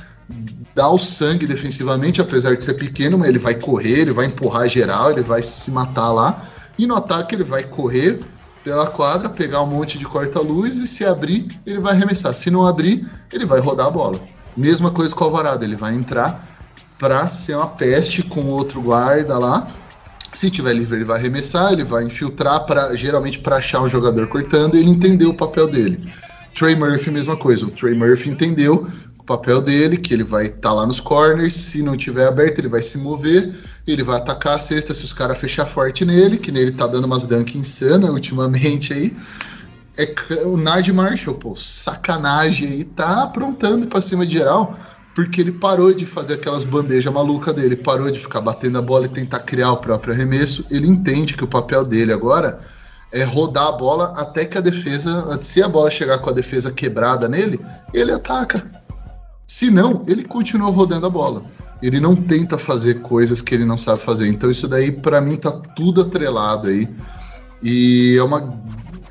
dar 0.74 0.90
o 0.90 0.98
sangue 0.98 1.46
defensivamente, 1.46 2.20
apesar 2.20 2.56
de 2.56 2.64
ser 2.64 2.74
pequeno, 2.74 3.18
mas 3.18 3.30
ele 3.30 3.40
vai 3.40 3.56
correr, 3.56 4.00
ele 4.00 4.12
vai 4.12 4.26
empurrar 4.26 4.68
geral, 4.68 5.12
ele 5.12 5.22
vai 5.22 5.42
se 5.42 5.72
matar 5.72 6.12
lá. 6.12 6.46
E 6.78 6.86
no 6.86 6.96
ataque 6.96 7.36
ele 7.36 7.44
vai 7.44 7.64
correr 7.64 8.20
pela 8.64 8.88
quadra, 8.88 9.30
pegar 9.30 9.62
um 9.62 9.68
monte 9.68 9.98
de 9.98 10.06
corta-luz 10.06 10.80
e 10.80 10.88
se 10.88 11.06
abrir, 11.06 11.48
ele 11.66 11.80
vai 11.80 11.94
arremessar. 11.94 12.34
Se 12.34 12.50
não 12.50 12.66
abrir, 12.66 13.08
ele 13.32 13.46
vai 13.46 13.60
rodar 13.60 13.88
a 13.88 13.92
bola. 13.92 14.20
Mesma 14.58 14.90
coisa 14.90 15.14
com 15.14 15.24
o 15.24 15.28
Alvarado, 15.28 15.64
ele 15.64 15.76
vai 15.76 15.94
entrar 15.94 16.55
para 16.98 17.28
ser 17.28 17.56
uma 17.56 17.68
peste 17.68 18.24
com 18.24 18.46
outro 18.48 18.82
guarda 18.82 19.38
lá. 19.38 19.68
Se 20.32 20.50
tiver 20.50 20.74
livre, 20.74 20.98
ele 20.98 21.06
vai 21.06 21.18
arremessar, 21.18 21.72
ele 21.72 21.84
vai 21.84 22.04
infiltrar 22.04 22.66
para 22.66 22.94
geralmente 22.96 23.40
para 23.40 23.58
achar 23.58 23.82
um 23.82 23.88
jogador 23.88 24.28
cortando, 24.28 24.76
e 24.76 24.80
ele 24.80 24.90
entendeu 24.90 25.30
o 25.30 25.34
papel 25.34 25.68
dele. 25.68 26.12
Trey 26.54 26.76
Murphy, 26.76 27.12
mesma 27.12 27.36
coisa. 27.38 27.66
O 27.66 27.72
Trey 27.72 27.96
Murphy 27.96 28.30
entendeu 28.30 28.88
o 29.18 29.24
papel 29.24 29.62
dele, 29.62 29.98
que 29.98 30.14
ele 30.14 30.24
vai 30.24 30.46
estar 30.46 30.60
tá 30.60 30.74
lá 30.74 30.86
nos 30.86 31.00
corners, 31.00 31.56
se 31.56 31.82
não 31.82 31.96
tiver 31.96 32.28
aberto, 32.28 32.60
ele 32.60 32.68
vai 32.68 32.82
se 32.82 32.98
mover, 32.98 33.56
ele 33.88 34.04
vai 34.04 34.18
atacar 34.18 34.56
a 34.56 34.60
cesta 34.60 34.94
se 34.94 35.04
os 35.04 35.14
caras 35.14 35.38
fechar 35.38 35.66
forte 35.66 36.04
nele, 36.06 36.38
que 36.38 36.52
nele 36.52 36.72
tá 36.72 36.86
dando 36.88 37.06
umas 37.06 37.26
dunk 37.26 37.58
insana 37.58 38.12
ultimamente 38.12 38.94
aí. 38.94 39.16
É 39.98 40.46
o 40.46 40.58
Nard 40.58 40.92
Marshall, 40.92 41.38
pô, 41.38 41.56
sacanagem 41.56 42.68
aí, 42.68 42.84
tá 42.84 43.24
aprontando 43.24 43.88
para 43.88 44.02
cima 44.02 44.26
de 44.26 44.38
geral 44.38 44.78
porque 45.16 45.40
ele 45.40 45.54
parou 45.54 45.94
de 45.94 46.06
fazer 46.06 46.34
aquelas 46.34 46.66
bandejas 46.66 47.12
malucas 47.12 47.56
dele, 47.56 47.78
parou 47.78 48.12
de 48.12 48.20
ficar 48.20 48.42
batendo 48.42 48.78
a 48.78 48.82
bola 48.82 49.06
e 49.06 49.10
tentar 49.10 49.40
criar 49.40 49.72
o 49.72 49.78
próprio 49.78 50.14
arremesso. 50.14 50.66
Ele 50.70 50.88
entende 50.88 51.38
que 51.38 51.44
o 51.44 51.48
papel 51.48 51.86
dele 51.86 52.12
agora 52.12 52.60
é 53.14 53.24
rodar 53.24 53.68
a 53.68 53.72
bola 53.72 54.14
até 54.18 54.44
que 54.44 54.58
a 54.58 54.62
defesa, 54.62 55.40
se 55.40 55.64
a 55.64 55.70
bola 55.70 55.90
chegar 55.90 56.20
com 56.20 56.30
a 56.30 56.34
defesa 56.34 56.70
quebrada 56.70 57.30
nele, 57.30 57.58
ele 57.94 58.12
ataca. 58.12 58.70
Se 59.48 59.72
não, 59.72 60.04
ele 60.06 60.26
continua 60.26 60.70
rodando 60.70 61.06
a 61.06 61.10
bola. 61.10 61.44
Ele 61.82 62.02
não 62.02 62.14
tenta 62.14 62.58
fazer 62.58 62.96
coisas 62.96 63.42
que 63.42 63.56
ele 63.56 63.64
não 63.64 63.78
sabe 63.78 64.02
fazer. 64.02 64.28
Então 64.28 64.52
isso 64.52 64.68
daí 64.68 64.92
para 64.92 65.22
mim 65.22 65.38
tá 65.38 65.52
tudo 65.52 66.02
atrelado 66.02 66.68
aí. 66.68 66.90
E 67.64 68.18
é 68.20 68.24
uma 68.24 68.42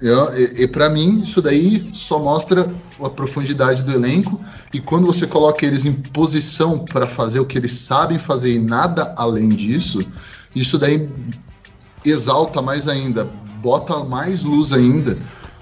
é, 0.03 0.62
e, 0.62 0.66
para 0.66 0.90
mim 0.90 1.20
isso 1.20 1.40
daí 1.40 1.88
só 1.92 2.18
mostra 2.18 2.72
a 3.01 3.09
profundidade 3.09 3.82
do 3.82 3.92
elenco 3.92 4.40
e 4.72 4.80
quando 4.80 5.07
você 5.07 5.26
coloca 5.26 5.64
eles 5.64 5.84
em 5.84 5.92
posição 5.92 6.78
para 6.78 7.07
fazer 7.07 7.40
o 7.40 7.47
que 7.47 7.57
eles 7.57 7.72
sabem 7.72 8.18
fazer 8.18 8.55
e 8.55 8.59
nada 8.59 9.14
além 9.16 9.51
disso, 9.51 10.05
isso 10.55 10.78
daí 10.78 11.09
exalta 12.05 12.61
mais 12.61 12.88
ainda, 12.88 13.28
bota 13.62 14.03
mais 14.05 14.42
luz 14.42 14.72
ainda, 14.72 15.16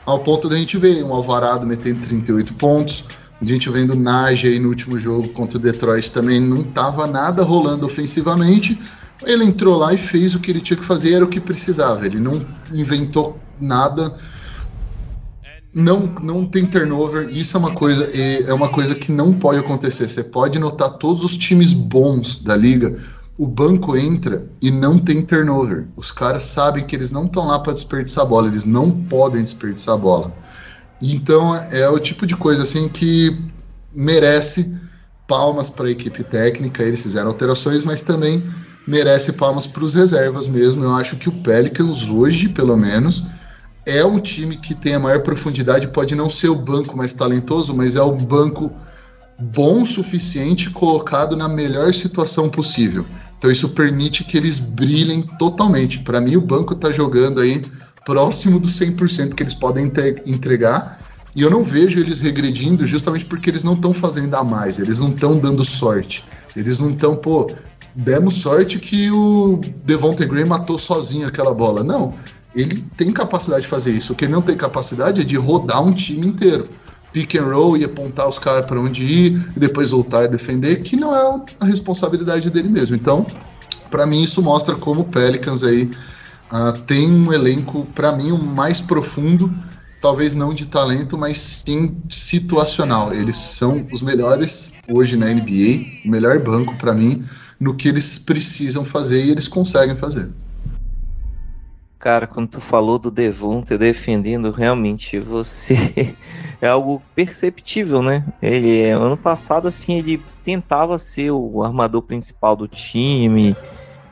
ao 0.05 0.19
ponto 0.19 0.49
da 0.49 0.57
gente 0.57 0.77
ver 0.77 1.05
um 1.05 1.13
Alvarado 1.13 1.67
metendo 1.67 2.01
38 2.01 2.55
pontos, 2.55 3.05
a 3.41 3.45
gente 3.45 3.69
vendo 3.71 3.95
Nage 3.95 4.47
aí 4.47 4.59
no 4.59 4.69
último 4.69 4.97
jogo 4.97 5.29
contra 5.31 5.59
o 5.59 5.61
Detroit 5.61 6.11
também 6.13 6.41
não 6.41 6.63
tava 6.63 7.09
nada 7.09 7.43
rolando 7.43 7.85
ofensivamente. 7.85 8.79
Ele 9.25 9.45
entrou 9.45 9.77
lá 9.77 9.93
e 9.93 9.99
fez 9.99 10.35
o 10.35 10.41
que 10.41 10.53
ele 10.53 10.61
tinha 10.61 10.77
que 10.77 10.85
fazer, 10.85 11.15
era 11.15 11.25
o 11.25 11.29
que 11.29 11.41
precisava. 11.41 12.07
Ele 12.07 12.21
não 12.21 12.45
inventou 12.73 13.37
nada. 13.63 14.15
Não, 15.75 16.01
não 16.23 16.45
tem 16.45 16.67
turnover. 16.67 17.29
Isso 17.31 17.57
é 17.57 17.61
uma 17.61 17.73
coisa 17.73 18.05
é 18.15 18.53
uma 18.53 18.69
coisa 18.69 18.95
que 18.95 19.11
não 19.11 19.33
pode 19.33 19.59
acontecer. 19.59 20.09
Você 20.09 20.23
pode 20.23 20.59
notar 20.59 20.91
todos 20.99 21.25
os 21.25 21.37
times 21.37 21.73
bons 21.73 22.39
da 22.43 22.55
liga 22.55 22.95
o 23.43 23.47
banco 23.47 23.97
entra 23.97 24.47
e 24.61 24.71
não 24.71 24.99
tem 24.99 25.23
turnover. 25.23 25.87
Os 25.97 26.13
caras 26.13 26.45
sabem 26.45 26.85
que 26.85 26.95
eles 26.95 27.11
não 27.11 27.25
estão 27.25 27.47
lá 27.47 27.59
para 27.59 27.73
desperdiçar 27.73 28.25
a 28.25 28.27
bola, 28.29 28.49
eles 28.49 28.65
não 28.65 28.91
podem 28.91 29.43
desperdiçar 29.43 29.95
a 29.95 29.99
bola. 29.99 30.33
Então 31.01 31.55
é 31.57 31.89
o 31.89 31.99
tipo 31.99 32.27
de 32.27 32.37
coisa 32.37 32.63
assim 32.63 32.89
que 32.89 33.37
merece 33.93 34.79
palmas 35.27 35.71
para 35.71 35.87
a 35.89 35.91
equipe 35.91 36.23
técnica. 36.23 36.83
Eles 36.83 37.03
fizeram 37.03 37.29
alterações, 37.29 37.83
mas 37.83 38.03
também 38.03 38.45
merece 38.87 39.33
palmas 39.33 39.67
para 39.67 39.83
os 39.83 39.95
reservas 39.95 40.47
mesmo. 40.47 40.85
Eu 40.85 40.95
acho 40.95 41.17
que 41.17 41.29
o 41.29 41.33
Pelicans 41.33 42.09
hoje, 42.09 42.49
pelo 42.49 42.77
menos, 42.77 43.25
é 43.87 44.05
um 44.05 44.21
time 44.21 44.57
que 44.57 44.75
tem 44.75 44.95
a 44.95 44.99
maior 44.99 45.23
profundidade. 45.23 45.89
Pode 45.89 46.15
não 46.15 46.31
ser 46.31 46.49
o 46.49 46.55
banco 46.55 46.97
mais 46.97 47.13
talentoso, 47.15 47.75
mas 47.75 47.97
é 47.97 48.03
o 48.03 48.15
banco 48.15 48.73
bom 49.41 49.83
o 49.83 49.87
suficiente 49.87 50.71
colocado 50.71 51.37
na 51.37 51.49
melhor 51.49 51.93
situação 51.93 52.49
possível. 52.49 53.05
Então 53.37 53.51
isso 53.51 53.71
permite 53.71 54.23
que 54.23 54.37
eles 54.37 54.61
brilhem 54.61 55.23
totalmente. 55.39 55.99
Para 55.99 56.21
mim, 56.21 56.37
o 56.37 56.41
banco 56.41 56.75
está 56.75 56.93
jogando 56.93 57.41
aí 57.41 57.65
próximo 58.05 58.61
do 58.61 58.69
100% 58.69 59.35
que 59.35 59.43
eles 59.43 59.55
podem 59.55 59.91
entregar. 60.27 61.01
E 61.35 61.43
eu 61.43 61.51
não 61.51 61.63
vejo 61.63 61.99
eles 61.99 62.21
regredindo 62.21 62.87
justamente 62.87 63.25
porque 63.25 63.51
eles 63.51 63.65
não 63.65 63.73
estão 63.73 63.93
fazendo 63.95 64.35
a 64.35 64.45
mais, 64.45 64.79
eles 64.79 65.01
não 65.01 65.09
estão 65.09 65.39
dando 65.39 65.65
sorte. 65.65 66.25
Eles 66.55 66.79
não 66.79 66.91
estão, 66.91 67.17
pô, 67.17 67.51
demos 67.95 68.39
sorte 68.39 68.79
que 68.79 69.11
o 69.11 69.61
Devontae 69.85 70.27
Gray 70.27 70.45
matou 70.45 70.79
sozinho 70.79 71.27
aquela 71.27 71.55
bola. 71.55 71.83
Não, 71.83 72.15
ele 72.55 72.85
tem 72.97 73.13
capacidade 73.13 73.63
de 73.63 73.69
fazer 73.69 73.93
isso. 73.93 74.13
O 74.13 74.17
que 74.17 74.25
ele 74.25 74.33
não 74.33 74.43
tem 74.43 74.57
capacidade 74.57 75.21
é 75.21 75.25
de 75.25 75.37
rodar 75.37 75.83
um 75.83 75.93
time 75.93 76.27
inteiro 76.27 76.69
pick 77.13 77.35
and 77.35 77.45
roll 77.45 77.77
e 77.77 77.85
apontar 77.85 78.29
os 78.29 78.39
caras 78.39 78.65
para 78.65 78.81
onde 78.81 79.03
ir 79.03 79.53
e 79.55 79.61
depois 79.61 79.91
voltar 79.91 80.25
e 80.25 80.29
defender, 80.29 80.83
que 80.83 80.97
não 80.97 81.15
é 81.15 81.45
a 81.61 81.65
responsabilidade 81.67 82.51
dele 82.51 82.69
mesmo. 82.69 82.97
Então, 82.97 83.27
para 83.91 84.07
mim 84.07 84.23
isso 84.23 84.43
mostra 84.43 84.75
como 84.75 85.03
o 85.03 85.05
Pelicans 85.05 85.63
aí 85.63 85.91
uh, 86.51 86.73
tem 86.87 87.11
um 87.11 87.33
elenco 87.33 87.87
para 87.95 88.13
mim 88.13 88.33
o 88.33 88.39
mais 88.39 88.81
profundo, 88.81 89.53
talvez 90.01 90.35
não 90.35 90.55
de 90.55 90.67
talento, 90.67 91.19
mas 91.19 91.63
sim 91.67 91.97
situacional. 92.09 93.13
Eles 93.13 93.37
são 93.37 93.87
os 93.93 94.01
melhores 94.01 94.73
hoje 94.89 95.17
na 95.17 95.27
NBA, 95.27 96.07
o 96.07 96.11
melhor 96.11 96.39
banco 96.39 96.75
para 96.77 96.95
mim 96.95 97.23
no 97.61 97.77
que 97.77 97.89
eles 97.89 98.19
precisam 98.19 98.85
fazer 98.85 99.25
e 99.25 99.31
eles 99.31 99.47
conseguem 99.47 99.95
fazer. 99.95 100.33
Cara, 102.03 102.27
quando 102.27 102.49
tu 102.49 102.61
falou 102.61 102.99
do 102.99 103.13
Devonta 103.13 103.79
defendendo, 103.79 104.51
realmente 104.51 105.21
você 105.21 106.17
é 106.61 106.67
algo 106.67 107.01
perceptível, 107.15 108.03
né? 108.03 108.27
Ele 108.43 108.91
ano 108.91 109.17
passado 109.17 109.69
assim 109.69 109.99
ele 109.99 110.21
tentava 110.43 110.99
ser 110.99 111.31
o 111.31 111.63
armador 111.63 112.03
principal 112.03 112.57
do 112.57 112.67
time, 112.67 113.57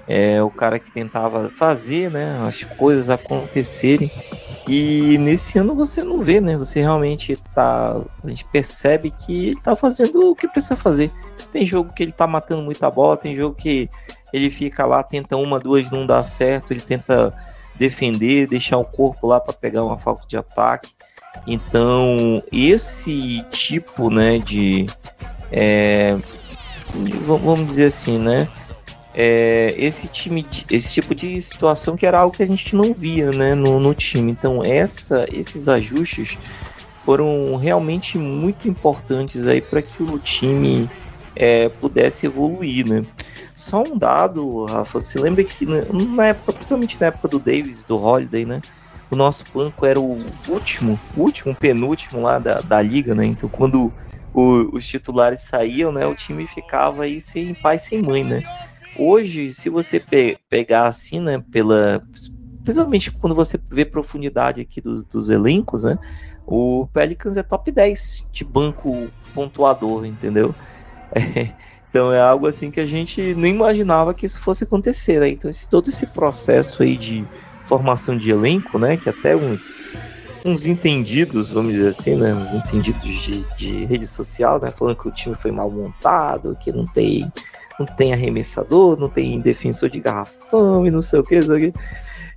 é 0.06 0.40
o 0.40 0.52
cara 0.52 0.78
que 0.78 0.92
tentava 0.92 1.50
fazer, 1.50 2.12
né, 2.12 2.38
as 2.46 2.62
coisas 2.62 3.10
acontecerem. 3.10 4.08
E 4.68 5.18
nesse 5.18 5.58
ano 5.58 5.74
você 5.74 6.04
não 6.04 6.18
vê, 6.18 6.40
né? 6.40 6.56
Você 6.56 6.78
realmente 6.78 7.36
tá, 7.52 8.00
a 8.22 8.28
gente 8.28 8.44
percebe 8.44 9.10
que 9.10 9.48
ele 9.48 9.60
tá 9.60 9.74
fazendo 9.74 10.30
o 10.30 10.36
que 10.36 10.46
precisa 10.46 10.76
fazer. 10.76 11.10
Tem 11.50 11.66
jogo 11.66 11.92
que 11.92 12.04
ele 12.04 12.12
tá 12.12 12.28
matando 12.28 12.62
muita 12.62 12.88
bola, 12.88 13.16
tem 13.16 13.34
jogo 13.34 13.56
que 13.56 13.90
ele 14.32 14.48
fica 14.48 14.86
lá, 14.86 15.02
tenta 15.02 15.36
uma, 15.36 15.58
duas, 15.58 15.90
não 15.90 16.06
dá 16.06 16.22
certo, 16.22 16.70
ele 16.70 16.82
tenta 16.82 17.34
defender, 17.80 18.46
deixar 18.46 18.76
o 18.76 18.84
corpo 18.84 19.26
lá 19.26 19.40
para 19.40 19.54
pegar 19.54 19.82
uma 19.82 19.98
falta 19.98 20.26
de 20.28 20.36
ataque. 20.36 20.90
Então, 21.46 22.42
esse 22.52 23.42
tipo, 23.50 24.10
né, 24.10 24.38
de, 24.38 24.84
é, 25.50 26.14
vamos 27.24 27.66
dizer 27.66 27.86
assim, 27.86 28.18
né, 28.18 28.46
é, 29.14 29.74
esse 29.78 30.08
time, 30.08 30.46
esse 30.70 30.92
tipo 30.92 31.14
de 31.14 31.40
situação 31.40 31.96
que 31.96 32.04
era 32.04 32.20
algo 32.20 32.36
que 32.36 32.42
a 32.42 32.46
gente 32.46 32.76
não 32.76 32.92
via, 32.92 33.32
né, 33.32 33.54
no, 33.54 33.80
no 33.80 33.94
time. 33.94 34.30
Então, 34.30 34.62
essa, 34.62 35.24
esses 35.32 35.66
ajustes 35.66 36.36
foram 37.02 37.56
realmente 37.56 38.18
muito 38.18 38.68
importantes 38.68 39.46
aí 39.46 39.62
para 39.62 39.80
que 39.80 40.02
o 40.02 40.18
time 40.18 40.86
é, 41.34 41.70
pudesse 41.70 42.26
evoluir, 42.26 42.86
né. 42.86 43.02
Só 43.60 43.82
um 43.82 43.98
dado, 43.98 44.64
Rafa, 44.64 45.00
você 45.00 45.18
lembra 45.18 45.44
que 45.44 45.66
na 45.66 46.28
época, 46.28 46.50
principalmente 46.54 46.98
na 46.98 47.08
época 47.08 47.28
do 47.28 47.38
Davis, 47.38 47.84
do 47.84 48.02
Holiday, 48.02 48.46
né? 48.46 48.62
O 49.10 49.16
nosso 49.16 49.44
banco 49.52 49.84
era 49.84 50.00
o 50.00 50.24
último, 50.48 50.98
último, 51.14 51.54
penúltimo 51.54 52.22
lá 52.22 52.38
da, 52.38 52.62
da 52.62 52.80
liga, 52.80 53.14
né? 53.14 53.26
Então 53.26 53.50
quando 53.50 53.92
o, 54.32 54.74
os 54.74 54.86
titulares 54.86 55.42
saíam, 55.42 55.92
né? 55.92 56.06
O 56.06 56.14
time 56.14 56.46
ficava 56.46 57.02
aí 57.02 57.20
sem 57.20 57.52
pai, 57.52 57.76
sem 57.76 58.00
mãe, 58.00 58.24
né? 58.24 58.42
Hoje, 58.96 59.52
se 59.52 59.68
você 59.68 60.00
pe 60.00 60.38
pegar 60.48 60.86
assim, 60.86 61.20
né? 61.20 61.44
Pela, 61.52 62.02
principalmente 62.64 63.10
quando 63.10 63.34
você 63.34 63.60
vê 63.70 63.84
profundidade 63.84 64.62
aqui 64.62 64.80
do, 64.80 65.02
dos 65.04 65.28
elencos, 65.28 65.84
né? 65.84 65.98
O 66.46 66.88
Pelicans 66.94 67.36
é 67.36 67.42
top 67.42 67.70
10 67.70 68.26
de 68.32 68.42
banco 68.42 69.10
pontuador, 69.34 70.06
entendeu? 70.06 70.54
É, 71.12 71.50
então 71.90 72.12
é 72.12 72.20
algo 72.20 72.46
assim 72.46 72.70
que 72.70 72.78
a 72.78 72.86
gente 72.86 73.34
nem 73.34 73.52
imaginava 73.52 74.14
que 74.14 74.24
isso 74.24 74.40
fosse 74.40 74.62
acontecer, 74.62 75.18
né? 75.18 75.28
Então 75.28 75.50
esse, 75.50 75.68
todo 75.68 75.88
esse 75.88 76.06
processo 76.06 76.84
aí 76.84 76.96
de 76.96 77.26
formação 77.66 78.16
de 78.16 78.30
elenco, 78.30 78.78
né? 78.78 78.96
Que 78.96 79.08
até 79.08 79.34
uns, 79.34 79.82
uns 80.44 80.66
entendidos, 80.66 81.50
vamos 81.50 81.74
dizer 81.74 81.88
assim, 81.88 82.14
né? 82.14 82.32
Uns 82.32 82.54
entendidos 82.54 83.02
de, 83.02 83.44
de 83.56 83.84
rede 83.86 84.06
social, 84.06 84.60
né? 84.60 84.70
Falando 84.70 84.96
que 84.96 85.08
o 85.08 85.12
time 85.12 85.34
foi 85.34 85.50
mal 85.50 85.68
montado, 85.68 86.56
que 86.60 86.70
não 86.70 86.86
tem, 86.86 87.30
não 87.78 87.86
tem 87.86 88.12
arremessador, 88.12 88.96
não 88.96 89.08
tem 89.08 89.40
defensor 89.40 89.88
de 89.88 89.98
garrafão 89.98 90.86
e 90.86 90.92
não 90.92 91.02
sei 91.02 91.18
o 91.18 91.24
que, 91.24 91.40
não. 91.40 91.56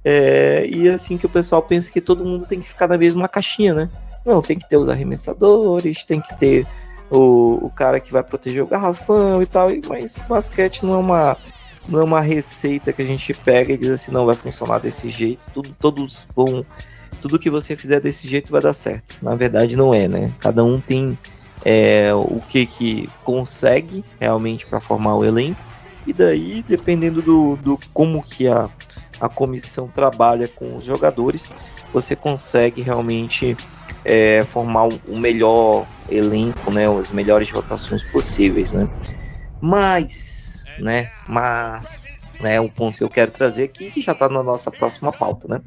É, 0.03 0.67
e 0.67 0.89
assim 0.89 1.15
que 1.15 1.27
o 1.27 1.29
pessoal 1.29 1.61
pensa 1.61 1.91
que 1.91 2.01
todo 2.01 2.25
mundo 2.25 2.47
tem 2.47 2.59
que 2.59 2.67
ficar 2.67 2.87
na 2.87 2.97
mesma 2.97 3.27
caixinha, 3.27 3.73
né? 3.75 3.89
Não, 4.25 4.41
tem 4.41 4.57
que 4.57 4.67
ter 4.67 4.77
os 4.77 4.89
arremessadores, 4.89 6.03
tem 6.03 6.19
que 6.19 6.37
ter 6.39 6.65
o, 7.13 7.67
o 7.67 7.69
cara 7.69 7.99
que 7.99 8.11
vai 8.11 8.23
proteger 8.23 8.63
o 8.63 8.67
garrafão 8.67 9.41
e 9.41 9.45
tal, 9.45 9.69
mas 9.87 10.19
basquete 10.27 10.83
não 10.83 10.95
é 10.95 10.97
uma 10.97 11.37
não 11.87 11.99
é 11.99 12.03
uma 12.03 12.21
receita 12.21 12.93
que 12.93 13.01
a 13.01 13.05
gente 13.05 13.33
pega 13.33 13.73
e 13.73 13.77
diz 13.77 13.91
assim, 13.91 14.11
não 14.11 14.25
vai 14.25 14.35
funcionar 14.35 14.79
desse 14.79 15.09
jeito, 15.09 15.43
tudo, 15.53 15.75
todos 15.77 16.25
vão, 16.33 16.63
tudo 17.21 17.37
que 17.37 17.49
você 17.49 17.75
fizer 17.75 17.99
desse 17.99 18.25
jeito 18.25 18.49
vai 18.49 18.61
dar 18.61 18.71
certo. 18.71 19.17
Na 19.21 19.35
verdade 19.35 19.75
não 19.75 19.93
é, 19.93 20.07
né? 20.07 20.31
Cada 20.39 20.63
um 20.63 20.79
tem 20.79 21.19
é, 21.65 22.13
o 22.13 22.39
que 22.47 22.65
que 22.65 23.09
consegue 23.25 24.03
realmente 24.17 24.65
para 24.65 24.79
formar 24.79 25.15
o 25.17 25.25
elenco 25.25 25.59
e 26.07 26.13
daí 26.13 26.63
dependendo 26.65 27.21
do, 27.21 27.57
do 27.57 27.77
como 27.93 28.23
que 28.23 28.47
a, 28.47 28.69
a 29.19 29.27
comissão 29.27 29.87
trabalha 29.87 30.47
com 30.47 30.77
os 30.77 30.85
jogadores, 30.85 31.51
você 31.91 32.15
consegue 32.15 32.81
realmente 32.81 33.57
é, 34.05 34.43
formar 34.45 34.87
o 34.87 35.17
melhor 35.17 35.87
elenco, 36.09 36.71
né, 36.71 36.85
as 36.99 37.11
melhores 37.11 37.49
rotações 37.49 38.03
possíveis, 38.03 38.73
né? 38.73 38.87
Mas, 39.61 40.65
né, 40.79 41.09
mas, 41.27 42.13
né, 42.39 42.59
um 42.59 42.67
ponto 42.67 42.97
que 42.97 43.03
eu 43.03 43.09
quero 43.09 43.31
trazer 43.31 43.63
aqui 43.63 43.89
que 43.89 44.01
já 44.01 44.11
está 44.11 44.27
na 44.27 44.43
nossa 44.43 44.69
próxima 44.69 45.11
pauta, 45.11 45.47
né? 45.47 45.61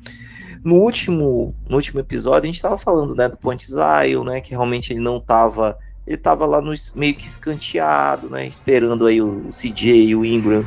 No 0.63 0.77
último, 0.77 1.55
no 1.69 1.77
último 1.77 2.01
episódio 2.01 2.43
a 2.43 2.47
gente 2.47 2.57
estava 2.57 2.77
falando, 2.77 3.15
né, 3.15 3.29
do 3.29 3.37
Ponte 3.37 3.67
Zion, 3.67 4.25
né, 4.25 4.41
que 4.41 4.51
realmente 4.51 4.93
ele 4.93 5.01
não 5.01 5.19
estava, 5.19 5.79
ele 6.07 6.17
estava 6.17 6.45
lá 6.45 6.61
no 6.61 6.75
meio 6.95 7.15
que 7.15 7.27
escanteado, 7.27 8.29
né, 8.29 8.47
esperando 8.47 9.07
aí 9.07 9.23
o, 9.23 9.47
o 9.47 9.49
CJ 9.49 10.09
e 10.09 10.17
o 10.17 10.25
Ingram 10.25 10.67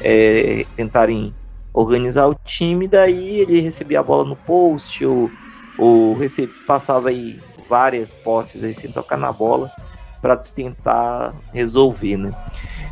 é, 0.00 0.64
tentarem 0.76 1.34
organizar 1.72 2.26
o 2.26 2.34
time, 2.44 2.88
daí 2.88 3.40
ele 3.40 3.60
recebia 3.60 4.00
a 4.00 4.02
bola 4.02 4.24
no 4.24 4.36
post, 4.36 5.04
ou, 5.04 5.30
ou 5.78 6.14
recebe, 6.14 6.52
passava 6.66 7.08
aí 7.08 7.40
várias 7.68 8.12
posses 8.12 8.64
aí 8.64 8.74
sem 8.74 8.90
tocar 8.90 9.16
na 9.16 9.32
bola. 9.32 9.70
para 10.20 10.36
tentar 10.36 11.34
resolver, 11.50 12.18
né? 12.18 12.30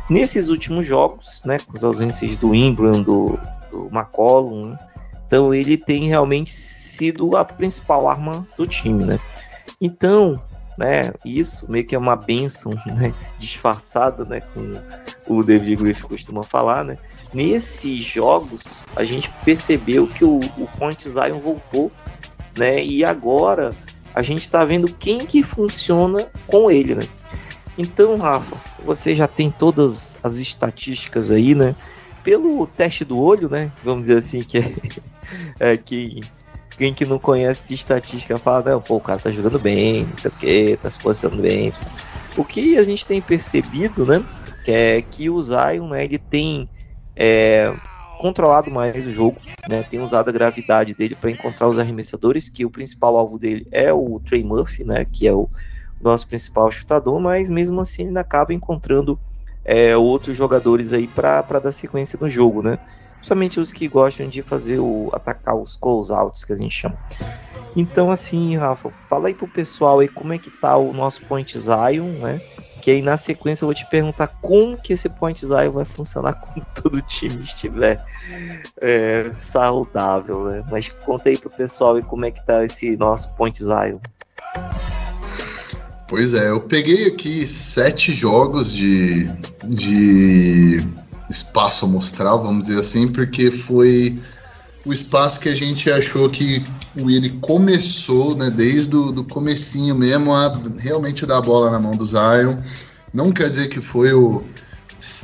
Nesses 0.09 0.49
últimos 0.49 0.83
jogos, 0.87 1.43
né, 1.45 1.59
com 1.59 1.77
as 1.77 1.83
ausências 1.83 2.35
do 2.35 2.55
Ingram, 2.55 3.03
do, 3.03 3.39
do 3.71 3.87
McCollum, 3.93 4.71
né, 4.71 4.79
então 5.27 5.53
ele 5.53 5.77
tem 5.77 6.07
realmente 6.07 6.51
sido 6.51 7.37
a 7.37 7.45
principal 7.45 8.07
arma 8.07 8.47
do 8.57 8.65
time, 8.65 9.05
né? 9.05 9.19
Então, 9.79 10.41
né, 10.75 11.13
isso 11.23 11.69
meio 11.69 11.85
que 11.85 11.93
é 11.93 11.99
uma 11.99 12.15
benção, 12.15 12.71
né, 12.87 13.13
disfarçada, 13.37 14.25
né, 14.25 14.41
com 14.41 14.73
o 15.27 15.43
David 15.43 15.75
Griffith 15.75 16.07
costuma 16.07 16.41
falar, 16.41 16.83
né? 16.83 16.97
Nesses 17.31 17.99
jogos, 17.99 18.87
a 18.95 19.03
gente 19.03 19.29
percebeu 19.45 20.07
que 20.07 20.25
o, 20.25 20.39
o 20.39 20.67
Point 20.79 21.07
Zion 21.07 21.39
voltou, 21.39 21.91
né? 22.57 22.83
E 22.83 23.03
agora 23.03 23.71
a 24.13 24.21
gente 24.21 24.41
está 24.41 24.65
vendo 24.65 24.93
quem 24.93 25.25
que 25.25 25.43
funciona 25.43 26.27
com 26.47 26.69
ele, 26.69 26.95
né? 26.95 27.07
Então, 27.77 28.17
Rafa, 28.17 28.57
você 28.83 29.15
já 29.15 29.27
tem 29.27 29.49
todas 29.49 30.17
as 30.21 30.37
estatísticas 30.37 31.31
aí, 31.31 31.55
né? 31.55 31.75
Pelo 32.23 32.67
teste 32.67 33.05
do 33.05 33.17
olho, 33.17 33.49
né? 33.49 33.71
Vamos 33.83 34.07
dizer 34.07 34.19
assim, 34.19 34.43
que 34.43 34.57
é, 34.57 34.73
é 35.71 35.77
que 35.77 36.21
quem 36.77 36.93
que 36.93 37.05
não 37.05 37.19
conhece 37.19 37.67
de 37.67 37.75
estatística 37.75 38.37
fala, 38.37 38.71
não, 38.71 38.81
pô, 38.81 38.97
o 38.97 39.01
cara 39.01 39.19
tá 39.19 39.31
jogando 39.31 39.59
bem, 39.59 40.05
não 40.05 40.15
sei 40.15 40.31
o 40.31 40.33
que, 40.33 40.77
tá 40.77 40.89
se 40.89 40.99
posicionando 40.99 41.41
bem. 41.41 41.73
O 42.37 42.43
que 42.43 42.77
a 42.77 42.83
gente 42.83 43.05
tem 43.05 43.21
percebido, 43.21 44.05
né? 44.05 44.23
Que 44.63 44.71
é 44.71 45.01
que 45.01 45.29
o 45.29 45.41
Zion, 45.41 45.89
né, 45.89 46.05
ele 46.05 46.17
tem 46.17 46.69
é, 47.15 47.73
controlado 48.19 48.69
mais 48.69 49.05
o 49.05 49.11
jogo, 49.11 49.37
né? 49.67 49.81
Tem 49.81 50.01
usado 50.01 50.27
a 50.27 50.31
gravidade 50.31 50.93
dele 50.93 51.15
para 51.15 51.31
encontrar 51.31 51.69
os 51.69 51.79
arremessadores, 51.79 52.49
que 52.49 52.65
o 52.65 52.69
principal 52.69 53.15
alvo 53.15 53.39
dele 53.39 53.65
é 53.71 53.93
o 53.93 54.19
Trey 54.19 54.43
Murphy, 54.43 54.83
né? 54.83 55.05
Que 55.09 55.25
é 55.25 55.33
o 55.33 55.49
nosso 56.01 56.27
principal 56.27 56.69
chutador, 56.69 57.17
mas 57.19 57.49
mesmo 57.49 57.79
assim 57.79 58.07
ele 58.07 58.19
acaba 58.19 58.53
encontrando 58.53 59.17
é, 59.63 59.95
outros 59.95 60.35
jogadores 60.35 60.91
aí 60.91 61.07
para 61.07 61.41
dar 61.41 61.71
sequência 61.71 62.19
no 62.21 62.29
jogo, 62.29 62.61
né? 62.61 62.77
Principalmente 63.15 63.57
os 63.57 63.71
que 63.71 63.87
gostam 63.87 64.27
de 64.27 64.41
fazer 64.41 64.79
o 64.79 65.09
atacar 65.13 65.55
os 65.55 65.77
close-outs 65.77 66.43
que 66.43 66.51
a 66.51 66.57
gente 66.57 66.75
chama. 66.75 66.97
Então 67.73 68.11
assim, 68.11 68.57
Rafa, 68.57 68.91
fala 69.09 69.29
aí 69.29 69.33
pro 69.33 69.47
pessoal 69.47 69.99
aí 69.99 70.09
como 70.09 70.33
é 70.33 70.37
que 70.37 70.49
tá 70.49 70.75
o 70.75 70.91
nosso 70.91 71.21
point 71.25 71.57
Zion, 71.57 72.19
né? 72.19 72.41
Que 72.81 72.91
aí 72.91 73.01
na 73.01 73.17
sequência 73.17 73.63
eu 73.63 73.67
vou 73.67 73.75
te 73.75 73.85
perguntar 73.89 74.27
como 74.27 74.77
que 74.77 74.93
esse 74.93 75.09
point 75.09 75.39
Zion 75.39 75.71
vai 75.71 75.85
funcionar 75.85 76.33
quando 76.41 76.65
todo 76.81 77.01
time 77.01 77.41
estiver 77.43 78.03
é, 78.81 79.31
saudável, 79.41 80.45
né? 80.45 80.63
Mas 80.71 80.89
conta 80.89 81.29
aí 81.29 81.37
pro 81.37 81.49
pessoal 81.49 81.95
aí 81.95 82.03
como 82.03 82.25
é 82.25 82.31
que 82.31 82.45
tá 82.45 82.63
esse 82.63 82.97
nosso 82.97 83.33
point 83.35 83.61
Zion. 83.61 83.99
Pois 86.07 86.33
é, 86.33 86.49
eu 86.49 86.61
peguei 86.61 87.07
aqui 87.07 87.47
sete 87.47 88.13
jogos 88.13 88.73
de, 88.73 89.27
de 89.63 90.83
espaço 91.29 91.85
amostral, 91.85 92.41
vamos 92.41 92.63
dizer 92.63 92.79
assim, 92.79 93.11
porque 93.11 93.51
foi 93.51 94.19
o 94.85 94.93
espaço 94.93 95.39
que 95.39 95.49
a 95.49 95.55
gente 95.55 95.91
achou 95.91 96.29
que 96.29 96.63
ele 96.95 97.29
começou, 97.41 98.35
né, 98.35 98.49
desde 98.49 98.95
o 98.95 99.11
do 99.11 99.23
comecinho 99.23 99.95
mesmo, 99.95 100.33
a 100.33 100.59
realmente 100.77 101.25
dar 101.25 101.37
a 101.37 101.41
bola 101.41 101.69
na 101.69 101.79
mão 101.79 101.95
do 101.95 102.05
Zion. 102.05 102.57
Não 103.13 103.31
quer 103.31 103.49
dizer 103.49 103.69
que 103.69 103.81
foi 103.81 104.13
o 104.13 104.43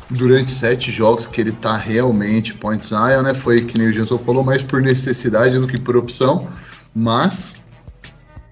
durante 0.10 0.51
sete 0.51 0.89
jogos 0.89 1.28
que 1.28 1.41
ele 1.41 1.51
tá 1.51 1.76
realmente 1.76 2.53
point 2.53 2.86
Zion, 2.86 3.22
né? 3.24 3.34
Foi 3.34 3.60
que 3.60 3.78
nem 3.78 3.88
o 3.88 3.93
Gilson 3.93 4.18
falou, 4.18 4.43
mais 4.43 4.64
por 4.64 4.82
necessidade 4.82 5.60
do 5.60 5.68
que 5.68 5.80
por 5.80 5.97
opção. 5.97 6.47
Mas 6.93 7.56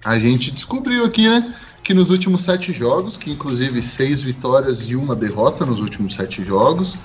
a 0.04 0.18
gente 0.18 0.50
descobriu 0.50 1.04
aqui, 1.06 1.28
né? 1.28 1.54
que 1.84 1.92
nos 1.92 2.08
últimos 2.10 2.42
sete 2.42 2.72
jogos, 2.72 3.18
que 3.18 3.30
inclusive 3.30 3.80
seis 3.82 4.22
vitórias 4.22 4.88
e 4.88 4.96
uma 4.96 5.14
derrota 5.14 5.66
nos 5.66 5.80
últimos 5.80 6.14
sete 6.14 6.42
jogos, 6.42 6.96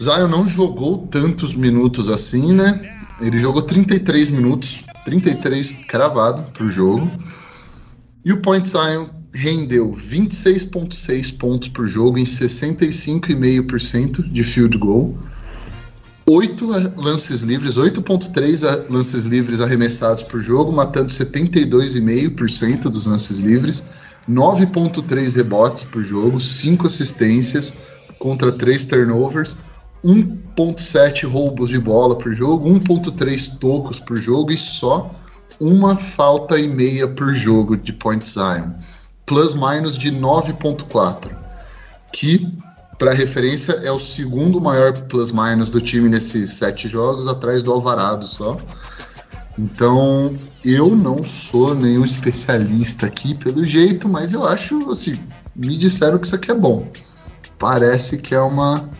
Zion 0.00 0.28
não 0.28 0.48
jogou 0.48 1.08
tantos 1.08 1.54
minutos 1.54 2.08
assim, 2.08 2.54
né? 2.54 2.80
Ele 3.20 3.38
jogou 3.38 3.62
33 3.62 4.30
minutos, 4.30 4.84
33 5.04 5.72
cravado 5.88 6.52
pro 6.52 6.70
jogo. 6.70 7.10
E 8.24 8.32
o 8.32 8.40
Point 8.40 8.68
Zion 8.68 9.08
rendeu 9.34 9.92
26,6 9.92 11.36
pontos 11.38 11.68
por 11.68 11.86
jogo 11.86 12.16
em 12.16 12.24
65,5% 12.24 14.30
de 14.30 14.44
field 14.44 14.78
goal. 14.78 15.18
8 16.26 16.94
lances 16.96 17.40
livres, 17.40 17.76
8.3 17.76 18.90
lances 18.90 19.24
livres 19.24 19.60
arremessados 19.60 20.22
por 20.22 20.40
jogo, 20.40 20.70
matando 20.70 21.08
72,5% 21.08 22.82
dos 22.82 23.06
lances 23.06 23.38
livres, 23.38 23.84
9.3 24.28 25.36
rebotes 25.36 25.84
por 25.84 26.02
jogo, 26.02 26.38
5 26.38 26.86
assistências 26.86 27.78
contra 28.18 28.52
3 28.52 28.84
turnovers, 28.84 29.56
1.7 30.04 31.26
roubos 31.26 31.70
de 31.70 31.78
bola 31.78 32.16
por 32.16 32.32
jogo, 32.32 32.68
1.3 32.68 33.58
tocos 33.58 33.98
por 34.00 34.16
jogo 34.16 34.52
e 34.52 34.56
só 34.56 35.10
uma 35.60 35.96
falta 35.96 36.58
e 36.58 36.68
meia 36.68 37.08
por 37.08 37.32
jogo 37.32 37.76
de 37.76 37.92
point 37.92 38.28
Zion. 38.28 38.70
Plus 39.26 39.54
minus 39.54 39.98
de 39.98 40.10
9.4, 40.12 41.36
que 42.12 42.56
para 42.98 43.12
referência, 43.12 43.74
é 43.84 43.92
o 43.92 43.98
segundo 43.98 44.60
maior 44.60 44.92
plus-minus 44.92 45.70
do 45.70 45.80
time 45.80 46.08
nesses 46.08 46.54
sete 46.54 46.88
jogos, 46.88 47.28
atrás 47.28 47.62
do 47.62 47.72
Alvarado 47.72 48.26
só. 48.26 48.58
Então, 49.56 50.36
eu 50.64 50.96
não 50.96 51.24
sou 51.24 51.76
nenhum 51.76 52.02
especialista 52.04 53.06
aqui 53.06 53.34
pelo 53.34 53.64
jeito, 53.64 54.08
mas 54.08 54.32
eu 54.32 54.44
acho, 54.44 54.90
assim, 54.90 55.16
me 55.54 55.76
disseram 55.76 56.18
que 56.18 56.26
isso 56.26 56.34
aqui 56.34 56.50
é 56.50 56.54
bom. 56.54 56.90
Parece 57.56 58.18
que 58.18 58.34
é 58.34 58.40
uma 58.40 58.90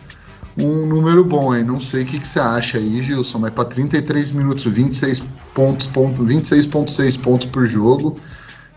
um 0.61 0.85
número 0.85 1.23
bom, 1.23 1.55
hein? 1.55 1.63
Não 1.63 1.79
sei 1.79 2.03
o 2.03 2.05
que, 2.05 2.19
que 2.19 2.27
você 2.27 2.39
acha 2.39 2.77
aí, 2.77 3.01
Gilson, 3.01 3.39
mas 3.39 3.51
para 3.51 3.65
33 3.65 4.31
minutos, 4.31 4.65
26 4.65 5.21
pontos, 5.53 5.87
ponto, 5.87 6.23
26.6 6.23 7.21
pontos 7.21 7.47
por 7.47 7.65
jogo, 7.65 8.19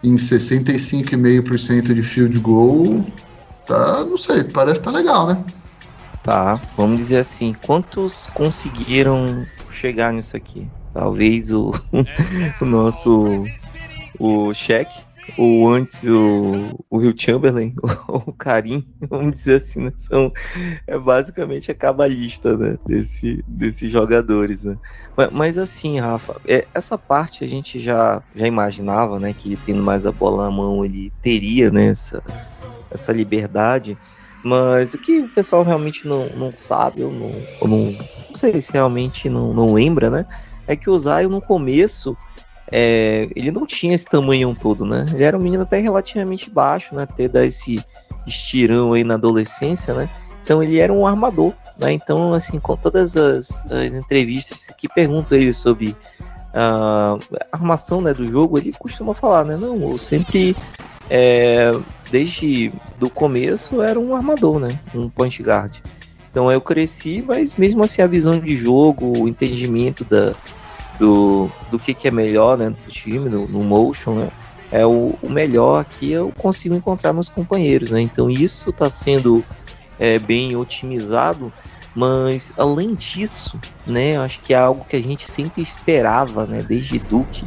em 0.03 0.15
65,5% 0.15 1.95
de 1.95 2.03
field 2.03 2.39
goal, 2.39 3.05
tá, 3.67 4.05
não 4.05 4.17
sei, 4.17 4.45
parece 4.45 4.81
que 4.81 4.85
tá 4.85 4.91
legal, 4.91 5.27
né? 5.27 5.45
Tá, 6.23 6.61
vamos 6.77 6.99
dizer 6.99 7.19
assim, 7.19 7.55
quantos 7.67 8.29
conseguiram 8.35 9.45
chegar 9.71 10.13
nisso 10.13 10.37
aqui? 10.37 10.69
Talvez 10.95 11.51
o, 11.51 11.73
o 12.61 12.65
nosso 12.65 13.45
o 14.19 14.55
cheque, 14.55 15.01
ou 15.37 15.73
antes 15.73 16.05
o, 16.05 16.85
o 16.91 16.99
Rio 16.99 17.15
Chamberlain, 17.17 17.75
o, 18.09 18.17
o 18.31 18.33
Karim, 18.33 18.87
vamos 19.09 19.37
dizer 19.37 19.57
assim, 19.57 19.85
né? 19.85 19.93
São, 19.97 20.33
é 20.87 20.99
basicamente 20.99 21.71
a 21.71 21.75
cabalista 21.75 22.57
né? 22.57 22.79
Desse, 22.87 23.45
desses 23.47 23.91
jogadores, 23.91 24.65
né? 24.65 24.77
Mas, 25.17 25.31
mas, 25.31 25.59
assim, 25.59 25.99
Rafa, 25.99 26.41
é, 26.47 26.67
essa 26.75 26.99
parte 26.99 27.45
a 27.45 27.49
gente 27.49 27.79
já, 27.81 28.23
já 28.35 28.47
imaginava, 28.47 29.19
né? 29.19 29.33
Que 29.33 29.49
ele 29.49 29.59
tendo 29.65 29.83
mais 29.83 30.07
a 30.07 30.13
bola 30.13 30.45
na 30.45 30.51
mão, 30.51 30.85
ele 30.85 31.13
teria 31.23 31.71
né, 31.71 31.87
essa, 31.87 32.23
essa 32.91 33.13
liberdade. 33.13 33.97
Mas 34.45 34.93
o 34.93 34.99
que 34.99 35.21
o 35.21 35.29
pessoal 35.29 35.63
realmente 35.63 36.07
não, 36.07 36.29
não 36.31 36.53
sabe, 36.57 37.03
ou 37.03 37.13
não, 37.13 37.33
ou 37.61 37.69
não, 37.69 37.93
não 37.93 38.35
sei 38.35 38.61
se 38.61 38.73
realmente 38.73 39.29
não, 39.29 39.53
não 39.53 39.73
lembra, 39.73 40.11
né? 40.11 40.27
É 40.67 40.75
que 40.75 40.91
o 40.91 40.99
Zion 40.99 41.29
no 41.29 41.41
começo, 41.41 42.17
é, 42.73 43.29
ele 43.37 43.51
não 43.51 43.67
tinha 43.67 43.95
esse 43.95 44.07
tamanho 44.07 44.57
todo, 44.59 44.87
né? 44.87 45.05
Ele 45.13 45.23
era 45.23 45.37
um 45.37 45.43
menino 45.43 45.63
até 45.63 45.79
relativamente 45.79 46.49
baixo, 46.49 46.95
né? 46.95 47.03
Até 47.03 47.29
dar 47.29 47.45
esse 47.45 47.85
estirão 48.27 48.95
aí 48.95 49.05
na 49.05 49.15
adolescência, 49.15 49.93
né? 49.93 50.09
Então 50.43 50.63
ele 50.63 50.79
era 50.79 50.93
um 50.93 51.07
armador, 51.07 51.53
né? 51.79 51.93
Então, 51.93 52.33
assim, 52.33 52.59
com 52.59 52.75
todas 52.77 53.17
as, 53.17 53.63
as 53.71 53.93
entrevistas 53.93 54.73
que 54.77 54.89
perguntam 54.89 55.37
ele 55.37 55.53
sobre 55.53 55.95
a 56.55 57.17
armação 57.51 58.01
né, 58.01 58.13
do 58.13 58.27
jogo, 58.27 58.59
ele 58.59 58.73
costuma 58.73 59.15
falar, 59.15 59.45
né? 59.45 59.57
Não, 59.57 59.91
eu 59.91 59.99
sempre 59.99 60.57
é, 61.11 61.73
desde 62.11 62.73
do 62.99 63.11
começo 63.11 63.83
era 63.83 64.01
um 64.01 64.17
armador, 64.17 64.59
né? 64.59 64.81
Um 64.95 65.09
point 65.09 65.43
guard. 65.43 65.79
Então 66.31 66.51
eu 66.51 66.61
cresci, 66.61 67.23
mas 67.27 67.55
mesmo 67.57 67.85
assim 67.85 68.01
a 68.01 68.07
visão 68.07 68.39
de 68.41 68.57
jogo, 68.57 69.19
o 69.19 69.29
entendimento 69.29 70.05
da, 70.05 70.35
do, 71.03 71.51
do 71.69 71.81
que, 71.81 71.93
que 71.95 72.07
é 72.07 72.13
melhor 72.13 72.57
né, 72.57 72.71
do 72.71 72.89
time, 72.89 73.29
no, 73.29 73.49
no 73.49 73.65
motion, 73.65 74.15
né? 74.15 74.31
É 74.71 74.87
o, 74.87 75.19
o, 75.21 75.29
melhor 75.29 75.85
que 75.85 76.13
eu 76.13 76.33
consigo 76.39 76.77
encontrar 76.77 77.13
nos 77.13 77.29
companheiros, 77.29 77.91
né? 77.91 78.01
Então 78.01 78.31
isso 78.31 78.71
está 78.71 78.89
sendo 78.89 79.45
é, 79.99 80.17
bem 80.21 80.55
otimizado, 80.55 81.53
mas 81.95 82.55
além 82.57 82.95
disso, 82.95 83.61
né? 83.85 84.17
Acho 84.17 84.41
que 84.43 84.55
é 84.55 84.59
algo 84.59 84.85
que 84.85 84.95
a 84.95 85.03
gente 85.03 85.29
sempre 85.29 85.61
esperava, 85.61 86.47
né? 86.47 86.63
Desde 86.63 87.01
Duke, 87.01 87.47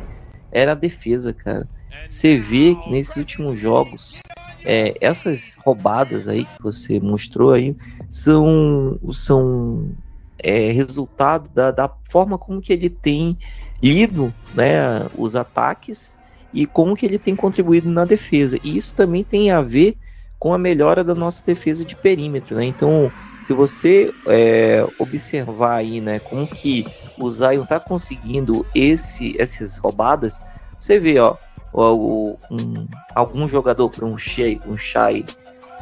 era 0.52 0.74
a 0.74 0.76
defesa, 0.76 1.34
cara. 1.34 1.66
Você 2.10 2.38
vê 2.38 2.76
que 2.76 2.92
nesses 2.92 3.16
últimos 3.16 3.58
jogos, 3.58 4.20
é, 4.66 4.96
essas 5.00 5.56
roubadas 5.66 6.28
aí 6.28 6.44
que 6.44 6.62
você 6.62 7.00
mostrou 7.00 7.54
aí 7.54 7.74
são, 8.10 9.00
são 9.14 9.96
é, 10.40 10.72
resultado 10.72 11.50
da, 11.54 11.72
da 11.72 11.90
forma 12.10 12.38
como 12.38 12.62
que 12.62 12.74
ele 12.74 12.90
tem 12.90 13.38
lido 13.82 14.34
né, 14.54 15.08
os 15.18 15.36
ataques 15.36 16.18
e 16.54 16.66
como 16.66 16.96
que 16.96 17.06
ele 17.06 17.20
tem 17.20 17.36
contribuído 17.36 17.90
na 17.90 18.06
defesa. 18.06 18.58
E 18.64 18.78
isso 18.78 18.96
também 18.96 19.24
tem 19.24 19.52
a 19.52 19.62
ver 19.62 19.98
com 20.40 20.54
a 20.54 20.58
melhora 20.58 21.04
da 21.04 21.16
nossa 21.16 21.44
defesa 21.46 21.84
de 21.84 21.96
perímetro, 21.96 22.56
né? 22.56 22.66
Então, 22.66 23.12
se 23.42 23.54
você 23.54 24.14
é, 24.28 24.86
observar 25.00 25.76
aí, 25.76 26.00
né, 26.00 26.20
como 26.20 26.46
que 26.48 26.86
o 27.18 27.30
Zion 27.30 27.66
tá 27.66 27.80
conseguindo 27.80 28.66
esse, 28.76 29.36
essas 29.40 29.78
roubadas, 29.78 30.42
você 30.80 31.00
vê, 31.00 31.20
ó, 31.20 31.36
o, 31.74 32.38
um, 32.50 32.88
algum 33.14 33.48
jogador 33.48 33.90
para 33.90 34.06
um 34.06 34.18
Shai, 34.18 34.60
um 34.66 34.78
Shai 34.78 35.26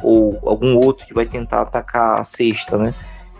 ou 0.02 0.38
algum 0.42 0.76
outro 0.76 1.06
que 1.06 1.14
vai 1.14 1.26
tentar 1.26 1.62
atacar 1.62 2.20
a 2.20 2.24
cesta, 2.24 2.76
né? 2.76 2.94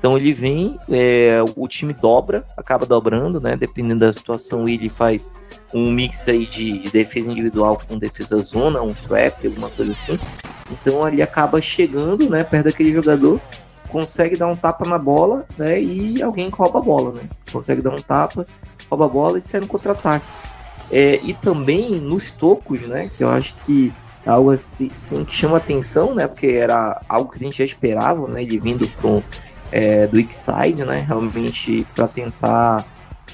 Então 0.04 0.18
ele 0.18 0.34
vem, 0.34 0.78
é, 0.90 1.38
o 1.56 1.66
time 1.66 1.94
dobra, 1.94 2.44
acaba 2.58 2.84
dobrando, 2.84 3.40
né? 3.40 3.56
Dependendo 3.56 4.00
da 4.00 4.12
situação, 4.12 4.68
ele 4.68 4.90
faz 4.90 5.30
um 5.72 5.90
mix 5.90 6.28
aí 6.28 6.44
de 6.44 6.90
defesa 6.90 7.32
individual 7.32 7.80
com 7.88 7.98
defesa 7.98 8.38
zona, 8.38 8.82
um 8.82 8.92
trap, 8.92 9.46
alguma 9.46 9.70
coisa 9.70 9.92
assim. 9.92 10.18
Então 10.70 11.08
ele 11.08 11.22
acaba 11.22 11.58
chegando, 11.58 12.28
né, 12.28 12.44
perto 12.44 12.66
daquele 12.66 12.92
jogador, 12.92 13.40
consegue 13.88 14.36
dar 14.36 14.46
um 14.46 14.54
tapa 14.54 14.84
na 14.84 14.98
bola, 14.98 15.46
né, 15.56 15.80
e 15.80 16.22
alguém 16.22 16.50
rouba 16.50 16.80
a 16.80 16.82
bola, 16.82 17.12
né? 17.12 17.22
Consegue 17.50 17.80
dar 17.80 17.94
um 17.94 18.02
tapa, 18.02 18.46
rouba 18.90 19.06
a 19.06 19.08
bola 19.08 19.38
e 19.38 19.40
sai 19.40 19.62
no 19.62 19.66
contra-ataque. 19.66 20.30
É, 20.90 21.18
e 21.24 21.32
também 21.32 21.98
nos 21.98 22.30
tocos, 22.30 22.82
né, 22.82 23.10
que 23.16 23.24
eu 23.24 23.30
acho 23.30 23.54
que 23.64 23.90
algo 24.26 24.50
assim, 24.50 24.90
assim, 24.94 25.24
que 25.24 25.34
chama 25.34 25.56
atenção, 25.56 26.14
né, 26.14 26.28
porque 26.28 26.48
era 26.48 27.00
algo 27.08 27.30
que 27.30 27.38
a 27.38 27.42
gente 27.42 27.56
já 27.56 27.64
esperava, 27.64 28.28
né, 28.28 28.42
ele 28.42 28.60
vindo 28.60 28.86
pro, 29.00 29.24
é, 29.74 30.06
do 30.06 30.20
X-Side, 30.20 30.84
né, 30.84 31.00
realmente 31.00 31.84
para 31.96 32.06
tentar 32.06 32.86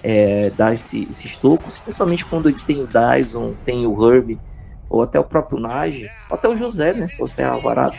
é, 0.02 0.48
dar 0.48 0.72
esse, 0.72 1.06
esses 1.06 1.36
tocos, 1.36 1.78
principalmente 1.78 2.24
quando 2.24 2.48
ele 2.48 2.58
tem 2.64 2.82
o 2.82 2.86
Dyson, 2.86 3.54
tem 3.62 3.86
o 3.86 3.92
Herb, 4.02 4.40
ou 4.88 5.02
até 5.02 5.20
o 5.20 5.24
próprio 5.24 5.60
Nage, 5.60 6.08
ou 6.30 6.34
até 6.34 6.48
o 6.48 6.56
José, 6.56 6.94
né? 6.94 7.10
Você 7.18 7.42
é 7.42 7.44
Alvarado, 7.44 7.94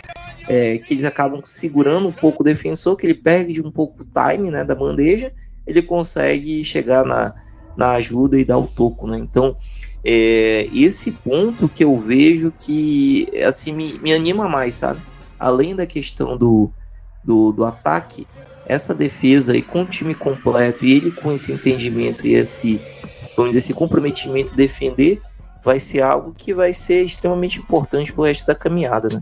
é, 0.49 0.79
que 0.79 0.95
eles 0.95 1.05
acabam 1.05 1.39
segurando 1.45 2.07
um 2.07 2.11
pouco 2.11 2.41
o 2.41 2.43
defensor, 2.43 2.95
que 2.95 3.05
ele 3.05 3.13
perde 3.13 3.61
um 3.61 3.69
pouco 3.69 4.01
o 4.01 4.05
time 4.05 4.49
né, 4.49 4.63
da 4.63 4.73
bandeja, 4.73 5.31
ele 5.67 5.83
consegue 5.83 6.63
chegar 6.63 7.05
na, 7.05 7.35
na 7.77 7.91
ajuda 7.91 8.39
e 8.39 8.43
dar 8.43 8.57
o 8.57 8.65
toco, 8.65 9.05
né? 9.05 9.19
Então, 9.19 9.55
é, 10.03 10.67
esse 10.73 11.11
ponto 11.11 11.69
que 11.69 11.83
eu 11.83 11.95
vejo 11.95 12.51
que 12.51 13.29
assim 13.45 13.71
me, 13.71 13.99
me 13.99 14.11
anima 14.11 14.49
mais, 14.49 14.73
sabe? 14.73 14.99
Além 15.37 15.75
da 15.75 15.85
questão 15.85 16.35
do, 16.35 16.71
do, 17.23 17.51
do 17.51 17.65
ataque, 17.65 18.27
essa 18.65 18.93
defesa 18.93 19.53
aí 19.53 19.61
com 19.61 19.83
o 19.83 19.85
time 19.85 20.15
completo 20.15 20.85
e 20.85 20.95
ele 20.95 21.11
com 21.11 21.31
esse 21.31 21.51
entendimento 21.51 22.25
e 22.25 22.33
esse, 22.33 22.81
vamos 23.35 23.51
dizer, 23.51 23.59
esse 23.59 23.73
comprometimento 23.73 24.51
de 24.51 24.57
defender, 24.57 25.21
vai 25.63 25.79
ser 25.79 26.01
algo 26.01 26.33
que 26.35 26.53
vai 26.53 26.73
ser 26.73 27.03
extremamente 27.03 27.59
importante 27.59 28.11
para 28.11 28.21
o 28.21 28.25
resto 28.25 28.47
da 28.47 28.55
caminhada, 28.55 29.09
né? 29.09 29.21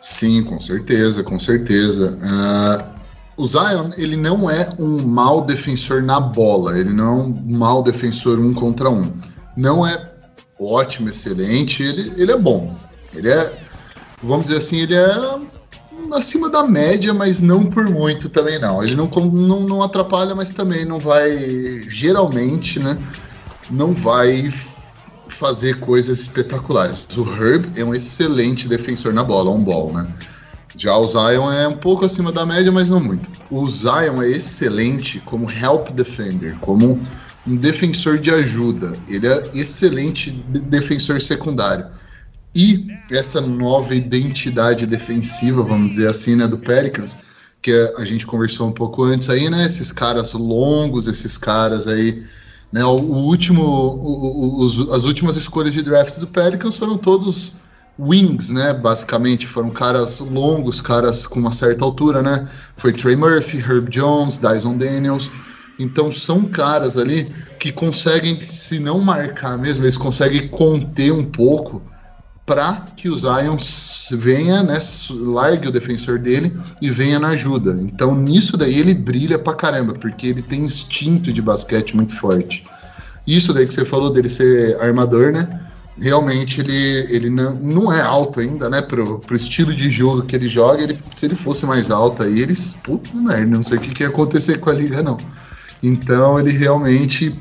Sim, 0.00 0.42
com 0.44 0.60
certeza, 0.60 1.22
com 1.22 1.38
certeza. 1.38 2.18
Uh, 2.18 3.00
o 3.36 3.46
Zion, 3.46 3.90
ele 3.96 4.16
não 4.16 4.50
é 4.50 4.68
um 4.78 5.06
mau 5.06 5.42
defensor 5.42 6.02
na 6.02 6.18
bola, 6.18 6.78
ele 6.78 6.90
não 6.90 7.06
é 7.06 7.22
um 7.22 7.58
mau 7.58 7.82
defensor 7.82 8.38
um 8.38 8.52
contra 8.52 8.90
um. 8.90 9.12
Não 9.56 9.86
é 9.86 10.10
ótimo, 10.58 11.08
excelente, 11.08 11.82
ele, 11.82 12.12
ele 12.16 12.32
é 12.32 12.36
bom. 12.36 12.74
Ele 13.14 13.30
é, 13.30 13.52
vamos 14.22 14.46
dizer 14.46 14.58
assim, 14.58 14.80
ele 14.80 14.94
é 14.94 15.40
acima 16.12 16.48
da 16.48 16.64
média, 16.64 17.12
mas 17.14 17.40
não 17.40 17.66
por 17.66 17.88
muito 17.88 18.28
também 18.28 18.58
não. 18.58 18.82
Ele 18.82 18.94
não, 18.94 19.06
não, 19.06 19.60
não 19.60 19.82
atrapalha, 19.82 20.34
mas 20.34 20.50
também 20.50 20.84
não 20.84 20.98
vai, 20.98 21.84
geralmente, 21.88 22.78
né? 22.78 22.98
Não 23.70 23.92
vai 23.92 24.52
fazer 25.28 25.78
coisas 25.80 26.20
espetaculares. 26.20 27.06
O 27.16 27.22
Herb 27.22 27.66
é 27.76 27.84
um 27.84 27.94
excelente 27.94 28.68
defensor 28.68 29.12
na 29.12 29.22
bola, 29.22 29.50
on 29.50 29.62
ball, 29.62 29.92
né? 29.92 30.06
Já 30.76 30.96
o 30.96 31.06
Zion 31.06 31.50
é 31.50 31.68
um 31.68 31.76
pouco 31.76 32.04
acima 32.04 32.32
da 32.32 32.46
média, 32.46 32.70
mas 32.70 32.88
não 32.88 33.00
muito. 33.00 33.28
O 33.50 33.68
Zion 33.68 34.22
é 34.22 34.28
excelente 34.28 35.20
como 35.20 35.50
help 35.50 35.90
defender, 35.90 36.56
como 36.60 37.00
um 37.46 37.56
defensor 37.56 38.18
de 38.18 38.30
ajuda. 38.30 38.94
Ele 39.08 39.26
é 39.26 39.50
excelente 39.54 40.30
defensor 40.30 41.20
secundário. 41.20 41.86
E 42.54 42.88
essa 43.10 43.40
nova 43.40 43.94
identidade 43.94 44.86
defensiva, 44.86 45.62
vamos 45.62 45.90
dizer 45.90 46.08
assim, 46.08 46.34
né, 46.34 46.48
do 46.48 46.58
Pelicans, 46.58 47.18
que 47.62 47.72
a 47.96 48.04
gente 48.04 48.26
conversou 48.26 48.68
um 48.68 48.72
pouco 48.72 49.04
antes 49.04 49.28
aí, 49.28 49.48
né, 49.48 49.66
esses 49.66 49.92
caras 49.92 50.32
longos, 50.32 51.06
esses 51.06 51.38
caras 51.38 51.86
aí, 51.86 52.24
né, 52.72 52.84
o, 52.84 52.96
último, 52.96 53.62
o, 53.62 54.60
os, 54.60 54.88
as 54.90 55.04
últimas 55.04 55.36
escolhas 55.36 55.74
de 55.74 55.82
draft 55.82 56.18
do 56.18 56.26
Pelicans 56.26 56.76
foram 56.76 56.98
todos 56.98 57.52
wings, 57.98 58.48
né, 58.48 58.72
basicamente, 58.72 59.46
foram 59.46 59.70
caras 59.70 60.18
longos, 60.18 60.80
caras 60.80 61.26
com 61.26 61.38
uma 61.38 61.52
certa 61.52 61.84
altura, 61.84 62.20
né, 62.20 62.48
foi 62.76 62.92
Trey 62.92 63.14
Murphy, 63.14 63.58
Herb 63.58 63.88
Jones, 63.90 64.38
Dyson 64.38 64.76
Daniels, 64.76 65.30
então 65.78 66.10
são 66.10 66.44
caras 66.44 66.96
ali 66.96 67.32
que 67.60 67.70
conseguem, 67.70 68.40
se 68.40 68.80
não 68.80 68.98
marcar 68.98 69.56
mesmo, 69.56 69.84
eles 69.84 69.96
conseguem 69.96 70.48
conter 70.48 71.12
um 71.12 71.24
pouco 71.24 71.80
para 72.50 72.84
que 72.96 73.08
o 73.08 73.14
Zion 73.14 73.56
venha, 74.18 74.64
né, 74.64 74.76
largue 75.20 75.68
o 75.68 75.70
defensor 75.70 76.18
dele 76.18 76.52
e 76.82 76.90
venha 76.90 77.16
na 77.20 77.28
ajuda. 77.28 77.78
Então 77.80 78.12
nisso 78.12 78.56
daí 78.56 78.76
ele 78.76 78.92
brilha 78.92 79.38
pra 79.38 79.54
caramba, 79.54 79.92
porque 79.94 80.26
ele 80.26 80.42
tem 80.42 80.62
instinto 80.62 81.32
de 81.32 81.40
basquete 81.40 81.94
muito 81.94 82.16
forte. 82.16 82.64
Isso 83.24 83.52
daí 83.52 83.68
que 83.68 83.72
você 83.72 83.84
falou 83.84 84.12
dele 84.12 84.28
ser 84.28 84.76
armador, 84.80 85.30
né? 85.30 85.48
Realmente 86.00 86.60
ele, 86.60 87.06
ele 87.08 87.30
não, 87.30 87.54
não 87.54 87.92
é 87.92 88.00
alto 88.00 88.40
ainda, 88.40 88.68
né? 88.68 88.82
Pro, 88.82 89.20
pro 89.20 89.36
estilo 89.36 89.72
de 89.72 89.88
jogo 89.88 90.24
que 90.24 90.34
ele 90.34 90.48
joga, 90.48 90.82
ele, 90.82 90.98
se 91.14 91.26
ele 91.26 91.36
fosse 91.36 91.64
mais 91.64 91.88
alto 91.88 92.24
aí, 92.24 92.40
eles. 92.40 92.76
Puta 92.82 93.16
merda, 93.20 93.46
não 93.46 93.62
sei 93.62 93.78
o 93.78 93.80
que, 93.80 93.94
que 93.94 94.02
ia 94.02 94.08
acontecer 94.08 94.58
com 94.58 94.70
a 94.70 94.74
liga, 94.74 95.04
não. 95.04 95.18
Então 95.80 96.36
ele 96.36 96.50
realmente 96.50 97.32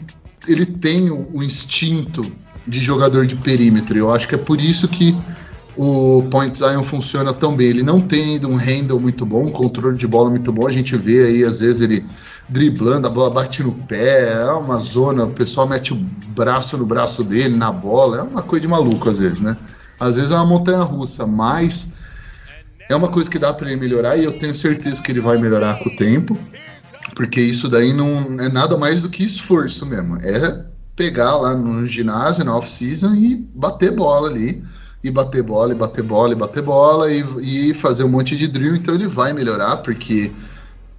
ele 0.48 0.68
tem 0.68 1.10
o, 1.10 1.28
o 1.34 1.42
instinto 1.42 2.32
de 2.70 2.80
jogador 2.80 3.26
de 3.26 3.36
perímetro. 3.36 3.98
Eu 3.98 4.12
acho 4.12 4.28
que 4.28 4.36
é 4.36 4.38
por 4.38 4.62
isso 4.62 4.88
que 4.88 5.18
o 5.76 6.24
Point 6.30 6.58
Zion 6.58 6.84
funciona 6.84 7.34
tão 7.34 7.56
bem. 7.56 7.68
Ele 7.68 7.84
não 7.84 8.00
tem 8.00 8.46
um 8.46 8.56
handle 8.56 9.00
muito 9.00 9.26
bom, 9.26 9.46
um 9.46 9.52
controle 9.52 9.98
de 9.98 10.08
bola 10.08 10.30
muito 10.30 10.52
bom. 10.52 10.68
A 10.68 10.72
gente 10.72 10.96
vê 10.96 11.26
aí, 11.26 11.44
às 11.44 11.60
vezes, 11.62 11.82
ele 11.82 12.06
driblando, 12.50 13.08
a 13.08 13.10
bola 13.10 13.30
bate 13.30 13.64
no 13.64 13.72
pé, 13.72 14.34
é 14.34 14.52
uma 14.54 14.80
zona, 14.80 15.26
o 15.26 15.32
pessoal 15.32 15.68
mete 15.68 15.94
o 15.94 15.98
braço 16.30 16.78
no 16.78 16.86
braço 16.86 17.24
dele, 17.24 17.56
na 17.56 17.72
bola, 17.72 18.18
é 18.18 18.22
uma 18.24 18.42
coisa 18.42 18.62
de 18.62 18.68
maluco 18.68 19.08
às 19.08 19.20
vezes, 19.20 19.40
né? 19.40 19.56
Às 20.00 20.16
vezes 20.16 20.32
é 20.32 20.36
uma 20.36 20.46
montanha 20.46 20.82
russa, 20.82 21.28
mas 21.28 21.94
é 22.90 22.96
uma 22.96 23.08
coisa 23.08 23.30
que 23.30 23.38
dá 23.38 23.54
para 23.54 23.70
ele 23.70 23.80
melhorar 23.80 24.18
e 24.18 24.24
eu 24.24 24.32
tenho 24.32 24.56
certeza 24.56 25.02
que 25.02 25.12
ele 25.12 25.22
vai 25.22 25.38
melhorar 25.38 25.78
com 25.78 25.90
o 25.90 25.96
tempo, 25.96 26.36
porque 27.16 27.40
isso 27.40 27.68
daí 27.68 27.94
não 27.94 28.38
é 28.40 28.50
nada 28.50 28.78
mais 28.78 29.02
do 29.04 29.10
que 29.10 29.24
esforço 29.24 29.86
mesmo. 29.86 30.18
É 30.18 30.69
pegar 31.00 31.38
lá 31.38 31.56
no 31.56 31.88
ginásio, 31.88 32.44
na 32.44 32.58
off-season 32.58 33.16
e 33.16 33.48
bater 33.56 33.92
bola 33.96 34.28
ali. 34.28 34.62
E 35.02 35.10
bater 35.10 35.42
bola, 35.42 35.72
e 35.72 35.76
bater 35.76 36.04
bola, 36.04 36.34
e 36.34 36.36
bater 36.36 36.62
bola, 36.62 37.10
e, 37.10 37.70
e 37.70 37.74
fazer 37.74 38.04
um 38.04 38.10
monte 38.10 38.36
de 38.36 38.50
drill. 38.50 38.76
Então 38.76 38.94
ele 38.94 39.08
vai 39.08 39.32
melhorar, 39.32 39.78
porque 39.78 40.30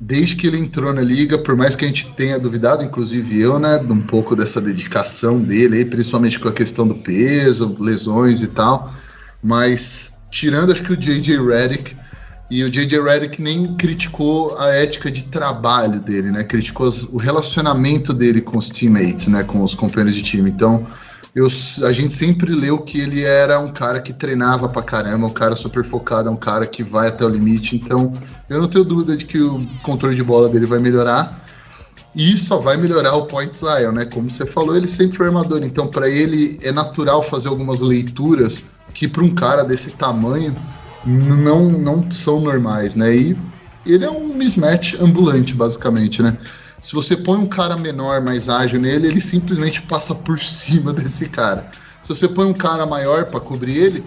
desde 0.01 0.37
que 0.37 0.47
ele 0.47 0.57
entrou 0.57 0.91
na 0.95 1.03
liga, 1.03 1.37
por 1.37 1.55
mais 1.55 1.77
que 1.77 1.85
a 1.85 1.89
gente 1.89 2.11
tenha 2.17 2.39
duvidado, 2.39 2.83
inclusive 2.83 3.39
eu, 3.39 3.59
né, 3.59 3.77
de 3.77 3.93
um 3.93 4.01
pouco 4.01 4.35
dessa 4.35 4.59
dedicação 4.59 5.39
dele, 5.39 5.85
principalmente 5.85 6.41
com 6.41 6.49
a 6.49 6.53
questão 6.53 6.89
do 6.89 6.95
peso, 6.95 7.77
lesões 7.79 8.43
e 8.43 8.49
tal, 8.49 8.91
mas 9.43 10.15
tirando 10.31 10.73
acho 10.73 10.83
que 10.83 10.95
o 10.95 10.97
J.J. 10.97 11.37
Redick 11.47 11.95
e 12.51 12.65
o 12.65 12.71
J.J. 12.71 13.01
Redick 13.01 13.41
nem 13.41 13.77
criticou 13.77 14.59
a 14.59 14.69
ética 14.71 15.09
de 15.09 15.23
trabalho 15.25 16.01
dele, 16.01 16.33
né? 16.33 16.43
Criticou 16.43 16.89
o 17.13 17.17
relacionamento 17.17 18.13
dele 18.13 18.41
com 18.41 18.59
os 18.59 18.69
teammates, 18.69 19.29
né? 19.29 19.45
Com 19.45 19.63
os 19.63 19.73
companheiros 19.75 20.17
de 20.17 20.23
time. 20.25 20.51
Então, 20.51 20.85
eu, 21.33 21.47
a 21.47 21.93
gente 21.93 22.13
sempre 22.13 22.53
leu 22.53 22.79
que 22.79 22.99
ele 22.99 23.23
era 23.23 23.61
um 23.61 23.73
cara 23.73 24.01
que 24.01 24.13
treinava 24.13 24.69
pra 24.69 24.83
caramba, 24.83 25.29
um 25.29 25.33
cara 25.33 25.55
super 25.55 25.85
focado, 25.85 26.29
um 26.29 26.37
cara 26.37 26.67
que 26.67 26.83
vai 26.83 27.07
até 27.07 27.25
o 27.25 27.29
limite. 27.29 27.77
Então, 27.77 28.13
eu 28.49 28.61
não 28.61 28.67
tenho 28.67 28.85
dúvida 28.85 29.17
de 29.17 29.27
que 29.27 29.41
o 29.41 29.65
controle 29.85 30.17
de 30.17 30.25
bola 30.25 30.49
dele 30.49 30.67
vai 30.67 30.81
melhorar. 30.81 31.47
E 32.17 32.37
só 32.37 32.59
vai 32.59 32.77
melhorar 32.77 33.15
o 33.15 33.27
point 33.27 33.57
Zion, 33.57 33.93
né? 33.93 34.07
Como 34.07 34.29
você 34.29 34.45
falou, 34.45 34.77
ele 34.77 34.89
sempre 34.89 35.17
foi 35.17 35.27
armador. 35.27 35.63
Então, 35.63 35.87
para 35.87 36.11
ele 36.11 36.59
é 36.65 36.73
natural 36.73 37.23
fazer 37.23 37.47
algumas 37.47 37.81
leituras 37.81 38.71
que 38.93 39.07
para 39.07 39.23
um 39.23 39.33
cara 39.33 39.63
desse 39.63 39.93
tamanho 39.93 40.53
não, 41.05 41.71
não 41.71 42.11
são 42.11 42.41
normais, 42.41 42.95
né? 42.95 43.15
E 43.15 43.37
ele 43.87 44.05
é 44.05 44.11
um 44.11 44.35
mismatch 44.35 44.95
ambulante, 45.01 45.55
basicamente, 45.55 46.23
né? 46.23 46.37
Se 46.81 46.93
você 46.93 47.17
põe 47.17 47.39
um 47.39 47.47
cara 47.47 47.77
menor, 47.77 48.21
mais 48.21 48.49
ágil 48.49 48.81
nele, 48.81 49.07
ele 49.07 49.21
simplesmente 49.21 49.83
passa 49.83 50.15
por 50.15 50.41
cima 50.41 50.93
desse 50.93 51.29
cara. 51.29 51.67
Se 52.03 52.09
você 52.09 52.27
põe 52.27 52.47
um 52.47 52.55
cara 52.55 52.87
maior 52.87 53.27
para 53.27 53.41
cobrir 53.41 53.77
ele, 53.77 54.05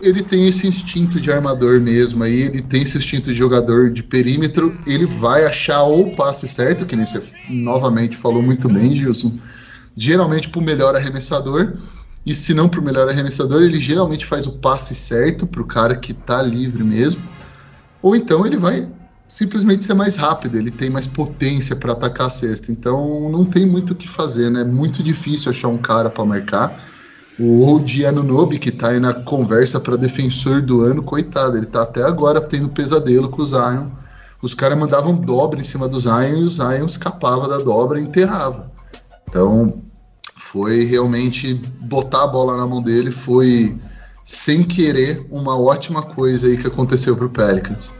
ele 0.00 0.22
tem 0.22 0.48
esse 0.48 0.66
instinto 0.66 1.20
de 1.20 1.30
armador 1.30 1.80
mesmo, 1.80 2.24
aí 2.24 2.42
ele 2.42 2.60
tem 2.60 2.82
esse 2.82 2.98
instinto 2.98 3.30
de 3.30 3.36
jogador 3.36 3.90
de 3.90 4.02
perímetro, 4.02 4.76
ele 4.84 5.06
vai 5.06 5.44
achar 5.44 5.84
o 5.84 6.14
passe 6.16 6.48
certo, 6.48 6.84
que 6.84 6.96
nem 6.96 7.06
você 7.06 7.22
novamente 7.48 8.16
falou 8.16 8.42
muito 8.42 8.68
bem, 8.68 8.94
Gilson. 8.96 9.38
Geralmente 9.96 10.48
pro 10.48 10.60
melhor 10.60 10.96
arremessador, 10.96 11.74
E 12.24 12.32
se 12.32 12.54
não 12.54 12.68
para 12.68 12.80
o 12.80 12.84
melhor 12.84 13.08
arremessador, 13.08 13.62
ele 13.62 13.78
geralmente 13.78 14.24
faz 14.24 14.46
o 14.46 14.52
passe 14.52 14.94
certo 14.94 15.46
para 15.46 15.60
o 15.60 15.66
cara 15.66 15.96
que 15.96 16.12
está 16.12 16.40
livre 16.40 16.84
mesmo. 16.84 17.22
Ou 18.00 18.14
então 18.14 18.46
ele 18.46 18.56
vai 18.56 18.88
simplesmente 19.28 19.84
ser 19.84 19.94
mais 19.94 20.16
rápido, 20.16 20.56
ele 20.56 20.70
tem 20.70 20.90
mais 20.90 21.06
potência 21.06 21.74
para 21.74 21.92
atacar 21.92 22.26
a 22.26 22.30
cesta. 22.30 22.70
Então 22.70 23.30
não 23.30 23.44
tem 23.44 23.66
muito 23.66 23.92
o 23.92 23.96
que 23.96 24.06
fazer, 24.06 24.50
né? 24.50 24.60
É 24.60 24.64
muito 24.64 25.02
difícil 25.02 25.50
achar 25.50 25.68
um 25.68 25.78
cara 25.78 26.10
para 26.10 26.24
marcar. 26.24 26.78
O 27.40 27.66
Odiano 27.74 28.22
Nobi, 28.22 28.58
que 28.58 28.70
tá 28.70 28.88
aí 28.88 29.00
na 29.00 29.14
conversa 29.14 29.80
para 29.80 29.96
defensor 29.96 30.60
do 30.60 30.82
ano, 30.82 31.02
coitado, 31.02 31.56
ele 31.56 31.66
tá 31.66 31.82
até 31.82 32.02
agora 32.02 32.40
tendo 32.40 32.68
pesadelo 32.68 33.28
com 33.30 33.42
o 33.42 33.46
Zion. 33.46 33.86
Os 34.42 34.54
caras 34.54 34.78
mandavam 34.78 35.14
dobra 35.16 35.60
em 35.60 35.64
cima 35.64 35.88
do 35.88 35.98
Zion 35.98 36.36
e 36.36 36.44
o 36.44 36.48
Zion 36.48 36.84
escapava 36.84 37.48
da 37.48 37.58
dobra 37.58 37.98
e 37.98 38.02
enterrava. 38.02 38.70
Então, 39.28 39.81
foi 40.52 40.84
realmente 40.84 41.54
botar 41.80 42.24
a 42.24 42.26
bola 42.26 42.58
na 42.58 42.66
mão 42.66 42.82
dele, 42.82 43.10
foi 43.10 43.74
sem 44.22 44.62
querer 44.62 45.26
uma 45.30 45.58
ótima 45.58 46.02
coisa 46.02 46.46
aí 46.46 46.58
que 46.58 46.66
aconteceu 46.66 47.16
pro 47.16 47.30
Pelicans. 47.30 47.94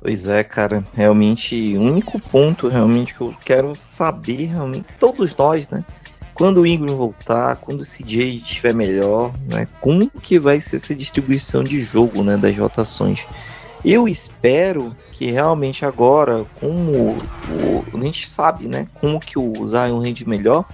Pois 0.00 0.26
é, 0.26 0.42
cara, 0.42 0.86
realmente, 0.94 1.76
o 1.76 1.82
único 1.82 2.18
ponto 2.18 2.68
realmente 2.68 3.12
que 3.12 3.20
eu 3.20 3.34
quero 3.44 3.76
saber, 3.76 4.46
realmente, 4.46 4.86
todos 4.98 5.36
nós, 5.36 5.68
né? 5.68 5.84
Quando 6.32 6.62
o 6.62 6.66
Ingram 6.66 6.96
voltar, 6.96 7.56
quando 7.56 7.82
o 7.82 7.84
CJ 7.84 8.38
estiver 8.38 8.74
melhor, 8.74 9.30
né? 9.46 9.68
Como 9.82 10.10
que 10.10 10.38
vai 10.38 10.58
ser 10.58 10.76
essa 10.76 10.94
distribuição 10.94 11.62
de 11.62 11.82
jogo, 11.82 12.24
né? 12.24 12.38
Das 12.38 12.56
rotações. 12.56 13.26
Eu 13.84 14.08
espero 14.08 14.96
que 15.12 15.30
realmente 15.30 15.84
agora, 15.84 16.46
como 16.58 17.10
o, 17.12 17.84
a 17.92 18.00
gente 18.00 18.26
sabe, 18.26 18.66
né? 18.66 18.86
Como 18.94 19.20
que 19.20 19.38
o 19.38 19.66
Zion 19.66 19.98
rende 20.00 20.26
melhor, 20.26 20.64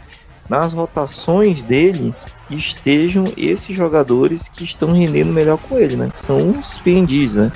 nas 0.50 0.72
rotações 0.72 1.62
dele 1.62 2.12
estejam 2.50 3.32
esses 3.36 3.74
jogadores 3.74 4.48
que 4.48 4.64
estão 4.64 4.90
rendendo 4.90 5.32
melhor 5.32 5.56
com 5.56 5.78
ele, 5.78 5.94
né? 5.94 6.10
Que 6.12 6.18
são 6.18 6.50
os 6.50 6.74
PNDs, 6.74 7.36
né? 7.36 7.52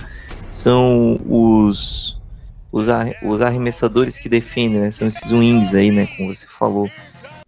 São 0.48 1.20
os, 1.28 2.22
os, 2.70 2.86
os 3.24 3.40
arremessadores 3.40 4.16
que 4.16 4.28
defendem, 4.28 4.78
né? 4.78 4.92
São 4.92 5.08
esses 5.08 5.32
wings 5.32 5.74
aí, 5.74 5.90
né? 5.90 6.06
Como 6.16 6.32
você 6.32 6.46
falou. 6.46 6.88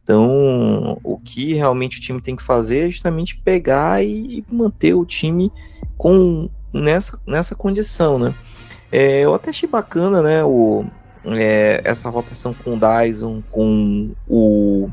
Então, 0.03 0.99
o 1.05 1.17
que 1.17 1.55
realmente 1.55 1.99
o 1.99 2.03
time 2.03 2.21
tem 2.21 2.35
que 2.35 2.43
fazer 2.43 2.89
é 2.89 2.91
justamente 2.91 3.37
pegar 3.37 4.05
e 4.05 4.45
manter 4.51 4.95
o 4.95 5.05
time 5.05 5.53
com 5.97 6.51
nessa, 6.73 7.21
nessa 7.25 7.55
condição, 7.55 8.19
né? 8.19 8.35
É, 8.91 9.21
eu 9.21 9.33
até 9.33 9.51
achei 9.51 9.69
bacana, 9.69 10.23
né, 10.23 10.45
o, 10.45 10.85
é, 11.25 11.81
essa 11.85 12.09
rotação 12.09 12.55
com 12.55 12.77
o 12.77 12.79
Dyson, 12.79 13.43
com 13.51 14.13
o, 14.29 14.89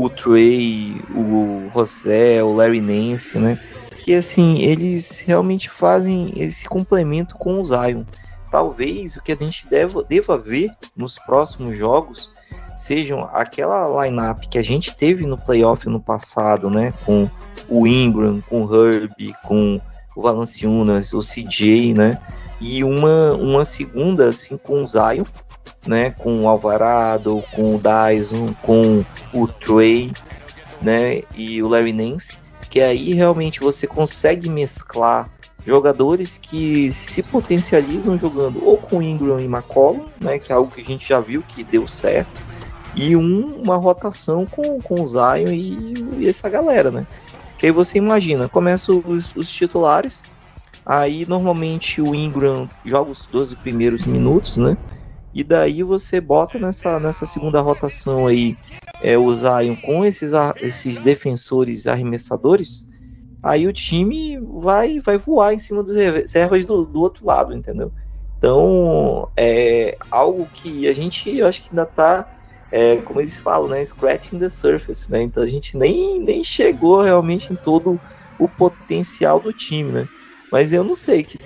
o 0.00 0.08
Trey, 0.08 0.98
o 1.14 1.70
José, 1.74 2.42
o 2.42 2.52
Larry 2.52 2.80
Nance, 2.80 3.38
né? 3.38 3.60
Que 3.98 4.14
assim, 4.14 4.58
eles 4.58 5.20
realmente 5.20 5.68
fazem 5.68 6.32
esse 6.36 6.66
complemento 6.66 7.34
com 7.34 7.60
o 7.60 7.64
Zion. 7.64 8.04
Talvez 8.50 9.16
o 9.16 9.22
que 9.22 9.32
a 9.32 9.36
gente 9.38 9.68
deva, 9.68 10.02
deva 10.02 10.38
ver 10.38 10.70
nos 10.96 11.18
próximos 11.18 11.76
jogos 11.76 12.30
sejam 12.74 13.28
aquela 13.30 14.06
lineup 14.06 14.46
que 14.50 14.58
a 14.58 14.62
gente 14.62 14.96
teve 14.96 15.26
no 15.26 15.36
playoff 15.36 15.86
no 15.86 16.00
passado, 16.00 16.70
né? 16.70 16.94
Com 17.04 17.28
o 17.68 17.86
Ingram, 17.86 18.40
com 18.48 18.64
o 18.64 18.74
Herb, 18.74 19.12
com 19.44 19.78
o 20.16 20.22
Valanciunas, 20.22 21.12
o 21.12 21.20
CJ, 21.20 21.92
né? 21.92 22.18
E 22.58 22.82
uma, 22.82 23.34
uma 23.34 23.66
segunda, 23.66 24.30
assim, 24.30 24.56
com 24.56 24.82
o 24.82 24.86
Zion, 24.86 25.24
né? 25.86 26.10
Com 26.10 26.42
o 26.42 26.48
Alvarado, 26.48 27.42
com 27.54 27.76
o 27.76 27.80
Dyson, 27.80 28.54
com 28.62 29.04
o 29.32 29.46
Trey, 29.46 30.12
né? 30.80 31.22
E 31.36 31.62
o 31.62 31.68
Larry 31.68 31.92
Nance, 31.92 32.38
que 32.68 32.80
aí 32.80 33.12
realmente 33.12 33.60
você 33.60 33.86
consegue 33.86 34.48
mesclar 34.48 35.28
jogadores 35.66 36.38
que 36.38 36.90
se 36.90 37.22
potencializam 37.22 38.16
jogando 38.16 38.64
ou 38.64 38.76
com 38.76 39.02
Ingram 39.02 39.40
e 39.40 39.44
McCollum, 39.44 40.06
né? 40.20 40.38
Que 40.38 40.52
é 40.52 40.54
algo 40.54 40.70
que 40.70 40.80
a 40.80 40.84
gente 40.84 41.08
já 41.08 41.20
viu 41.20 41.42
que 41.42 41.62
deu 41.62 41.86
certo 41.86 42.50
e 42.96 43.14
um, 43.14 43.46
uma 43.62 43.76
rotação 43.76 44.46
com, 44.46 44.80
com 44.80 45.00
o 45.00 45.06
Zion 45.06 45.52
e, 45.52 45.94
e, 46.18 46.28
essa 46.28 46.48
galera, 46.48 46.90
né? 46.90 47.06
Que 47.56 47.66
aí 47.66 47.72
você 47.72 47.98
imagina, 47.98 48.48
começa 48.48 48.92
os, 48.92 49.34
os, 49.36 49.50
titulares, 49.50 50.22
aí 50.84 51.26
normalmente 51.26 52.00
o 52.00 52.14
Ingram 52.14 52.68
joga 52.84 53.10
os 53.10 53.26
12 53.26 53.56
primeiros 53.56 54.06
minutos, 54.06 54.56
né? 54.56 54.76
E 55.32 55.44
daí 55.44 55.82
você 55.82 56.20
bota 56.20 56.58
nessa, 56.58 56.98
nessa 56.98 57.24
segunda 57.26 57.60
rotação 57.60 58.26
aí 58.26 58.56
é, 59.02 59.16
o 59.16 59.32
Zion 59.34 59.76
com 59.76 60.04
esses, 60.04 60.32
esses 60.60 61.00
defensores 61.00 61.86
arremessadores, 61.86 62.86
aí 63.42 63.66
o 63.66 63.72
time 63.72 64.38
vai, 64.60 64.98
vai 65.00 65.16
voar 65.16 65.54
em 65.54 65.58
cima 65.58 65.82
dos 65.82 65.94
reservas 65.96 66.64
do, 66.64 66.84
do 66.84 67.00
outro 67.00 67.26
lado, 67.26 67.54
entendeu? 67.54 67.92
Então, 68.38 69.30
é 69.36 69.96
algo 70.10 70.48
que 70.52 70.88
a 70.88 70.94
gente, 70.94 71.36
eu 71.36 71.46
acho 71.46 71.62
que 71.62 71.68
ainda 71.70 71.86
tá 71.86 72.26
é, 72.70 73.00
como 73.02 73.20
eles 73.20 73.38
falam, 73.38 73.68
né, 73.68 73.84
scratching 73.84 74.38
the 74.38 74.48
surface, 74.48 75.10
né? 75.10 75.22
Então 75.22 75.42
a 75.42 75.46
gente 75.46 75.76
nem, 75.76 76.20
nem 76.20 76.44
chegou 76.44 77.02
realmente 77.02 77.52
em 77.52 77.56
todo 77.56 78.00
o 78.38 78.48
potencial 78.48 79.40
do 79.40 79.52
time, 79.52 79.90
né? 79.92 80.08
Mas 80.52 80.72
eu 80.72 80.84
não 80.84 80.94
sei 80.94 81.24
que 81.24 81.36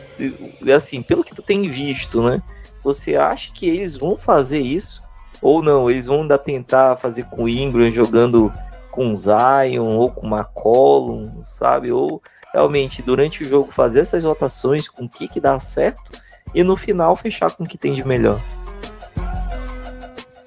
assim, 0.73 1.03
pelo 1.03 1.25
que 1.25 1.35
tu 1.35 1.43
tem 1.43 1.69
visto, 1.69 2.23
né? 2.23 2.41
Você 2.85 3.17
acha 3.17 3.51
que 3.53 3.67
eles 3.67 3.97
vão 3.97 4.15
fazer 4.15 4.61
isso 4.61 5.03
ou 5.41 5.63
não? 5.63 5.91
Eles 5.91 6.07
vão 6.07 6.21
ainda 6.21 6.39
tentar 6.39 6.97
fazer 6.97 7.25
com 7.25 7.45
o 7.45 7.49
Ingram 7.49 7.91
jogando 7.91 8.53
com 8.91 9.17
Zion 9.17 9.97
ou 9.97 10.13
com 10.13 10.27
McCollum, 10.27 11.43
sabe? 11.43 11.91
Ou 11.91 12.23
realmente 12.53 13.03
durante 13.03 13.43
o 13.43 13.49
jogo 13.49 13.73
fazer 13.73 14.01
essas 14.01 14.23
rotações 14.23 14.89
com 14.89 15.05
o 15.05 15.09
que 15.09 15.27
que 15.27 15.41
dá 15.41 15.59
certo 15.59 16.13
e 16.55 16.63
no 16.63 16.77
final 16.77 17.17
fechar 17.17 17.51
com 17.51 17.65
o 17.65 17.67
que 17.67 17.77
tem 17.77 17.95
de 17.95 18.07
melhor. 18.07 18.41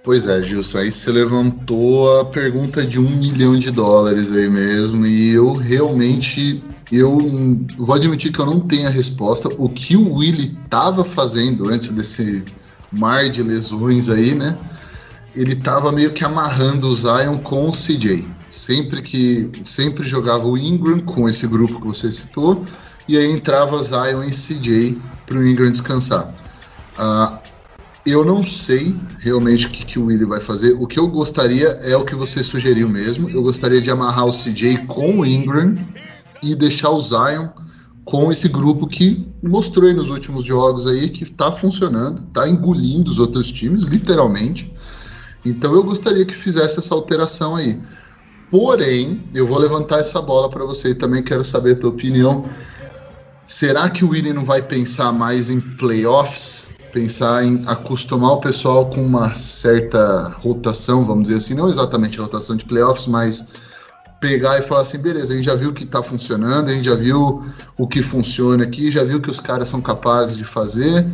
Pois 0.07 0.25
é, 0.25 0.41
Gilson, 0.41 0.77
aí 0.77 0.89
você 0.89 1.11
levantou 1.11 2.21
a 2.21 2.23
pergunta 2.23 2.85
de 2.85 2.97
um 2.97 3.09
milhão 3.09 3.59
de 3.59 3.69
dólares 3.69 4.31
aí 4.31 4.49
mesmo, 4.49 5.05
e 5.05 5.33
eu 5.33 5.51
realmente, 5.51 6.63
eu 6.89 7.17
vou 7.77 7.93
admitir 7.93 8.31
que 8.31 8.39
eu 8.39 8.45
não 8.45 8.61
tenho 8.61 8.87
a 8.87 8.89
resposta. 8.89 9.49
O 9.57 9.67
que 9.67 9.97
o 9.97 10.13
Willie 10.13 10.57
estava 10.63 11.03
fazendo 11.03 11.67
antes 11.67 11.89
desse 11.89 12.41
mar 12.89 13.29
de 13.29 13.43
lesões 13.43 14.07
aí, 14.07 14.33
né? 14.33 14.57
Ele 15.35 15.51
estava 15.51 15.91
meio 15.91 16.13
que 16.13 16.23
amarrando 16.23 16.87
o 16.87 16.95
Zion 16.95 17.39
com 17.39 17.67
o 17.67 17.73
CJ. 17.73 18.25
Sempre 18.47 19.01
que 19.01 19.51
sempre 19.61 20.07
jogava 20.07 20.47
o 20.47 20.57
Ingram 20.57 21.01
com 21.01 21.27
esse 21.27 21.45
grupo 21.47 21.81
que 21.81 21.87
você 21.87 22.09
citou, 22.09 22.65
e 23.09 23.17
aí 23.17 23.29
entrava 23.29 23.83
Zion 23.83 24.23
e 24.23 24.31
CJ 24.31 24.97
para 25.25 25.37
o 25.37 25.45
Ingram 25.45 25.69
descansar. 25.69 26.33
Uh, 26.97 27.46
eu 28.09 28.23
não 28.23 28.41
sei 28.41 28.95
realmente 29.19 29.67
o 29.67 29.69
que, 29.69 29.85
que 29.85 29.99
o 29.99 30.05
Willie 30.05 30.25
vai 30.25 30.39
fazer. 30.39 30.73
O 30.79 30.87
que 30.87 30.97
eu 30.97 31.07
gostaria 31.07 31.67
é 31.67 31.95
o 31.97 32.05
que 32.05 32.15
você 32.15 32.41
sugeriu 32.41 32.87
mesmo. 32.87 33.29
Eu 33.29 33.43
gostaria 33.43 33.81
de 33.81 33.91
amarrar 33.91 34.25
o 34.25 34.31
CJ 34.31 34.85
com 34.87 35.19
o 35.19 35.25
Ingram 35.25 35.75
e 36.41 36.55
deixar 36.55 36.89
o 36.91 37.01
Zion 37.01 37.49
com 38.05 38.31
esse 38.31 38.47
grupo 38.47 38.87
que 38.87 39.27
mostrou 39.43 39.93
nos 39.93 40.09
últimos 40.09 40.45
jogos 40.45 40.87
aí 40.87 41.09
que 41.09 41.25
tá 41.25 41.51
funcionando, 41.51 42.21
tá 42.31 42.47
engolindo 42.47 43.11
os 43.11 43.19
outros 43.19 43.51
times, 43.51 43.83
literalmente. 43.83 44.73
Então 45.43 45.73
eu 45.73 45.83
gostaria 45.83 46.25
que 46.25 46.33
fizesse 46.33 46.79
essa 46.79 46.95
alteração 46.95 47.57
aí. 47.57 47.81
Porém, 48.49 49.21
eu 49.33 49.45
vou 49.45 49.57
levantar 49.57 49.99
essa 49.99 50.21
bola 50.21 50.49
para 50.49 50.63
você 50.63 50.91
e 50.91 50.95
também 50.95 51.21
quero 51.21 51.43
saber 51.43 51.73
a 51.73 51.79
tua 51.79 51.89
opinião. 51.89 52.45
Será 53.45 53.89
que 53.89 54.05
o 54.05 54.09
Willie 54.09 54.31
não 54.31 54.45
vai 54.45 54.61
pensar 54.61 55.11
mais 55.11 55.49
em 55.49 55.59
playoffs 55.59 56.66
pensar 56.91 57.43
em 57.43 57.61
acostumar 57.65 58.31
o 58.31 58.39
pessoal 58.39 58.89
com 58.89 59.03
uma 59.05 59.33
certa 59.35 60.33
rotação, 60.39 61.05
vamos 61.05 61.23
dizer 61.23 61.37
assim, 61.37 61.53
não 61.53 61.69
exatamente 61.69 62.19
a 62.19 62.23
rotação 62.23 62.55
de 62.55 62.65
playoffs, 62.65 63.07
mas 63.07 63.49
pegar 64.19 64.57
e 64.57 64.61
falar 64.61 64.81
assim, 64.81 64.97
beleza, 64.97 65.33
a 65.33 65.35
gente 65.35 65.45
já 65.45 65.55
viu 65.55 65.73
que 65.73 65.83
está 65.83 66.01
funcionando, 66.01 66.69
a 66.69 66.71
gente 66.71 66.85
já 66.85 66.95
viu 66.95 67.43
o 67.77 67.87
que 67.87 68.01
funciona 68.01 68.63
aqui, 68.63 68.89
já 68.89 69.03
viu 69.03 69.21
que 69.21 69.29
os 69.29 69.39
caras 69.39 69.69
são 69.69 69.81
capazes 69.81 70.35
de 70.35 70.43
fazer. 70.43 71.05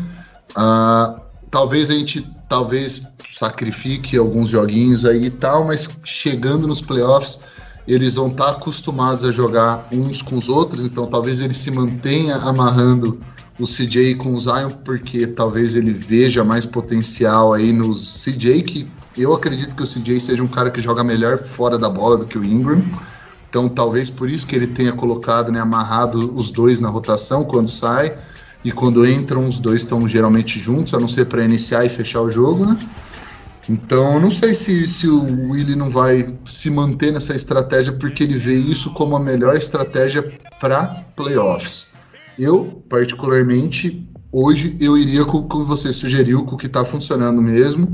Uh, 0.51 1.19
talvez 1.51 1.89
a 1.89 1.93
gente 1.93 2.25
talvez 2.47 3.03
sacrifique 3.35 4.17
alguns 4.17 4.49
joguinhos 4.49 5.05
aí 5.05 5.25
e 5.25 5.31
tal, 5.31 5.65
mas 5.65 5.89
chegando 6.03 6.67
nos 6.67 6.81
playoffs 6.81 7.39
eles 7.87 8.15
vão 8.15 8.27
estar 8.27 8.45
tá 8.45 8.51
acostumados 8.51 9.25
a 9.25 9.31
jogar 9.31 9.87
uns 9.91 10.21
com 10.21 10.37
os 10.37 10.47
outros, 10.47 10.85
então 10.85 11.05
talvez 11.05 11.41
ele 11.41 11.53
se 11.53 11.69
mantenha 11.69 12.37
amarrando 12.37 13.19
o 13.59 13.65
CJ 13.65 14.15
com 14.15 14.33
o 14.33 14.39
Zion, 14.39 14.71
porque 14.83 15.27
talvez 15.27 15.77
ele 15.77 15.91
veja 15.91 16.43
mais 16.43 16.65
potencial 16.65 17.53
aí 17.53 17.71
no 17.71 17.91
CJ, 17.91 18.63
que 18.63 18.87
eu 19.15 19.33
acredito 19.33 19.75
que 19.75 19.83
o 19.83 19.87
CJ 19.87 20.19
seja 20.19 20.43
um 20.43 20.47
cara 20.47 20.71
que 20.71 20.81
joga 20.81 21.03
melhor 21.03 21.37
fora 21.37 21.77
da 21.77 21.89
bola 21.89 22.17
do 22.17 22.25
que 22.25 22.37
o 22.37 22.43
Ingram. 22.43 22.83
Então 23.49 23.69
talvez 23.69 24.09
por 24.09 24.29
isso 24.29 24.47
que 24.47 24.55
ele 24.55 24.67
tenha 24.67 24.93
colocado, 24.93 25.51
né, 25.51 25.59
amarrado 25.59 26.35
os 26.35 26.49
dois 26.49 26.79
na 26.79 26.89
rotação 26.89 27.43
quando 27.43 27.69
sai. 27.69 28.17
E 28.65 28.71
quando 28.71 29.05
entram, 29.05 29.47
os 29.47 29.59
dois 29.59 29.81
estão 29.81 30.07
geralmente 30.07 30.57
juntos, 30.57 30.93
a 30.93 30.99
não 30.99 31.07
ser 31.07 31.25
para 31.25 31.43
iniciar 31.43 31.85
e 31.85 31.89
fechar 31.89 32.21
o 32.21 32.29
jogo, 32.29 32.65
né? 32.65 32.79
Então, 33.69 34.13
eu 34.13 34.19
não 34.19 34.31
sei 34.31 34.53
se, 34.53 34.87
se 34.87 35.07
o 35.07 35.51
Willie 35.51 35.75
não 35.75 35.89
vai 35.89 36.33
se 36.45 36.69
manter 36.69 37.11
nessa 37.11 37.35
estratégia 37.35 37.93
porque 37.93 38.23
ele 38.23 38.37
vê 38.37 38.55
isso 38.55 38.91
como 38.93 39.15
a 39.15 39.19
melhor 39.19 39.55
estratégia 39.55 40.33
para 40.59 41.03
playoffs. 41.15 41.91
Eu, 42.37 42.83
particularmente, 42.89 44.07
hoje 44.31 44.75
eu 44.79 44.97
iria 44.97 45.23
com 45.25 45.37
o 45.37 45.47
que 45.47 45.57
você 45.63 45.93
sugeriu, 45.93 46.45
com 46.45 46.55
o 46.55 46.57
que 46.57 46.65
está 46.65 46.83
funcionando 46.83 47.41
mesmo, 47.41 47.91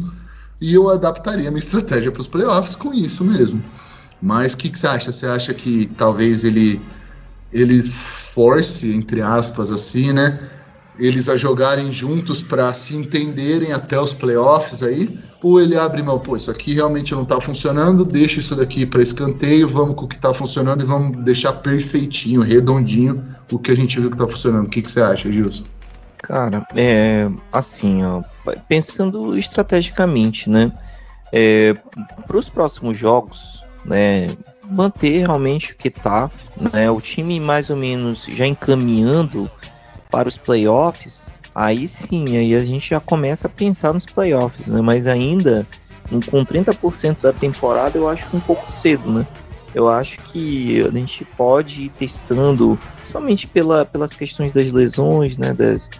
e 0.61 0.73
eu 0.73 0.89
adaptaria 0.89 1.49
minha 1.49 1.59
estratégia 1.59 2.11
para 2.11 2.21
os 2.21 2.27
playoffs 2.27 2.75
com 2.75 2.93
isso 2.93 3.23
mesmo. 3.23 3.63
Mas 4.21 4.53
o 4.53 4.57
que, 4.57 4.69
que 4.69 4.77
você 4.77 4.87
acha? 4.87 5.11
Você 5.11 5.25
acha 5.25 5.53
que 5.53 5.87
talvez 5.87 6.43
ele 6.43 6.81
ele 7.51 7.81
force, 7.81 8.93
entre 8.93 9.21
aspas, 9.21 9.71
assim, 9.71 10.13
né? 10.13 10.39
Eles 10.99 11.29
a 11.29 11.37
jogarem 11.37 11.91
juntos 11.91 12.41
para 12.41 12.73
se 12.73 12.95
entenderem 12.95 13.71
até 13.71 13.99
os 13.99 14.13
playoffs 14.13 14.83
aí? 14.83 15.17
Ou 15.41 15.61
ele 15.61 15.77
abre 15.77 16.03
mão, 16.03 16.19
pô, 16.19 16.35
isso 16.35 16.51
aqui 16.51 16.73
realmente 16.73 17.13
não 17.13 17.23
tá 17.23 17.39
funcionando, 17.39 18.03
deixa 18.03 18.41
isso 18.41 18.55
daqui 18.55 18.85
para 18.85 19.01
escanteio, 19.01 19.69
vamos 19.69 19.95
com 19.95 20.03
o 20.03 20.07
que 20.07 20.19
tá 20.19 20.33
funcionando 20.33 20.83
e 20.83 20.85
vamos 20.85 21.23
deixar 21.23 21.53
perfeitinho, 21.53 22.41
redondinho 22.41 23.23
o 23.49 23.57
que 23.57 23.71
a 23.71 23.75
gente 23.75 23.99
viu 23.99 24.11
que 24.11 24.17
tá 24.17 24.27
funcionando. 24.27 24.65
O 24.67 24.69
que, 24.69 24.81
que 24.81 24.91
você 24.91 25.01
acha, 25.01 25.31
Gilson? 25.31 25.63
Cara, 26.17 26.67
é 26.75 27.29
assim, 27.51 28.03
ó, 28.03 28.21
pensando 28.67 29.37
estrategicamente, 29.37 30.49
né? 30.49 30.71
É, 31.31 31.73
para 32.27 32.37
os 32.37 32.49
próximos 32.49 32.97
jogos, 32.97 33.63
né? 33.85 34.27
Manter 34.69 35.19
realmente 35.19 35.71
o 35.71 35.75
que 35.75 35.89
tá, 35.89 36.29
né? 36.73 36.91
O 36.91 36.99
time 36.99 37.39
mais 37.39 37.69
ou 37.69 37.77
menos 37.77 38.25
já 38.25 38.45
encaminhando 38.45 39.49
para 40.11 40.27
os 40.27 40.37
playoffs, 40.37 41.31
aí 41.53 41.87
sim, 41.87 42.35
aí 42.35 42.55
a 42.55 42.61
gente 42.61 42.89
já 42.89 42.99
começa 42.99 43.47
a 43.47 43.49
pensar 43.49 43.93
nos 43.93 44.07
playoffs, 44.07 44.67
né? 44.69 44.81
Mas 44.81 45.05
ainda 45.05 45.65
com 46.09 46.43
30% 46.43 47.21
da 47.21 47.31
temporada 47.31 47.97
eu 47.97 48.09
acho 48.09 48.35
um 48.35 48.39
pouco 48.39 48.67
cedo, 48.67 49.11
né? 49.11 49.27
Eu 49.73 49.87
acho 49.87 50.17
que 50.23 50.81
a 50.81 50.89
gente 50.89 51.23
pode 51.23 51.83
ir 51.83 51.89
testando, 51.89 52.77
somente 53.05 53.45
pela, 53.45 53.85
pelas 53.85 54.15
questões 54.15 54.51
das 54.51 54.71
lesões, 54.71 55.37
né, 55.37 55.53
das, 55.53 55.91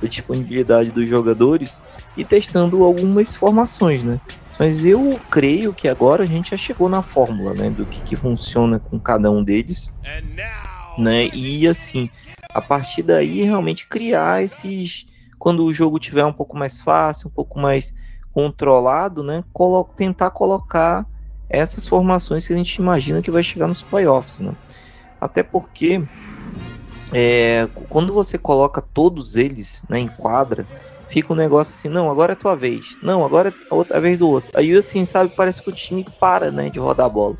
da 0.00 0.08
disponibilidade 0.08 0.90
dos 0.90 1.06
jogadores, 1.06 1.82
e 2.16 2.24
testando 2.24 2.82
algumas 2.82 3.34
formações, 3.34 4.02
né? 4.02 4.18
Mas 4.58 4.86
eu 4.86 5.20
creio 5.30 5.74
que 5.74 5.88
agora 5.88 6.24
a 6.24 6.26
gente 6.26 6.52
já 6.52 6.56
chegou 6.56 6.88
na 6.88 7.02
fórmula, 7.02 7.52
né, 7.52 7.68
do 7.68 7.84
que, 7.84 8.02
que 8.02 8.16
funciona 8.16 8.78
com 8.78 8.98
cada 8.98 9.30
um 9.30 9.44
deles, 9.44 9.92
né? 10.96 11.28
E 11.34 11.68
assim, 11.68 12.08
a 12.52 12.60
partir 12.60 13.02
daí 13.02 13.42
realmente 13.42 13.86
criar 13.86 14.42
esses, 14.42 15.06
quando 15.38 15.64
o 15.64 15.74
jogo 15.74 15.98
tiver 15.98 16.24
um 16.24 16.32
pouco 16.32 16.56
mais 16.56 16.80
fácil, 16.80 17.28
um 17.28 17.32
pouco 17.32 17.58
mais 17.58 17.92
controlado, 18.32 19.22
né, 19.22 19.44
colo 19.52 19.84
tentar 19.96 20.30
colocar 20.30 21.06
essas 21.48 21.86
formações 21.86 22.46
que 22.46 22.52
a 22.52 22.56
gente 22.56 22.76
imagina 22.76 23.22
que 23.22 23.30
vai 23.30 23.42
chegar 23.42 23.66
nos 23.66 23.82
playoffs, 23.82 24.40
né? 24.40 24.54
Até 25.20 25.42
porque 25.42 26.02
é, 27.12 27.68
quando 27.88 28.12
você 28.12 28.36
coloca 28.36 28.82
todos 28.82 29.34
eles 29.34 29.82
né, 29.88 29.98
em 29.98 30.08
quadra, 30.08 30.66
fica 31.08 31.32
um 31.32 31.36
negócio 31.36 31.74
assim, 31.74 31.88
não, 31.88 32.10
agora 32.10 32.32
é 32.32 32.36
tua 32.36 32.54
vez, 32.54 32.96
não, 33.02 33.24
agora 33.24 33.48
é 33.48 33.52
a 33.70 33.74
outra 33.74 34.00
vez 34.00 34.18
do 34.18 34.28
outro. 34.28 34.50
Aí 34.54 34.72
assim, 34.76 35.04
sabe, 35.04 35.32
parece 35.34 35.62
que 35.62 35.70
o 35.70 35.74
time 35.74 36.06
para, 36.20 36.52
né, 36.52 36.68
de 36.68 36.78
rodar 36.78 37.06
a 37.06 37.10
bola. 37.10 37.36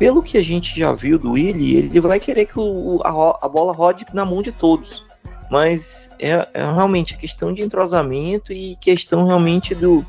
Pelo 0.00 0.22
que 0.22 0.38
a 0.38 0.42
gente 0.42 0.80
já 0.80 0.94
viu 0.94 1.18
do 1.18 1.32
Willi, 1.32 1.76
ele 1.76 2.00
vai 2.00 2.18
querer 2.18 2.46
que 2.46 2.58
o, 2.58 3.02
a, 3.04 3.44
a, 3.44 3.48
bola 3.50 3.70
rode 3.70 4.06
na 4.14 4.24
mão 4.24 4.40
de 4.40 4.50
todos. 4.50 5.04
Mas 5.50 6.10
é, 6.18 6.48
é 6.54 6.72
realmente 6.72 7.18
questão 7.18 7.52
de 7.52 7.60
entrosamento 7.60 8.50
e 8.50 8.76
questão 8.76 9.26
realmente 9.26 9.74
do, 9.74 10.02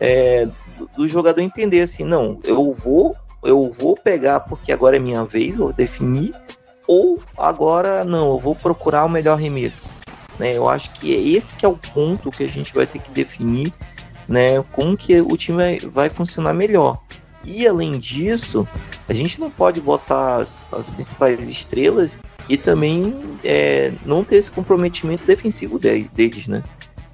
é, 0.00 0.48
do 0.96 1.06
jogador 1.06 1.42
entender 1.42 1.82
assim, 1.82 2.04
não, 2.04 2.40
eu 2.42 2.72
vou, 2.72 3.14
eu 3.42 3.70
vou 3.70 3.94
pegar 3.94 4.40
porque 4.40 4.72
agora 4.72 4.96
é 4.96 4.98
minha 4.98 5.26
vez, 5.26 5.56
vou 5.56 5.74
definir, 5.74 6.34
ou 6.88 7.18
agora 7.36 8.02
não, 8.02 8.30
eu 8.30 8.38
vou 8.38 8.54
procurar 8.54 9.04
o 9.04 9.10
melhor 9.10 9.36
remesso. 9.36 9.90
Né? 10.38 10.56
Eu 10.56 10.66
acho 10.66 10.90
que 10.92 11.14
é 11.14 11.20
esse 11.36 11.54
que 11.54 11.66
é 11.66 11.68
o 11.68 11.76
ponto 11.76 12.30
que 12.30 12.44
a 12.44 12.48
gente 12.48 12.72
vai 12.72 12.86
ter 12.86 12.98
que 12.98 13.10
definir, 13.10 13.74
né? 14.26 14.62
Como 14.72 14.96
que 14.96 15.20
o 15.20 15.36
time 15.36 15.58
vai, 15.58 15.80
vai 15.80 16.08
funcionar 16.08 16.54
melhor. 16.54 16.98
E 17.46 17.66
além 17.66 17.98
disso, 17.98 18.66
a 19.08 19.12
gente 19.12 19.38
não 19.38 19.50
pode 19.50 19.80
botar 19.80 20.38
as, 20.38 20.66
as 20.72 20.88
principais 20.88 21.48
estrelas 21.48 22.20
e 22.48 22.56
também 22.56 23.14
é, 23.44 23.92
não 24.04 24.24
ter 24.24 24.36
esse 24.36 24.50
comprometimento 24.50 25.24
defensivo 25.24 25.78
de, 25.78 26.04
deles, 26.04 26.48
né? 26.48 26.62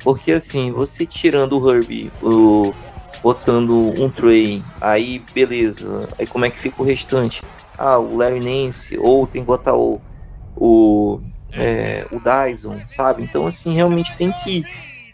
Porque 0.02 0.32
assim, 0.32 0.72
você 0.72 1.04
tirando 1.04 1.60
o 1.60 1.70
Herbie, 1.70 2.10
o, 2.22 2.72
botando 3.22 3.74
um 4.00 4.08
Trey, 4.08 4.62
aí 4.80 5.22
beleza. 5.34 6.08
Aí 6.18 6.26
como 6.26 6.44
é 6.44 6.50
que 6.50 6.58
fica 6.58 6.82
o 6.82 6.84
restante? 6.84 7.42
Ah, 7.76 7.98
o 7.98 8.16
Larry 8.16 8.40
Nance, 8.40 8.98
ou 8.98 9.26
tem 9.26 9.42
que 9.42 9.46
botar 9.46 9.74
o, 9.74 10.00
o, 10.56 11.20
é, 11.52 12.06
o 12.10 12.20
Dyson, 12.20 12.80
sabe? 12.86 13.22
Então, 13.22 13.46
assim, 13.46 13.72
realmente 13.72 14.14
tem 14.16 14.32
que, 14.32 14.62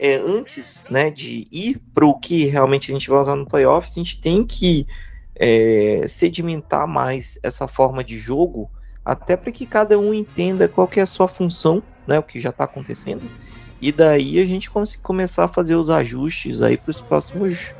é, 0.00 0.16
antes 0.16 0.84
né, 0.90 1.10
de 1.10 1.46
ir 1.50 1.80
para 1.94 2.06
o 2.06 2.18
que 2.18 2.46
realmente 2.46 2.90
a 2.90 2.94
gente 2.94 3.08
vai 3.08 3.20
usar 3.20 3.36
no 3.36 3.46
playoffs, 3.46 3.92
a 3.92 4.00
gente 4.00 4.20
tem 4.20 4.44
que 4.44 4.86
é, 5.38 6.04
sedimentar 6.08 6.86
mais 6.86 7.38
essa 7.42 7.68
forma 7.68 8.02
de 8.02 8.18
jogo, 8.18 8.70
até 9.04 9.36
para 9.36 9.52
que 9.52 9.66
cada 9.66 9.98
um 9.98 10.12
entenda 10.12 10.68
qual 10.68 10.88
que 10.88 10.98
é 10.98 11.02
a 11.02 11.06
sua 11.06 11.28
função, 11.28 11.82
né, 12.06 12.18
o 12.18 12.22
que 12.22 12.40
já 12.40 12.50
está 12.50 12.64
acontecendo, 12.64 13.22
e 13.80 13.92
daí 13.92 14.40
a 14.40 14.44
gente 14.44 14.70
consiga 14.70 15.02
começar 15.02 15.44
a 15.44 15.48
fazer 15.48 15.76
os 15.76 15.90
ajustes 15.90 16.62
aí 16.62 16.76
para 16.76 16.90
os 16.90 17.00
próximos 17.00 17.74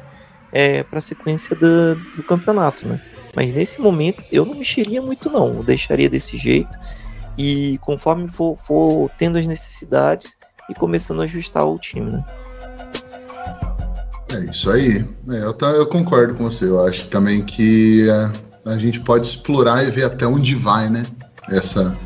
é, 0.53 0.83
para 0.83 0.99
a 0.99 1.03
sequência 1.03 1.57
do, 1.57 1.95
do 2.17 2.23
campeonato, 2.23 2.87
né? 2.87 3.01
Mas 3.35 3.53
nesse 3.53 3.81
momento 3.81 4.23
eu 4.31 4.45
não 4.45 4.55
mexeria 4.55 5.03
muito 5.03 5.31
não, 5.31 5.55
eu 5.55 5.63
deixaria 5.63 6.09
desse 6.09 6.37
jeito 6.37 6.75
e 7.37 7.79
conforme 7.79 8.29
for, 8.29 8.57
for 8.57 9.11
tendo 9.19 9.37
as 9.39 9.47
necessidades 9.47 10.37
e 10.71 10.75
começando 10.75 11.21
a 11.21 11.25
ajustar 11.25 11.67
o 11.67 11.79
time, 11.79 12.11
né? 12.11 12.25
É 14.29 14.41
isso 14.51 14.71
aí. 14.71 15.05
É, 15.29 15.45
eu, 15.45 15.53
tá, 15.53 15.69
eu 15.69 15.87
concordo 15.87 16.35
com 16.35 16.45
você. 16.45 16.65
Eu 16.65 16.85
acho 16.85 17.07
também 17.07 17.43
que 17.43 18.09
a, 18.11 18.73
a 18.73 18.79
gente 18.79 19.01
pode 19.01 19.27
explorar 19.27 19.87
e 19.87 19.91
ver 19.91 20.05
até 20.05 20.27
onde 20.27 20.55
vai, 20.55 20.89
né? 20.89 21.05
Essa, 21.49 21.97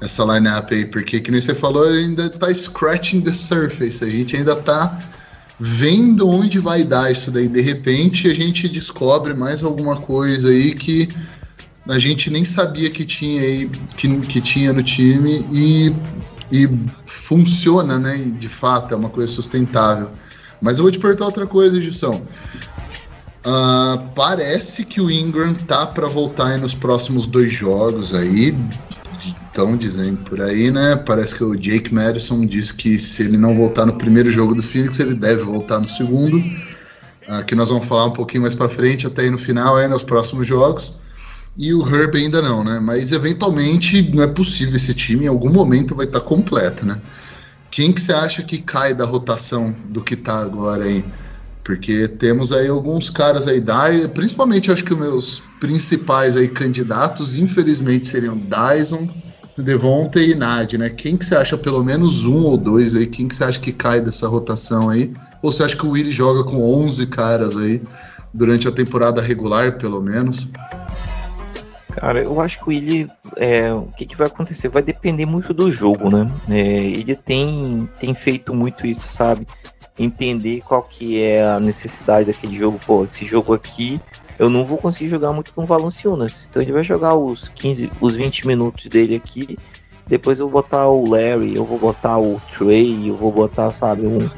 essa 0.00 0.24
lineup 0.24 0.70
aí, 0.70 0.86
porque 0.86 1.20
que 1.20 1.30
nem 1.30 1.40
você 1.40 1.54
falou, 1.54 1.88
ainda 1.88 2.30
tá 2.30 2.52
scratching 2.54 3.20
the 3.20 3.32
surface. 3.32 4.04
A 4.04 4.10
gente 4.10 4.36
ainda 4.36 4.54
tá 4.56 4.98
vendo 5.58 6.28
onde 6.28 6.58
vai 6.58 6.84
dar 6.84 7.10
isso 7.10 7.30
daí. 7.30 7.48
De 7.48 7.60
repente 7.60 8.28
a 8.28 8.34
gente 8.34 8.68
descobre 8.68 9.34
mais 9.34 9.62
alguma 9.62 9.96
coisa 9.96 10.48
aí 10.48 10.74
que 10.74 11.08
a 11.88 11.98
gente 11.98 12.30
nem 12.30 12.44
sabia 12.44 12.88
que 12.90 13.04
tinha 13.04 13.42
aí, 13.42 13.68
que, 13.96 14.20
que 14.20 14.40
tinha 14.40 14.72
no 14.72 14.82
time 14.82 15.44
e, 15.50 15.94
e 16.50 16.68
funciona, 17.06 17.98
né? 17.98 18.16
De 18.16 18.48
fato, 18.48 18.94
é 18.94 18.96
uma 18.96 19.10
coisa 19.10 19.30
sustentável. 19.32 20.08
Mas 20.60 20.78
eu 20.78 20.84
vou 20.84 20.92
te 20.92 20.98
perguntar 20.98 21.26
outra 21.26 21.46
coisa, 21.46 21.80
Gilson. 21.80 22.22
Uh, 23.44 23.98
parece 24.14 24.84
que 24.84 25.00
o 25.00 25.10
Ingram 25.10 25.54
tá 25.54 25.86
para 25.86 26.06
voltar 26.06 26.58
nos 26.58 26.74
próximos 26.74 27.26
dois 27.26 27.50
jogos 27.50 28.12
aí 28.12 28.54
estão 29.28 29.76
dizendo 29.76 30.18
por 30.24 30.40
aí, 30.40 30.70
né? 30.70 30.96
Parece 30.96 31.34
que 31.34 31.44
o 31.44 31.56
Jake 31.56 31.92
Madison 31.92 32.46
disse 32.46 32.72
que 32.72 32.98
se 32.98 33.22
ele 33.22 33.36
não 33.36 33.54
voltar 33.54 33.84
no 33.84 33.94
primeiro 33.94 34.30
jogo 34.30 34.54
do 34.54 34.62
Phoenix, 34.62 34.98
ele 34.98 35.14
deve 35.14 35.42
voltar 35.42 35.80
no 35.80 35.88
segundo. 35.88 36.42
Aqui 37.28 37.54
nós 37.54 37.68
vamos 37.68 37.86
falar 37.86 38.06
um 38.06 38.12
pouquinho 38.12 38.42
mais 38.42 38.54
para 38.54 38.68
frente, 38.68 39.06
até 39.06 39.22
aí 39.22 39.30
no 39.30 39.38
final, 39.38 39.76
aí 39.76 39.86
nos 39.86 40.02
próximos 40.02 40.46
jogos. 40.46 40.94
E 41.56 41.74
o 41.74 41.82
Herb 41.82 42.16
ainda 42.16 42.40
não, 42.40 42.64
né? 42.64 42.80
Mas 42.80 43.12
eventualmente 43.12 44.02
não 44.14 44.22
é 44.22 44.26
possível 44.26 44.76
esse 44.76 44.94
time, 44.94 45.26
em 45.26 45.28
algum 45.28 45.50
momento 45.50 45.94
vai 45.94 46.06
estar 46.06 46.20
tá 46.20 46.26
completo, 46.26 46.86
né? 46.86 47.00
Quem 47.70 47.92
que 47.92 48.00
você 48.00 48.12
acha 48.12 48.42
que 48.42 48.58
cai 48.58 48.92
da 48.92 49.04
rotação 49.04 49.74
do 49.88 50.02
que 50.02 50.16
tá 50.16 50.40
agora 50.40 50.84
aí? 50.84 51.04
Porque 51.62 52.08
temos 52.08 52.52
aí 52.52 52.68
alguns 52.68 53.08
caras 53.08 53.46
aí, 53.46 53.62
principalmente 54.08 54.72
acho 54.72 54.82
que 54.82 54.92
os 54.92 54.98
meus 54.98 55.42
principais 55.60 56.36
aí 56.36 56.48
candidatos, 56.48 57.36
infelizmente, 57.36 58.08
seriam 58.08 58.36
Dyson, 58.36 59.08
Devonta 59.56 60.20
e 60.20 60.34
Nad, 60.34 60.72
né? 60.74 60.88
Quem 60.88 61.16
que 61.16 61.24
você 61.24 61.36
acha 61.36 61.56
pelo 61.56 61.84
menos 61.84 62.24
um 62.24 62.42
ou 62.42 62.56
dois 62.56 62.96
aí? 62.96 63.06
Quem 63.06 63.28
que 63.28 63.36
você 63.36 63.44
acha 63.44 63.60
que 63.60 63.72
cai 63.72 64.00
dessa 64.00 64.26
rotação 64.26 64.88
aí? 64.88 65.12
Ou 65.42 65.52
você 65.52 65.62
acha 65.62 65.76
que 65.76 65.86
o 65.86 65.90
Willie 65.90 66.12
joga 66.12 66.42
com 66.42 66.62
11 66.62 67.06
caras 67.06 67.56
aí 67.56 67.80
durante 68.32 68.66
a 68.66 68.72
temporada 68.72 69.20
regular, 69.20 69.78
pelo 69.78 70.00
menos? 70.00 70.48
Cara, 71.92 72.22
eu 72.22 72.40
acho 72.40 72.58
que 72.58 72.64
o 72.64 72.68
Willie, 72.68 73.06
é, 73.36 73.72
o 73.72 73.88
que, 73.96 74.06
que, 74.06 74.16
vai 74.16 74.26
acontecer? 74.26 74.68
Vai 74.68 74.82
depender 74.82 75.26
muito 75.26 75.52
do 75.52 75.70
jogo, 75.70 76.10
né? 76.10 76.30
É, 76.48 76.58
ele 76.58 77.14
tem, 77.14 77.88
tem 77.98 78.14
feito 78.14 78.54
muito 78.54 78.86
isso, 78.86 79.08
sabe? 79.08 79.46
Entender 79.98 80.62
qual 80.62 80.82
que 80.82 81.22
é 81.22 81.44
a 81.44 81.60
necessidade 81.60 82.26
daquele 82.26 82.56
jogo. 82.56 82.80
Pô, 82.86 83.04
esse 83.04 83.26
jogo 83.26 83.52
aqui 83.52 84.00
eu 84.40 84.48
não 84.48 84.64
vou 84.64 84.78
conseguir 84.78 85.06
jogar 85.06 85.34
muito 85.34 85.52
com 85.52 85.64
o 85.64 85.66
Valanciunas. 85.66 86.48
Então 86.48 86.62
ele 86.62 86.72
vai 86.72 86.82
jogar 86.82 87.14
os 87.14 87.50
15, 87.50 87.90
os 88.00 88.16
20 88.16 88.46
minutos 88.46 88.86
dele 88.86 89.14
aqui. 89.14 89.58
Depois 90.06 90.40
eu 90.40 90.48
vou 90.48 90.62
botar 90.62 90.88
o 90.88 91.06
Larry, 91.06 91.54
eu 91.54 91.64
vou 91.66 91.78
botar 91.78 92.18
o 92.18 92.40
Trey, 92.56 93.10
eu 93.10 93.16
vou 93.18 93.30
botar, 93.30 93.70
sabe, 93.70 94.06
um, 94.06 94.30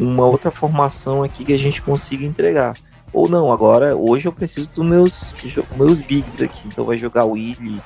uma 0.00 0.24
outra 0.24 0.50
formação 0.50 1.22
aqui 1.22 1.44
que 1.44 1.52
a 1.52 1.58
gente 1.58 1.82
consiga 1.82 2.24
entregar. 2.24 2.74
Ou 3.12 3.28
não, 3.28 3.52
agora, 3.52 3.94
hoje 3.94 4.26
eu 4.26 4.32
preciso 4.32 4.70
dos 4.70 4.86
meus, 4.86 5.34
meus 5.76 6.00
bigs 6.00 6.42
aqui. 6.42 6.66
Então 6.66 6.86
vai 6.86 6.96
jogar 6.96 7.26
o 7.26 7.32
Willi, 7.32 7.82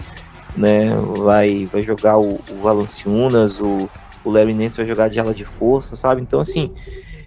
né? 0.56 0.90
Vai, 0.96 1.66
vai 1.66 1.82
jogar 1.82 2.18
o, 2.18 2.40
o 2.50 2.60
Valanciunas, 2.62 3.60
o, 3.60 3.88
o 4.24 4.30
Larry 4.30 4.54
Nance 4.54 4.76
vai 4.76 4.86
jogar 4.86 5.08
de 5.08 5.20
ala 5.20 5.34
de 5.34 5.44
força, 5.44 5.94
sabe? 5.96 6.22
Então, 6.22 6.40
assim, 6.40 6.72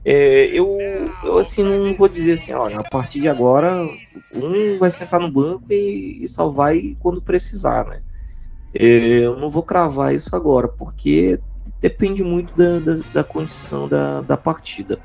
é, 0.03 0.47
eu, 0.47 0.67
eu 1.25 1.38
assim 1.38 1.63
não 1.63 1.95
vou 1.95 2.07
dizer 2.09 2.34
assim, 2.34 2.53
olha, 2.53 2.80
a 2.80 2.84
partir 2.84 3.19
de 3.19 3.27
agora 3.27 3.86
um 4.34 4.77
vai 4.77 4.91
sentar 4.91 5.19
no 5.19 5.32
banco 5.32 5.65
e, 5.69 6.23
e 6.23 6.27
só 6.27 6.49
vai 6.49 6.95
quando 6.99 7.21
precisar, 7.21 7.86
né? 7.86 8.01
É, 8.73 9.19
eu 9.25 9.38
não 9.38 9.49
vou 9.49 9.63
cravar 9.63 10.13
isso 10.13 10.36
agora, 10.36 10.67
porque 10.67 11.39
depende 11.82 12.23
muito 12.23 12.55
da, 12.55 12.80
da, 12.80 12.95
da 13.13 13.23
condição 13.23 13.88
da, 13.88 14.21
da 14.21 14.38
partida. 14.38 14.99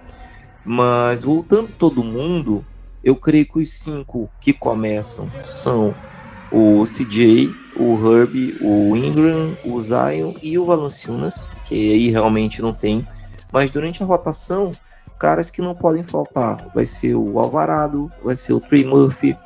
Mas 0.65 1.23
voltando 1.23 1.73
todo 1.73 2.03
mundo, 2.03 2.65
eu 3.03 3.17
creio 3.17 3.47
que 3.47 3.59
os 3.59 3.71
cinco 3.71 4.31
que 4.41 4.53
começam 4.53 5.29
são 5.45 5.95
o 6.53 6.85
CJ, 6.85 7.55
o 7.77 7.95
Herb, 7.97 8.59
o 8.61 8.97
Ingram, 8.97 9.57
o 9.65 9.81
Zion 9.81 10.35
e 10.43 10.59
o 10.59 10.65
Valanciunas, 10.65 11.47
que 11.65 11.75
aí 11.75 12.11
realmente 12.11 12.63
não 12.63 12.73
tem. 12.73 13.07
Mas 13.53 13.71
durante 13.71 14.03
a 14.03 14.07
rotação, 14.07 14.73
caras 15.19 15.51
que 15.51 15.63
não 15.63 15.75
podem 15.75 16.03
faltar. 16.03 16.69
Vai 16.75 16.85
ser 16.85 17.15
o 17.15 17.39
Alvarado, 17.39 18.11
vai 18.23 18.37
ser 18.37 18.53
o 18.53 18.61
Trey 18.61 18.85
Murphy, 18.85 19.37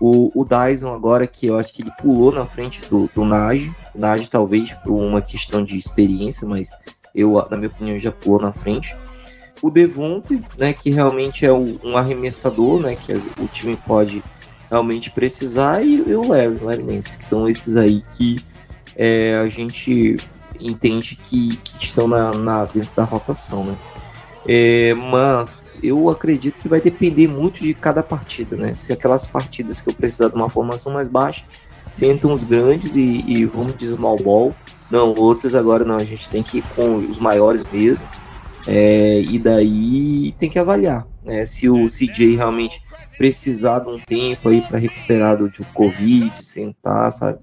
o, 0.00 0.30
o 0.38 0.44
Dyson 0.44 0.92
agora, 0.92 1.26
que 1.26 1.46
eu 1.46 1.58
acho 1.58 1.72
que 1.72 1.82
ele 1.82 1.90
pulou 2.00 2.32
na 2.32 2.44
frente 2.44 2.84
do, 2.88 3.08
do 3.14 3.24
Nage. 3.24 3.74
O 3.94 4.28
talvez 4.28 4.74
por 4.74 4.92
uma 4.92 5.22
questão 5.22 5.64
de 5.64 5.76
experiência, 5.76 6.46
mas 6.46 6.70
eu, 7.14 7.32
na 7.50 7.56
minha 7.56 7.70
opinião, 7.70 7.98
já 7.98 8.10
pulou 8.10 8.40
na 8.40 8.52
frente. 8.52 8.96
O 9.62 9.70
Devonte, 9.70 10.44
né, 10.58 10.72
que 10.72 10.90
realmente 10.90 11.46
é 11.46 11.52
um 11.52 11.96
arremessador, 11.96 12.80
né, 12.80 12.96
que 12.96 13.12
o 13.40 13.48
time 13.48 13.76
pode 13.76 14.22
realmente 14.74 15.08
precisar, 15.08 15.84
e, 15.84 16.02
e 16.04 16.14
o 16.16 16.26
Larry, 16.26 16.58
Larry 16.60 16.82
Nance, 16.82 17.16
que 17.16 17.24
são 17.24 17.48
esses 17.48 17.76
aí 17.76 18.02
que 18.16 18.44
é, 18.96 19.36
a 19.36 19.48
gente 19.48 20.16
entende 20.60 21.14
que, 21.14 21.56
que 21.56 21.84
estão 21.84 22.08
na, 22.08 22.32
na, 22.32 22.64
dentro 22.64 22.90
da 22.96 23.04
rotação, 23.04 23.64
né. 23.64 23.76
É, 24.46 24.92
mas 24.94 25.74
eu 25.82 26.10
acredito 26.10 26.58
que 26.58 26.68
vai 26.68 26.80
depender 26.80 27.28
muito 27.28 27.60
de 27.62 27.72
cada 27.72 28.02
partida, 28.02 28.56
né? 28.56 28.74
Se 28.74 28.92
aquelas 28.92 29.26
partidas 29.26 29.80
que 29.80 29.88
eu 29.88 29.94
precisar 29.94 30.28
de 30.28 30.34
uma 30.34 30.50
formação 30.50 30.92
mais 30.92 31.08
baixa, 31.08 31.44
sentam 31.90 32.30
os 32.32 32.44
grandes 32.44 32.96
e, 32.96 33.24
e 33.26 33.46
vamos 33.46 33.74
de 33.76 33.86
small 33.86 34.18
ball. 34.18 34.54
Não, 34.90 35.14
outros 35.14 35.54
agora 35.54 35.82
não, 35.84 35.96
a 35.96 36.04
gente 36.04 36.28
tem 36.28 36.42
que 36.42 36.58
ir 36.58 36.64
com 36.76 36.96
os 36.96 37.18
maiores 37.18 37.64
mesmo. 37.72 38.06
É, 38.66 39.20
e 39.20 39.38
daí 39.38 40.34
tem 40.38 40.50
que 40.50 40.58
avaliar, 40.58 41.06
né? 41.24 41.44
Se 41.46 41.70
o 41.70 41.86
CJ 41.86 42.36
realmente 42.36 42.82
precisar 43.16 43.80
de 43.80 43.90
um 43.90 43.98
tempo 43.98 44.48
aí 44.48 44.60
para 44.60 44.78
recuperar 44.78 45.36
do, 45.36 45.48
do 45.48 45.64
Covid, 45.72 46.44
sentar, 46.44 47.10
sabe? 47.12 47.38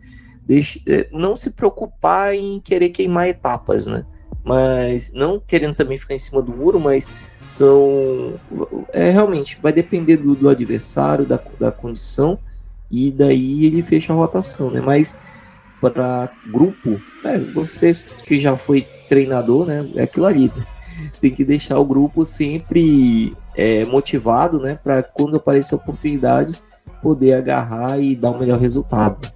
Deixe, 0.46 0.82
é, 0.88 1.08
não 1.12 1.36
se 1.36 1.52
preocupar 1.52 2.34
em 2.34 2.60
querer 2.60 2.90
queimar 2.90 3.28
etapas, 3.28 3.86
né? 3.86 4.06
mas 4.44 5.12
não 5.14 5.40
querendo 5.40 5.76
também 5.76 5.98
ficar 5.98 6.16
em 6.16 6.20
cima 6.20 6.42
do 6.42 6.56
muro, 6.56 6.80
mas 6.80 7.10
são 7.48 8.40
é 8.94 9.10
realmente 9.10 9.60
vai 9.62 9.74
depender 9.74 10.18
do, 10.18 10.36
do 10.36 10.50
adversário, 10.50 11.26
da, 11.26 11.40
da 11.60 11.72
condição 11.72 12.40
e 12.90 13.12
daí 13.12 13.66
ele 13.66 13.84
fecha 13.84 14.14
a 14.14 14.16
rotação, 14.16 14.72
né? 14.72 14.82
Mas 14.82 15.16
para 15.80 16.30
grupo, 16.52 17.02
é, 17.24 17.40
você 17.40 17.92
que 18.26 18.40
já 18.40 18.56
foi 18.56 18.86
treinador, 19.08 19.66
né? 19.66 19.88
É 19.96 20.04
aquilo 20.04 20.26
ali, 20.26 20.52
né? 20.56 20.66
Tem 21.22 21.32
que 21.32 21.46
deixar 21.46 21.78
o 21.78 21.86
grupo 21.86 22.26
sempre 22.26 23.38
é, 23.56 23.86
motivado, 23.86 24.60
né? 24.60 24.76
Para 24.76 25.04
quando 25.04 25.38
aparecer 25.38 25.76
a 25.76 25.78
oportunidade 25.78 26.54
poder 27.02 27.34
agarrar 27.34 28.00
e 28.00 28.16
dar 28.16 28.32
o 28.32 28.40
melhor 28.40 28.60
resultado. 28.60 29.32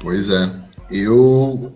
Pois 0.00 0.30
é, 0.30 0.50
eu 0.90 1.72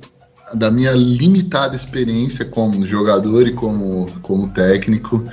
da 0.54 0.70
minha 0.70 0.92
limitada 0.92 1.74
experiência 1.74 2.44
como 2.44 2.86
jogador 2.86 3.46
e 3.46 3.52
como, 3.52 4.06
como 4.22 4.48
técnico, 4.48 5.24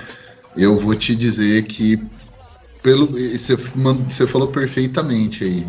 eu 0.57 0.78
vou 0.78 0.95
te 0.95 1.16
dizer 1.16 1.64
que 1.64 2.01
pelo 2.82 3.07
você, 3.07 3.55
você 3.55 4.28
falou 4.28 4.49
perfeitamente 4.49 5.43
aí. 5.43 5.68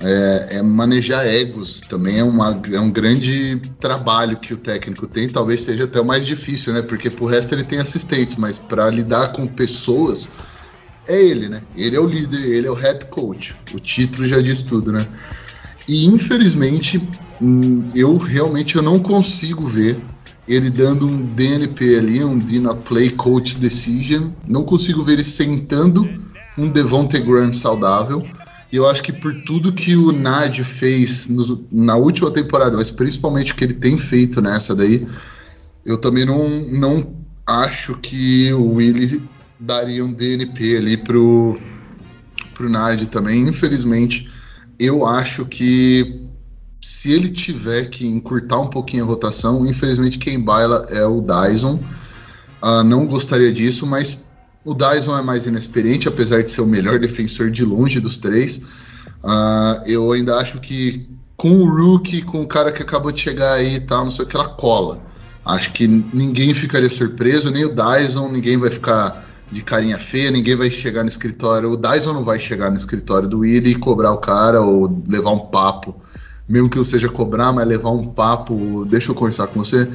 É, 0.00 0.58
é, 0.58 0.62
manejar 0.62 1.26
egos 1.26 1.80
também 1.88 2.20
é, 2.20 2.24
uma, 2.24 2.62
é 2.72 2.78
um 2.78 2.90
grande 2.90 3.60
trabalho 3.80 4.36
que 4.36 4.54
o 4.54 4.56
técnico 4.56 5.08
tem, 5.08 5.28
talvez 5.28 5.62
seja 5.62 5.84
até 5.84 6.00
o 6.00 6.04
mais 6.04 6.24
difícil, 6.24 6.72
né? 6.72 6.82
Porque 6.82 7.10
pro 7.10 7.26
resto 7.26 7.52
ele 7.52 7.64
tem 7.64 7.80
assistentes, 7.80 8.36
mas 8.36 8.58
para 8.58 8.88
lidar 8.90 9.32
com 9.32 9.46
pessoas 9.46 10.28
é 11.08 11.20
ele, 11.20 11.48
né? 11.48 11.62
Ele 11.74 11.96
é 11.96 12.00
o 12.00 12.06
líder, 12.06 12.44
ele 12.44 12.66
é 12.66 12.70
o 12.70 12.74
head 12.74 13.06
coach. 13.06 13.56
O 13.74 13.80
título 13.80 14.24
já 14.24 14.40
diz 14.40 14.62
tudo, 14.62 14.92
né? 14.92 15.06
E 15.88 16.06
infelizmente 16.06 17.02
Hum, 17.40 17.90
eu 17.94 18.16
realmente 18.16 18.76
eu 18.76 18.82
não 18.82 18.98
consigo 18.98 19.64
ver 19.64 20.00
ele 20.48 20.70
dando 20.70 21.06
um 21.06 21.22
DNP 21.22 21.98
ali, 21.98 22.24
um 22.24 22.38
Do 22.38 22.60
Not 22.60 22.80
Play 22.82 23.10
Coach 23.10 23.56
Decision. 23.58 24.30
Não 24.46 24.64
consigo 24.64 25.04
ver 25.04 25.14
ele 25.14 25.24
sentando 25.24 26.08
um 26.56 26.68
Devonte 26.68 27.18
Grant 27.20 27.54
saudável. 27.54 28.26
E 28.70 28.76
eu 28.76 28.86
acho 28.88 29.02
que 29.02 29.12
por 29.12 29.34
tudo 29.44 29.72
que 29.72 29.96
o 29.96 30.12
Nad 30.12 30.58
fez 30.62 31.28
no, 31.28 31.66
na 31.72 31.96
última 31.96 32.30
temporada, 32.30 32.76
mas 32.76 32.90
principalmente 32.90 33.52
o 33.52 33.54
que 33.54 33.64
ele 33.64 33.74
tem 33.74 33.98
feito 33.98 34.42
nessa 34.42 34.74
daí, 34.74 35.06
eu 35.86 35.96
também 35.96 36.24
não, 36.24 36.48
não 36.48 37.14
acho 37.46 37.96
que 37.98 38.52
o 38.52 38.74
Willie 38.74 39.22
daria 39.58 40.04
um 40.04 40.12
DNP 40.12 40.76
ali 40.76 40.96
pro, 40.98 41.58
pro 42.54 42.68
Nad 42.68 43.06
também. 43.06 43.48
Infelizmente, 43.48 44.30
eu 44.78 45.06
acho 45.06 45.46
que 45.46 46.28
se 46.80 47.10
ele 47.10 47.30
tiver 47.30 47.86
que 47.86 48.06
encurtar 48.06 48.60
um 48.60 48.68
pouquinho 48.68 49.04
a 49.04 49.06
rotação, 49.06 49.66
infelizmente 49.66 50.18
quem 50.18 50.38
baila 50.38 50.86
é 50.90 51.04
o 51.04 51.22
Dyson. 51.22 51.80
Uh, 52.62 52.82
não 52.84 53.06
gostaria 53.06 53.52
disso, 53.52 53.86
mas 53.86 54.24
o 54.68 54.74
Dyson 54.74 55.18
é 55.18 55.22
mais 55.22 55.46
inexperiente, 55.46 56.08
apesar 56.08 56.42
de 56.42 56.50
ser 56.50 56.60
o 56.60 56.66
melhor 56.66 56.98
defensor 56.98 57.50
de 57.50 57.64
longe 57.64 58.00
dos 58.00 58.16
três. 58.16 58.58
Uh, 59.22 59.82
eu 59.86 60.12
ainda 60.12 60.36
acho 60.36 60.60
que 60.60 61.08
com 61.36 61.50
o 61.50 61.68
rookie, 61.68 62.22
com 62.22 62.42
o 62.42 62.46
cara 62.46 62.72
que 62.72 62.82
acabou 62.82 63.12
de 63.12 63.20
chegar 63.20 63.52
aí 63.54 63.76
e 63.76 63.80
tal, 63.80 64.04
não 64.04 64.10
sei 64.10 64.24
o 64.24 64.28
que, 64.28 64.36
ela 64.36 64.48
cola. 64.48 65.00
Acho 65.44 65.72
que 65.72 65.86
ninguém 65.86 66.52
ficaria 66.52 66.90
surpreso, 66.90 67.50
nem 67.50 67.64
o 67.64 67.74
Dyson, 67.74 68.28
ninguém 68.28 68.56
vai 68.56 68.70
ficar 68.70 69.24
de 69.50 69.62
carinha 69.62 69.98
feia, 69.98 70.30
ninguém 70.30 70.56
vai 70.56 70.70
chegar 70.70 71.02
no 71.02 71.08
escritório. 71.08 71.70
O 71.70 71.76
Dyson 71.76 72.12
não 72.12 72.24
vai 72.24 72.38
chegar 72.38 72.70
no 72.70 72.76
escritório 72.76 73.28
do 73.28 73.38
Willie 73.38 73.72
e 73.72 73.78
cobrar 73.78 74.12
o 74.12 74.18
cara 74.18 74.60
ou 74.60 75.02
levar 75.08 75.30
um 75.30 75.46
papo 75.46 75.94
mesmo 76.48 76.70
que 76.70 76.78
eu 76.78 76.84
seja 76.84 77.08
cobrar, 77.08 77.52
mas 77.52 77.68
levar 77.68 77.90
um 77.90 78.06
papo, 78.06 78.84
deixa 78.86 79.10
eu 79.10 79.14
conversar 79.14 79.48
com 79.48 79.62
você, 79.62 79.88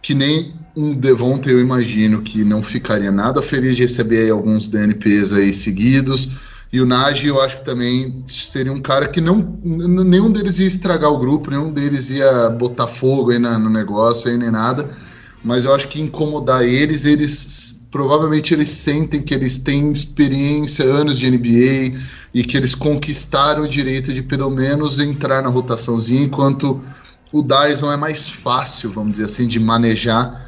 que 0.00 0.14
nem 0.14 0.54
um 0.78 0.94
Devonta 0.94 1.50
eu 1.50 1.60
imagino 1.60 2.22
que 2.22 2.44
não 2.44 2.62
ficaria 2.62 3.10
nada 3.10 3.42
feliz 3.42 3.74
de 3.74 3.82
receber 3.82 4.20
aí 4.22 4.30
alguns 4.30 4.68
DNPs 4.68 5.32
aí 5.32 5.52
seguidos, 5.52 6.28
e 6.72 6.80
o 6.80 6.86
Nagy 6.86 7.26
eu 7.26 7.42
acho 7.42 7.58
que 7.58 7.64
também 7.64 8.22
seria 8.24 8.72
um 8.72 8.80
cara 8.80 9.08
que 9.08 9.20
não, 9.20 9.58
nenhum 9.64 10.30
deles 10.30 10.60
ia 10.60 10.68
estragar 10.68 11.10
o 11.10 11.18
grupo, 11.18 11.50
nenhum 11.50 11.72
deles 11.72 12.10
ia 12.10 12.48
botar 12.50 12.86
fogo 12.86 13.32
aí 13.32 13.40
no 13.40 13.68
negócio 13.68 14.30
aí 14.30 14.38
nem 14.38 14.52
nada, 14.52 14.88
mas 15.42 15.64
eu 15.64 15.74
acho 15.74 15.88
que 15.88 16.00
incomodar 16.00 16.62
eles, 16.62 17.06
eles 17.06 17.88
provavelmente 17.90 18.54
eles 18.54 18.70
sentem 18.70 19.20
que 19.20 19.34
eles 19.34 19.58
têm 19.58 19.90
experiência, 19.90 20.84
anos 20.84 21.18
de 21.18 21.28
NBA, 21.28 21.98
e 22.32 22.44
que 22.44 22.56
eles 22.56 22.76
conquistaram 22.76 23.64
o 23.64 23.68
direito 23.68 24.12
de 24.12 24.22
pelo 24.22 24.48
menos 24.48 25.00
entrar 25.00 25.42
na 25.42 25.48
rotaçãozinha, 25.48 26.22
enquanto 26.22 26.80
o 27.32 27.42
Dyson 27.42 27.90
é 27.90 27.96
mais 27.96 28.28
fácil, 28.28 28.92
vamos 28.92 29.12
dizer 29.12 29.24
assim, 29.24 29.48
de 29.48 29.58
manejar. 29.58 30.47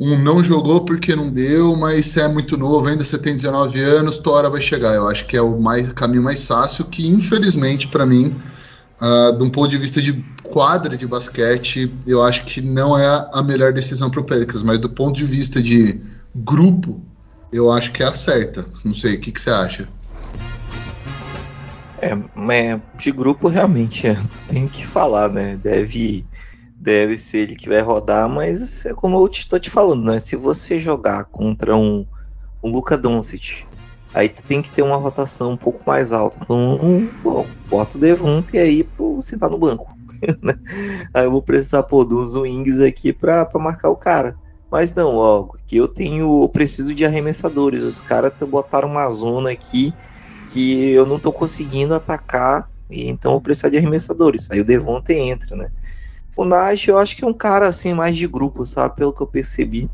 Um 0.00 0.18
não 0.18 0.42
jogou 0.42 0.82
porque 0.82 1.14
não 1.14 1.30
deu, 1.30 1.76
mas 1.76 2.16
é 2.16 2.26
muito 2.26 2.56
novo, 2.56 2.86
ainda 2.86 3.04
você 3.04 3.18
tem 3.18 3.36
19 3.36 3.78
anos, 3.80 4.16
tua 4.16 4.32
hora 4.32 4.48
vai 4.48 4.62
chegar. 4.62 4.94
Eu 4.94 5.06
acho 5.06 5.26
que 5.26 5.36
é 5.36 5.42
o 5.42 5.60
mais, 5.60 5.92
caminho 5.92 6.22
mais 6.22 6.46
fácil, 6.46 6.86
que 6.86 7.06
infelizmente 7.06 7.86
para 7.86 8.06
mim, 8.06 8.34
uh, 8.98 9.36
de 9.36 9.44
um 9.44 9.50
ponto 9.50 9.68
de 9.68 9.76
vista 9.76 10.00
de 10.00 10.24
quadra 10.42 10.96
de 10.96 11.06
basquete, 11.06 11.94
eu 12.06 12.22
acho 12.22 12.46
que 12.46 12.62
não 12.62 12.98
é 12.98 13.28
a 13.34 13.42
melhor 13.42 13.74
decisão 13.74 14.08
para 14.08 14.20
o 14.20 14.24
Pelicans, 14.24 14.62
mas 14.62 14.78
do 14.78 14.88
ponto 14.88 15.16
de 15.16 15.26
vista 15.26 15.62
de 15.62 16.00
grupo, 16.34 16.98
eu 17.52 17.70
acho 17.70 17.92
que 17.92 18.02
é 18.02 18.06
a 18.06 18.14
certa. 18.14 18.64
Não 18.82 18.94
sei, 18.94 19.16
o 19.16 19.20
que, 19.20 19.30
que 19.30 19.40
você 19.40 19.50
acha? 19.50 19.86
É, 22.00 22.16
mas 22.34 22.80
de 22.96 23.12
grupo 23.12 23.48
realmente 23.48 24.06
é, 24.06 24.16
tem 24.48 24.66
que 24.66 24.86
falar, 24.86 25.28
né? 25.28 25.60
Deve, 25.62 26.24
deve 26.80 27.18
ser 27.18 27.38
ele 27.38 27.56
que 27.56 27.68
vai 27.68 27.80
rodar, 27.82 28.26
mas 28.28 28.86
é 28.86 28.94
como 28.94 29.18
eu 29.18 29.26
estou 29.26 29.60
te 29.60 29.68
falando, 29.68 30.04
né? 30.10 30.18
Se 30.18 30.34
você 30.34 30.78
jogar 30.78 31.24
contra 31.24 31.76
um, 31.76 32.06
um 32.64 32.70
Luca 32.70 32.96
Doncic, 32.96 33.66
aí 34.14 34.30
tu 34.30 34.42
tem 34.42 34.62
que 34.62 34.70
ter 34.70 34.82
uma 34.82 34.96
rotação 34.96 35.52
um 35.52 35.56
pouco 35.58 35.82
mais 35.86 36.10
alta. 36.10 36.38
Então, 36.40 36.78
um, 36.82 37.06
bom, 37.22 37.46
bota 37.68 37.98
o 37.98 38.00
Devonte 38.00 38.56
aí 38.56 38.82
pro 38.82 39.20
sentar 39.20 39.50
no 39.50 39.58
banco. 39.58 39.94
Né? 40.42 40.54
aí 41.14 41.24
eu 41.24 41.30
vou 41.30 41.40
precisar 41.40 41.84
pô, 41.84 42.04
dos 42.04 42.34
wings 42.34 42.80
aqui 42.80 43.12
para 43.12 43.46
marcar 43.54 43.90
o 43.90 43.96
cara. 43.96 44.36
Mas 44.68 44.92
não, 44.92 45.14
ó, 45.14 45.46
que 45.66 45.76
eu 45.76 45.86
tenho, 45.86 46.42
eu 46.42 46.48
preciso 46.48 46.92
de 46.92 47.04
arremessadores. 47.04 47.84
Os 47.84 48.00
caras 48.00 48.32
botaram 48.48 48.88
uma 48.88 49.08
zona 49.08 49.52
aqui 49.52 49.94
que 50.52 50.90
eu 50.90 51.06
não 51.06 51.20
tô 51.20 51.32
conseguindo 51.32 51.94
atacar, 51.94 52.68
e 52.90 53.08
então 53.08 53.34
eu 53.34 53.40
preciso 53.40 53.70
de 53.70 53.78
arremessadores. 53.78 54.50
Aí 54.50 54.60
o 54.60 54.64
Devonte 54.64 55.12
entra, 55.12 55.54
né? 55.54 55.70
O 56.36 56.44
Nash, 56.44 56.88
eu 56.88 56.98
acho 56.98 57.16
que 57.16 57.24
é 57.24 57.26
um 57.26 57.32
cara 57.32 57.68
assim 57.68 57.92
mais 57.92 58.16
de 58.16 58.26
grupo, 58.26 58.64
sabe? 58.64 58.96
Pelo 58.96 59.12
que 59.12 59.22
eu 59.22 59.26
percebi. 59.26 59.90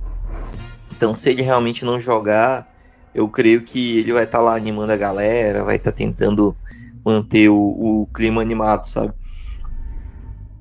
Então, 0.95 1.17
se 1.17 1.31
ele 1.31 1.43
realmente 1.43 1.85
não 1.85 2.01
jogar, 2.01 2.67
eu 3.15 3.29
creio 3.29 3.65
que 3.65 3.99
ele 3.99 4.13
vai 4.13 4.25
estar 4.25 4.39
tá 4.39 4.45
lá 4.45 4.57
animando 4.57 4.93
a 4.93 4.97
galera, 4.97 5.65
vai 5.65 5.77
estar 5.77 5.91
tá 5.91 5.97
tentando 5.97 6.57
manter 7.05 7.49
o, 7.49 7.57
o 7.57 8.07
clima 8.15 8.41
animado, 8.43 8.85
sabe? 8.85 9.13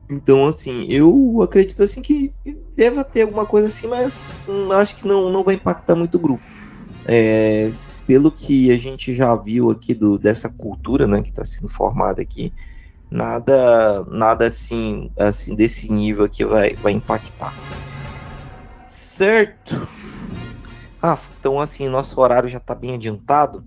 Então, 0.10 0.46
assim, 0.46 0.86
eu 0.90 1.42
acredito 1.42 1.82
assim 1.82 2.02
que 2.02 2.32
deva 2.78 3.04
ter 3.04 3.24
alguma 3.24 3.46
coisa 3.46 3.68
assim, 3.68 3.88
mas 3.88 4.46
acho 4.74 4.98
que 4.98 5.08
não, 5.08 5.32
não 5.32 5.44
vai 5.44 5.56
impactar 5.56 5.96
muito 5.96 6.16
o 6.16 6.20
grupo. 6.20 6.44
É, 7.08 7.72
pelo 8.08 8.32
que 8.32 8.72
a 8.72 8.78
gente 8.78 9.14
já 9.14 9.36
viu 9.36 9.70
aqui 9.70 9.94
do, 9.94 10.18
dessa 10.18 10.50
cultura 10.50 11.08
né, 11.08 11.22
que 11.22 11.30
está 11.30 11.46
sendo 11.46 11.70
formada 11.70 12.22
aqui, 12.22 12.54
nada 13.10 14.04
nada 14.06 14.48
assim, 14.48 15.12
assim 15.18 15.56
desse 15.56 15.92
nível 15.92 16.26
aqui 16.26 16.44
vai, 16.44 16.76
vai 16.76 16.94
impactar. 16.94 17.54
Certo? 18.88 19.88
Ah, 21.02 21.18
então 21.40 21.60
assim, 21.60 21.88
nosso 21.88 22.20
horário 22.20 22.50
já 22.50 22.58
está 22.58 22.74
bem 22.74 22.96
adiantado. 22.96 23.64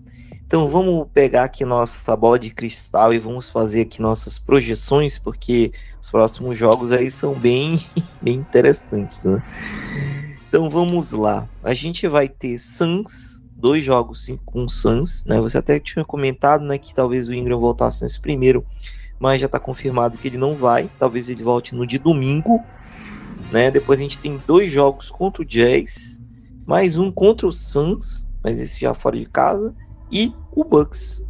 Então 0.48 0.66
vamos 0.68 1.06
pegar 1.12 1.44
aqui 1.44 1.62
nossa 1.62 2.16
bola 2.16 2.38
de 2.38 2.48
cristal 2.48 3.12
e 3.12 3.18
vamos 3.18 3.50
fazer 3.50 3.82
aqui 3.82 4.00
nossas 4.00 4.38
projeções, 4.38 5.18
porque 5.18 5.72
os 6.00 6.10
próximos 6.10 6.56
jogos 6.56 6.90
aí 6.90 7.10
são 7.10 7.34
bem, 7.34 7.78
bem 8.22 8.36
interessantes, 8.36 9.24
né? 9.24 9.42
Então 10.48 10.70
vamos 10.70 11.12
lá. 11.12 11.46
A 11.62 11.74
gente 11.74 12.08
vai 12.08 12.30
ter 12.30 12.58
Suns, 12.58 13.44
dois 13.52 13.84
jogos 13.84 14.30
com 14.46 14.66
Suns, 14.66 15.22
né? 15.26 15.38
Você 15.38 15.58
até 15.58 15.78
tinha 15.78 16.02
comentado, 16.02 16.64
né, 16.64 16.78
que 16.78 16.94
talvez 16.94 17.28
o 17.28 17.34
Ingram 17.34 17.60
voltasse 17.60 18.02
nesse 18.02 18.18
primeiro, 18.18 18.64
mas 19.18 19.40
já 19.40 19.46
está 19.46 19.58
confirmado 19.58 20.18
que 20.18 20.28
ele 20.28 20.38
não 20.38 20.54
vai. 20.54 20.88
Talvez 20.98 21.28
ele 21.28 21.42
volte 21.42 21.74
no 21.74 21.86
de 21.86 21.98
domingo, 21.98 22.62
né? 23.50 23.70
Depois 23.70 23.98
a 23.98 24.02
gente 24.02 24.18
tem 24.18 24.40
dois 24.46 24.70
jogos 24.70 25.10
contra 25.10 25.42
o 25.42 25.44
Jazz, 25.44 26.20
mais 26.66 26.96
um 26.96 27.10
contra 27.10 27.46
o 27.46 27.52
Suns, 27.52 28.28
mas 28.42 28.60
esse 28.60 28.80
já 28.80 28.94
fora 28.94 29.16
de 29.16 29.26
casa 29.26 29.74
e 30.10 30.32
o 30.52 30.64
Bucks. 30.64 31.24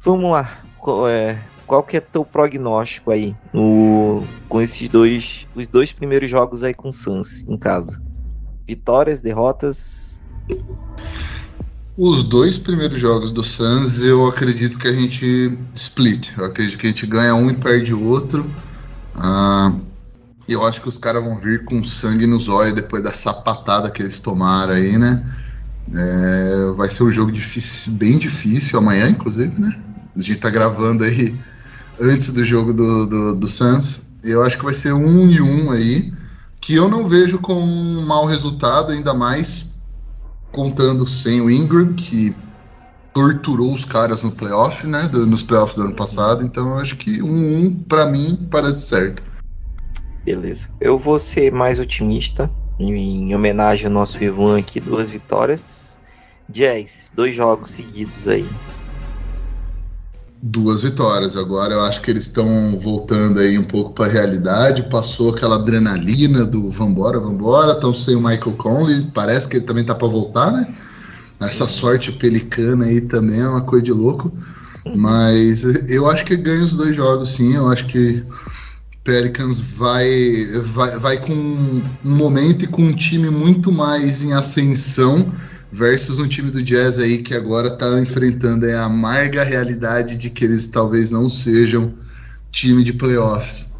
Vamos 0.00 0.30
lá. 0.30 0.50
Qual, 0.78 1.08
é, 1.08 1.38
qual 1.66 1.82
que 1.82 1.96
é 1.96 2.00
teu 2.00 2.24
prognóstico 2.24 3.10
aí 3.10 3.36
no, 3.52 4.24
com 4.48 4.60
esses 4.60 4.88
dois, 4.88 5.46
os 5.54 5.66
dois 5.66 5.92
primeiros 5.92 6.30
jogos 6.30 6.62
aí 6.62 6.74
com 6.74 6.88
o 6.88 6.92
Suns 6.92 7.42
em 7.46 7.56
casa? 7.56 8.02
Vitórias, 8.66 9.20
derrotas? 9.20 10.22
Os 12.02 12.22
dois 12.22 12.56
primeiros 12.56 12.98
jogos 12.98 13.30
do 13.30 13.44
Suns, 13.44 14.02
eu 14.02 14.26
acredito 14.26 14.78
que 14.78 14.88
a 14.88 14.92
gente 14.94 15.54
split. 15.74 16.30
Eu 16.34 16.46
acredito 16.46 16.78
que 16.78 16.86
a 16.86 16.88
gente 16.88 17.06
ganha 17.06 17.34
um 17.34 17.50
e 17.50 17.54
perde 17.54 17.92
o 17.92 18.02
outro. 18.02 18.50
Ah, 19.14 19.70
eu 20.48 20.64
acho 20.64 20.80
que 20.80 20.88
os 20.88 20.96
caras 20.96 21.22
vão 21.22 21.38
vir 21.38 21.62
com 21.66 21.84
sangue 21.84 22.26
nos 22.26 22.48
olhos 22.48 22.72
depois 22.72 23.02
da 23.02 23.12
sapatada 23.12 23.90
que 23.90 24.00
eles 24.00 24.18
tomaram 24.18 24.72
aí, 24.72 24.96
né? 24.96 25.22
É, 25.92 26.72
vai 26.74 26.88
ser 26.88 27.02
um 27.02 27.10
jogo 27.10 27.30
difícil, 27.30 27.92
bem 27.92 28.16
difícil 28.16 28.78
amanhã, 28.78 29.10
inclusive, 29.10 29.60
né? 29.60 29.78
A 30.16 30.22
gente 30.22 30.40
tá 30.40 30.48
gravando 30.48 31.04
aí 31.04 31.38
antes 32.00 32.32
do 32.32 32.42
jogo 32.42 32.72
do, 32.72 33.06
do, 33.06 33.34
do 33.34 33.46
Suns. 33.46 34.06
Eu 34.24 34.42
acho 34.42 34.56
que 34.56 34.64
vai 34.64 34.72
ser 34.72 34.94
um 34.94 35.28
e 35.28 35.42
um 35.42 35.70
aí, 35.70 36.10
que 36.62 36.74
eu 36.74 36.88
não 36.88 37.04
vejo 37.04 37.40
como 37.40 37.60
um 37.60 38.06
mau 38.06 38.24
resultado, 38.24 38.90
ainda 38.90 39.12
mais 39.12 39.69
contando 40.52 41.06
sem 41.06 41.40
o 41.40 41.50
Ingram, 41.50 41.94
que 41.94 42.34
torturou 43.12 43.72
os 43.72 43.84
caras 43.84 44.22
no 44.22 44.32
playoff, 44.32 44.86
né? 44.86 45.08
Do, 45.08 45.26
nos 45.26 45.42
playoffs 45.42 45.76
do 45.76 45.82
ano 45.82 45.94
passado. 45.94 46.44
Então 46.44 46.70
eu 46.70 46.78
acho 46.78 46.96
que 46.96 47.22
um 47.22 47.66
um 47.66 47.74
para 47.74 48.06
mim 48.06 48.46
parece 48.50 48.86
certo. 48.86 49.22
Beleza. 50.24 50.68
Eu 50.80 50.98
vou 50.98 51.18
ser 51.18 51.52
mais 51.52 51.78
otimista 51.78 52.50
em 52.78 53.34
homenagem 53.34 53.86
ao 53.86 53.92
nosso 53.92 54.22
Ivan 54.22 54.58
aqui, 54.58 54.80
duas 54.80 55.08
vitórias. 55.08 56.00
Jazz, 56.48 57.12
dois 57.14 57.34
jogos 57.34 57.70
seguidos 57.70 58.26
aí. 58.26 58.46
Duas 60.42 60.82
vitórias. 60.82 61.36
Agora 61.36 61.74
eu 61.74 61.82
acho 61.82 62.00
que 62.00 62.10
eles 62.10 62.24
estão 62.24 62.78
voltando 62.82 63.40
aí 63.40 63.58
um 63.58 63.64
pouco 63.64 63.92
para 63.92 64.06
a 64.06 64.08
realidade. 64.08 64.84
Passou 64.84 65.34
aquela 65.34 65.56
adrenalina 65.56 66.46
do 66.46 66.70
vambora, 66.70 67.20
vambora. 67.20 67.72
Estão 67.72 67.92
sem 67.92 68.16
o 68.16 68.20
Michael 68.20 68.56
Conley. 68.56 69.10
Parece 69.12 69.48
que 69.48 69.56
ele 69.58 69.66
também 69.66 69.84
tá 69.84 69.94
para 69.94 70.08
voltar, 70.08 70.50
né? 70.50 70.72
Essa 71.40 71.68
sorte 71.68 72.12
pelicana 72.12 72.86
aí 72.86 73.02
também 73.02 73.40
é 73.40 73.48
uma 73.48 73.62
coisa 73.62 73.84
de 73.84 73.92
louco. 73.92 74.32
Mas 74.96 75.64
eu 75.88 76.08
acho 76.08 76.24
que 76.24 76.36
ganha 76.36 76.64
os 76.64 76.74
dois 76.74 76.96
jogos, 76.96 77.32
sim. 77.32 77.54
Eu 77.54 77.68
acho 77.68 77.86
que 77.86 78.24
Pelicans 79.04 79.60
vai, 79.60 80.46
vai, 80.72 80.98
vai 80.98 81.16
com 81.18 81.32
um 81.32 81.82
momento 82.02 82.64
e 82.64 82.68
com 82.68 82.82
um 82.82 82.92
time 82.94 83.28
muito 83.28 83.70
mais 83.72 84.22
em 84.22 84.32
ascensão 84.32 85.26
versus 85.72 86.18
um 86.18 86.28
time 86.28 86.50
do 86.50 86.62
Jazz 86.62 86.98
aí 86.98 87.22
que 87.22 87.34
agora 87.34 87.68
está 87.68 87.98
enfrentando 87.98 88.66
a 88.66 88.84
amarga 88.84 89.44
realidade 89.44 90.16
de 90.16 90.30
que 90.30 90.44
eles 90.44 90.68
talvez 90.68 91.10
não 91.10 91.28
sejam 91.28 91.94
time 92.50 92.82
de 92.82 92.92
playoffs. 92.92 93.74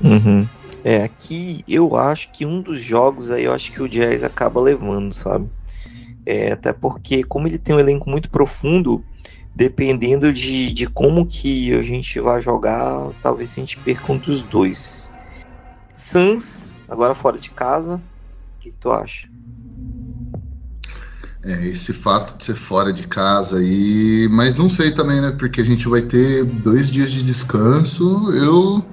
Uhum. 0.00 0.46
É, 0.84 1.02
aqui 1.02 1.64
eu 1.66 1.96
acho 1.96 2.30
que 2.30 2.44
um 2.44 2.60
dos 2.60 2.82
jogos 2.82 3.30
aí 3.30 3.44
eu 3.44 3.52
acho 3.52 3.72
que 3.72 3.82
o 3.82 3.88
Jazz 3.88 4.22
acaba 4.22 4.60
levando, 4.60 5.12
sabe? 5.12 5.48
É, 6.24 6.52
até 6.52 6.72
porque 6.72 7.24
como 7.24 7.48
ele 7.48 7.58
tem 7.58 7.74
um 7.74 7.80
elenco 7.80 8.10
muito 8.10 8.30
profundo, 8.30 9.04
dependendo 9.54 10.32
de, 10.32 10.72
de 10.72 10.86
como 10.86 11.26
que 11.26 11.72
a 11.72 11.82
gente 11.82 12.20
vai 12.20 12.40
jogar, 12.42 13.10
talvez 13.22 13.52
a 13.52 13.54
gente 13.54 13.78
perca 13.78 14.12
um 14.12 14.18
dos 14.18 14.42
dois. 14.42 15.10
Suns, 15.94 16.76
agora 16.86 17.14
fora 17.14 17.38
de 17.38 17.50
casa, 17.50 17.96
o 17.96 18.60
que, 18.60 18.70
que, 18.70 18.76
tu 18.76 18.92
acha? 18.92 19.28
É, 21.46 21.68
esse 21.68 21.92
fato 21.92 22.36
de 22.36 22.42
ser 22.42 22.56
fora 22.56 22.92
de 22.92 23.06
casa 23.06 23.58
aí, 23.58 24.28
mas 24.32 24.56
não 24.58 24.68
sei 24.68 24.90
também, 24.90 25.20
né? 25.20 25.30
Porque 25.30 25.60
a 25.60 25.64
gente 25.64 25.86
vai 25.86 26.02
ter 26.02 26.42
dois 26.44 26.90
dias 26.90 27.12
de 27.12 27.22
descanso. 27.22 28.32
Eu, 28.32 28.84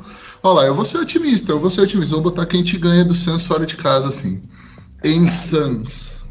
olha 0.43 0.54
lá, 0.54 0.66
eu 0.68 0.76
vou 0.76 0.86
ser 0.86 0.99
otimista, 0.99 1.51
eu 1.51 1.60
vou 1.60 1.72
ser 1.72 1.82
otimista, 1.82 2.14
vou 2.14 2.24
botar 2.24 2.45
quem 2.45 2.64
te 2.64 2.78
ganha 2.78 3.04
do 3.04 3.16
Suns 3.16 3.47
fora 3.47 3.66
de 3.66 3.76
casa, 3.76 4.10
assim. 4.10 4.43
Em 5.04 5.28
Suns. 5.28 6.21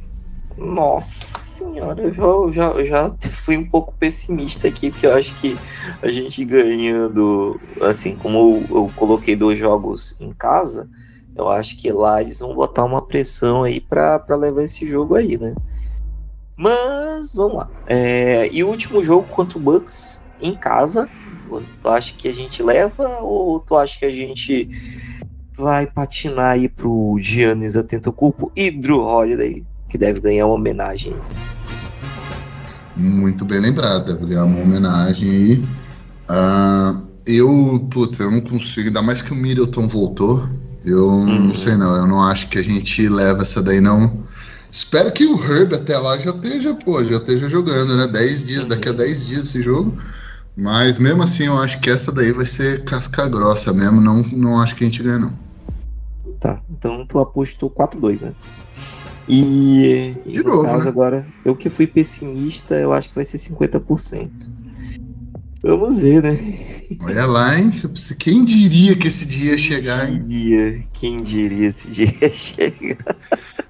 Nossa 0.56 1.40
senhora, 1.40 2.02
eu 2.02 2.52
já, 2.52 2.68
eu 2.68 2.86
já 2.86 3.16
fui 3.32 3.56
um 3.56 3.68
pouco 3.68 3.92
pessimista 3.98 4.68
aqui, 4.68 4.90
porque 4.92 5.06
eu 5.06 5.14
acho 5.14 5.34
que 5.34 5.56
a 6.00 6.08
gente 6.08 6.44
ganhando, 6.44 7.60
assim, 7.80 8.16
como 8.16 8.38
eu, 8.70 8.76
eu 8.76 8.92
coloquei 8.94 9.34
dois 9.34 9.58
jogos 9.58 10.14
em 10.20 10.32
casa, 10.32 10.88
eu 11.34 11.48
acho 11.48 11.76
que 11.80 11.90
lá 11.90 12.20
eles 12.20 12.38
vão 12.38 12.54
botar 12.54 12.84
uma 12.84 13.04
pressão 13.04 13.64
aí 13.64 13.80
para 13.80 14.22
levar 14.36 14.62
esse 14.62 14.86
jogo 14.86 15.16
aí, 15.16 15.36
né? 15.36 15.52
Mas 16.56 17.34
vamos 17.34 17.58
lá. 17.58 17.70
É, 17.86 18.48
e 18.52 18.62
o 18.62 18.68
último 18.68 19.02
jogo 19.02 19.26
contra 19.28 19.58
o 19.58 19.60
Bucks 19.60 20.22
em 20.40 20.54
casa, 20.54 21.08
tu 21.80 21.88
acha 21.88 22.14
que 22.14 22.28
a 22.28 22.32
gente 22.32 22.62
leva 22.62 23.20
ou 23.20 23.60
tu 23.60 23.76
acha 23.76 23.98
que 23.98 24.04
a 24.04 24.10
gente 24.10 24.68
vai 25.54 25.86
patinar 25.86 26.52
aí 26.52 26.68
pro 26.68 27.16
Giannis 27.20 27.76
Atentocurpo 27.76 28.50
e 28.56 28.70
Drew 28.70 29.00
Holiday? 29.00 29.64
que 29.92 29.98
deve 29.98 30.20
ganhar 30.20 30.46
uma 30.46 30.54
homenagem. 30.54 31.14
Muito 32.96 33.44
bem 33.44 33.60
lembrado, 33.60 34.06
deve 34.06 34.24
ganhar 34.24 34.44
uma 34.44 34.58
homenagem 34.58 35.30
aí. 35.30 35.64
Uh, 36.30 37.02
eu, 37.26 37.86
puta, 37.90 38.22
eu 38.22 38.30
não 38.30 38.40
consigo, 38.40 38.88
ainda 38.88 39.02
mais 39.02 39.20
que 39.20 39.32
o 39.32 39.36
Middleton 39.36 39.86
voltou. 39.86 40.48
Eu 40.82 41.10
não 41.26 41.46
uhum. 41.46 41.54
sei 41.54 41.76
não, 41.76 41.94
eu 41.94 42.06
não 42.06 42.22
acho 42.22 42.48
que 42.48 42.58
a 42.58 42.62
gente 42.62 43.06
leva 43.06 43.42
essa 43.42 43.62
daí 43.62 43.82
não. 43.82 44.21
Espero 44.72 45.12
que 45.12 45.26
o 45.26 45.36
Herb 45.36 45.74
até 45.74 45.98
lá 45.98 46.16
já 46.16 46.30
esteja, 46.30 46.74
pô, 46.74 47.04
já 47.04 47.18
esteja 47.18 47.46
jogando, 47.46 47.94
né? 47.94 48.06
10 48.06 48.44
dias, 48.44 48.64
daqui 48.64 48.88
a 48.88 48.92
10 48.92 49.26
dias 49.26 49.46
esse 49.48 49.60
jogo. 49.60 49.94
Mas 50.56 50.98
mesmo 50.98 51.22
assim, 51.22 51.44
eu 51.44 51.58
acho 51.58 51.78
que 51.78 51.90
essa 51.90 52.10
daí 52.10 52.32
vai 52.32 52.46
ser 52.46 52.82
casca 52.84 53.28
grossa 53.28 53.70
mesmo. 53.70 54.00
Não, 54.00 54.22
não 54.32 54.58
acho 54.62 54.74
que 54.74 54.82
a 54.82 54.86
gente 54.86 55.02
ganha, 55.02 55.18
não. 55.18 55.38
Tá, 56.40 56.62
então 56.70 57.04
tu 57.06 57.18
apostou 57.18 57.70
4-2, 57.70 58.22
né? 58.22 58.34
E, 59.28 60.16
e 60.24 60.38
no 60.38 60.44
novo, 60.44 60.62
caso 60.62 60.84
né? 60.84 60.88
agora, 60.88 61.26
eu 61.44 61.54
que 61.54 61.68
fui 61.68 61.86
pessimista, 61.86 62.74
eu 62.74 62.94
acho 62.94 63.10
que 63.10 63.14
vai 63.14 63.26
ser 63.26 63.36
50%. 63.36 64.30
Vamos 65.62 66.00
ver, 66.00 66.22
né? 66.22 66.38
Olha 66.98 67.26
lá, 67.26 67.58
hein? 67.58 67.70
Quem 68.18 68.44
diria 68.46 68.96
que 68.96 69.06
esse 69.06 69.26
dia 69.26 69.52
ia 69.52 69.58
chegar, 69.58 70.08
hein? 70.08 70.18
Quem 70.18 70.28
diria, 70.28 70.84
quem 70.94 71.22
diria 71.22 71.68
esse 71.68 71.88
dia 71.88 72.10
ia 72.22 72.30
chegar? 72.30 73.16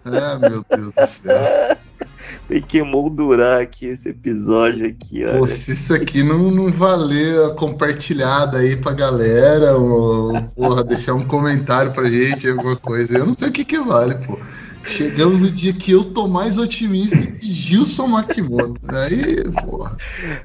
Ah, 0.04 0.38
meu 0.38 0.64
Deus 0.68 0.92
do 0.92 1.06
céu. 1.06 1.78
tem 2.48 2.60
que 2.60 2.82
moldurar 2.82 3.60
aqui 3.60 3.86
esse 3.86 4.10
episódio 4.10 4.86
aqui, 4.86 5.24
Pô, 5.38 5.46
se 5.46 5.72
isso 5.72 5.94
aqui 5.94 6.22
não, 6.22 6.50
não 6.50 6.70
valer 6.70 7.46
a 7.46 7.54
compartilhada 7.54 8.58
aí 8.58 8.76
pra 8.76 8.92
galera, 8.92 9.76
ou 9.76 10.40
porra, 10.54 10.84
deixar 10.84 11.14
um 11.14 11.26
comentário 11.26 11.92
pra 11.92 12.10
gente, 12.10 12.48
alguma 12.48 12.76
coisa, 12.76 13.18
eu 13.18 13.26
não 13.26 13.32
sei 13.32 13.48
o 13.48 13.52
que 13.52 13.64
que 13.64 13.78
vale, 13.78 14.14
pô. 14.26 14.38
Chegamos 14.84 15.42
no 15.42 15.50
dia 15.50 15.72
que 15.72 15.92
eu 15.92 16.04
tô 16.04 16.26
mais 16.26 16.58
otimista 16.58 17.16
que 17.16 17.52
Gilson 17.52 18.08
Makimoto. 18.08 18.80
Aí, 18.88 19.44
porra. 19.64 19.96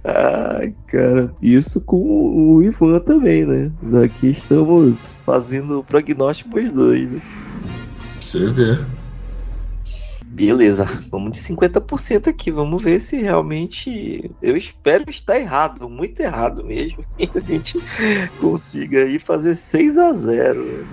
Ai, 0.03 0.75
cara, 0.85 1.33
isso 1.41 1.81
com 1.81 1.97
o 1.97 2.61
Ivan 2.61 2.99
também, 2.99 3.45
né? 3.45 3.71
Aqui 4.05 4.27
estamos 4.27 5.19
fazendo 5.25 5.79
o 5.79 5.83
prognóstico 5.83 6.51
pros 6.51 6.71
dois, 6.71 7.09
né? 7.09 7.19
Pra 7.19 8.21
você 8.21 8.47
ver. 8.51 8.85
Beleza, 10.37 10.85
vamos 11.09 11.31
de 11.31 11.39
50% 11.39 12.27
aqui. 12.27 12.51
Vamos 12.51 12.83
ver 12.83 13.01
se 13.01 13.17
realmente. 13.17 14.29
Eu 14.39 14.55
espero 14.55 15.09
estar 15.09 15.39
errado, 15.39 15.89
muito 15.89 16.19
errado 16.19 16.63
mesmo. 16.63 17.03
E 17.17 17.27
a 17.33 17.39
gente 17.39 17.79
consiga 18.39 19.03
aí 19.03 19.17
fazer 19.17 19.55
6 19.55 19.97
a 19.97 20.13
0 20.13 20.87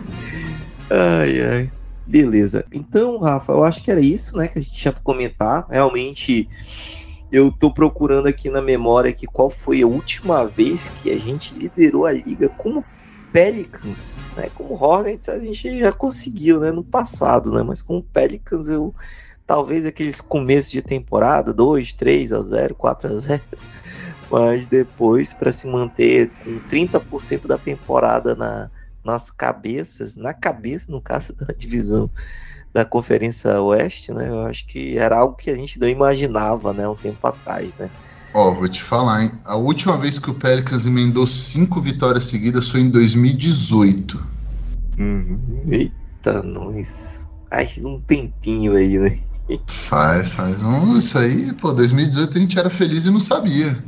Ai, 0.89 1.43
ai. 1.43 1.73
Beleza. 2.07 2.65
Então, 2.73 3.19
Rafa, 3.19 3.53
eu 3.53 3.63
acho 3.63 3.83
que 3.83 3.91
era 3.91 4.01
isso, 4.01 4.35
né, 4.39 4.49
que 4.49 4.59
a 4.59 4.63
gente 4.63 4.75
tinha 4.75 4.93
para 4.93 5.03
comentar. 5.03 5.67
Realmente, 5.69 6.49
eu 7.31 7.53
tô 7.53 7.71
procurando 7.71 8.27
aqui 8.27 8.49
na 8.49 8.63
memória 8.63 9.13
que 9.13 9.27
qual 9.27 9.51
foi 9.51 9.83
a 9.83 9.87
última 9.87 10.47
vez 10.47 10.89
que 10.89 11.11
a 11.11 11.19
gente 11.19 11.55
liderou 11.55 12.07
a 12.07 12.13
liga 12.13 12.49
como 12.49 12.83
Pelicans, 13.31 14.27
né? 14.39 14.49
Como 14.55 14.73
Hornets 14.83 15.29
a 15.29 15.39
gente 15.39 15.81
já 15.81 15.93
conseguiu, 15.93 16.61
né, 16.61 16.71
no 16.71 16.83
passado, 16.83 17.53
né? 17.53 17.63
Mas 17.63 17.83
com 17.83 18.01
Pelicans 18.01 18.71
eu 18.71 18.95
talvez 19.47 19.85
aqueles 19.87 20.21
começos 20.21 20.71
de 20.71 20.83
temporada, 20.83 21.53
2, 21.53 21.93
3 21.93 22.33
a 22.33 22.43
0, 22.43 22.75
4 22.75 23.09
a 23.09 23.17
0. 23.17 23.43
Mas 24.31 24.67
depois 24.67 25.33
para 25.33 25.53
se 25.53 25.67
manter 25.67 26.31
com 26.43 26.59
30% 26.69 27.47
da 27.47 27.59
temporada 27.59 28.35
na 28.35 28.71
nas 29.05 29.31
cabeças, 29.31 30.17
na 30.17 30.33
cabeça, 30.33 30.91
no 30.91 31.01
caso 31.01 31.35
da 31.37 31.53
divisão 31.57 32.11
da 32.73 32.85
Conferência 32.85 33.61
Oeste, 33.61 34.13
né? 34.13 34.29
Eu 34.29 34.47
acho 34.47 34.67
que 34.67 34.99
era 34.99 35.19
algo 35.19 35.37
que 35.37 35.51
a 35.51 35.57
gente 35.57 35.79
não 35.79 35.87
imaginava, 35.87 36.73
né, 36.73 36.89
um 36.89 36.97
tempo 36.97 37.25
atrás, 37.25 37.73
né? 37.75 37.89
Ó, 38.33 38.53
vou 38.53 38.69
te 38.69 38.83
falar, 38.83 39.23
hein? 39.23 39.33
A 39.45 39.55
última 39.55 39.97
vez 39.97 40.19
que 40.19 40.29
o 40.29 40.35
Pelicans 40.35 40.87
emendou 40.87 41.25
cinco 41.25 41.81
vitórias 41.81 42.25
seguidas 42.25 42.69
foi 42.69 42.81
em 42.81 42.91
2018. 42.91 44.27
Uhum. 44.99 45.63
Eita, 45.69 46.43
nós. 46.43 47.29
Faz 47.49 47.85
um 47.85 48.01
tempinho 48.01 48.73
aí, 48.75 48.99
né? 48.99 49.21
Faz, 49.67 50.33
faz 50.33 50.63
um. 50.63 50.97
Isso 50.97 51.19
aí, 51.19 51.53
pô, 51.55 51.73
2018 51.73 52.37
a 52.37 52.41
gente 52.41 52.59
era 52.59 52.71
feliz 52.71 53.07
e 53.07 53.11
não 53.11 53.21
sabia. 53.21 53.83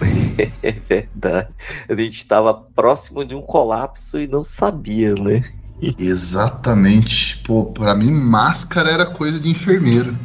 É 0.62 0.72
verdade. 0.72 1.54
A 1.88 1.94
gente 1.94 2.16
estava 2.16 2.54
próximo 2.54 3.24
de 3.24 3.34
um 3.34 3.42
colapso 3.42 4.18
e 4.18 4.26
não 4.26 4.42
sabia, 4.42 5.14
né? 5.14 5.42
Exatamente. 5.98 7.42
Pô, 7.44 7.66
pra 7.66 7.94
mim, 7.94 8.10
máscara 8.10 8.90
era 8.90 9.06
coisa 9.06 9.38
de 9.38 9.50
enfermeiro. 9.50 10.16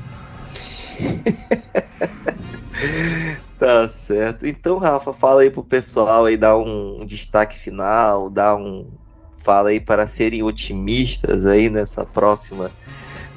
tá 3.60 3.88
certo. 3.88 4.46
Então, 4.46 4.78
Rafa, 4.78 5.14
fala 5.14 5.42
aí 5.42 5.50
pro 5.50 5.64
pessoal 5.64 6.26
aí, 6.26 6.38
dá 6.38 6.58
um, 6.58 7.06
destaque 7.06 7.58
final, 7.58 8.30
dá 8.30 8.56
um. 8.56 8.90
Fala 9.38 9.70
aí 9.70 9.80
para 9.80 10.06
serem 10.06 10.44
otimistas 10.44 11.46
aí 11.46 11.70
nessa 11.70 12.06
próxima. 12.06 12.72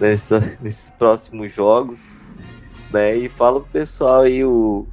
Nessa, 0.03 0.59
nesses 0.61 0.91
próximos 0.91 1.53
jogos. 1.53 2.29
Né? 2.93 3.17
E 3.17 3.29
fala 3.29 3.61
pro 3.61 3.71
pessoal 3.71 4.23
aí 4.23 4.45
o, 4.45 4.85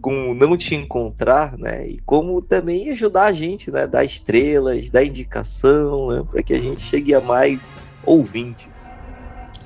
como 0.00 0.34
não 0.34 0.56
te 0.56 0.76
encontrar, 0.76 1.58
né? 1.58 1.88
E 1.88 2.00
como 2.06 2.40
também 2.40 2.90
ajudar 2.90 3.24
a 3.24 3.32
gente, 3.32 3.72
né? 3.72 3.88
Dar 3.88 4.04
estrelas, 4.04 4.88
dar 4.88 5.04
indicação, 5.04 6.10
né? 6.10 6.24
Para 6.30 6.42
que 6.44 6.54
a 6.54 6.60
gente 6.60 6.80
chegue 6.80 7.12
a 7.12 7.20
mais 7.20 7.76
ouvintes. 8.06 8.98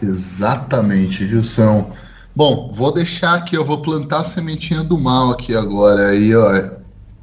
Exatamente, 0.02 1.28
Gilson. 1.28 1.90
Bom, 2.34 2.70
vou 2.72 2.92
deixar 2.92 3.34
aqui, 3.34 3.54
eu 3.54 3.64
vou 3.64 3.82
plantar 3.82 4.20
a 4.20 4.24
sementinha 4.24 4.82
do 4.82 4.98
mal 4.98 5.30
aqui 5.30 5.54
agora. 5.54 6.08
Aí, 6.08 6.34
ó, 6.34 6.70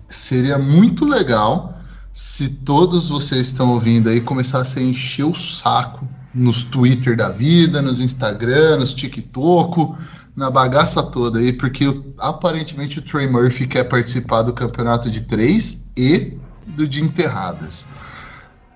seria 0.08 0.58
muito 0.58 1.06
legal 1.06 1.78
se 2.12 2.50
todos 2.50 3.10
vocês 3.10 3.48
estão 3.48 3.72
ouvindo 3.72 4.10
aí 4.10 4.22
começassem 4.22 4.86
a 4.86 4.90
encher 4.90 5.26
o 5.26 5.34
saco 5.34 6.08
nos 6.34 6.64
Twitter 6.64 7.16
da 7.16 7.30
vida, 7.30 7.82
nos 7.82 8.00
Instagram, 8.00 8.78
nos 8.78 8.94
TikTok, 8.94 9.94
na 10.36 10.50
bagaça 10.50 11.04
toda 11.04 11.40
aí, 11.40 11.54
porque 11.54 11.86
aparentemente 12.20 13.00
o 13.00 13.02
Trey 13.02 13.28
Murphy 13.30 13.68
quer 13.68 13.84
participar 13.84 14.42
do 14.42 14.54
campeonato 14.54 15.10
de 15.10 15.22
três 15.22 15.86
e 15.96 16.34
do 16.66 16.88
de 16.88 17.04
enterradas. 17.04 17.88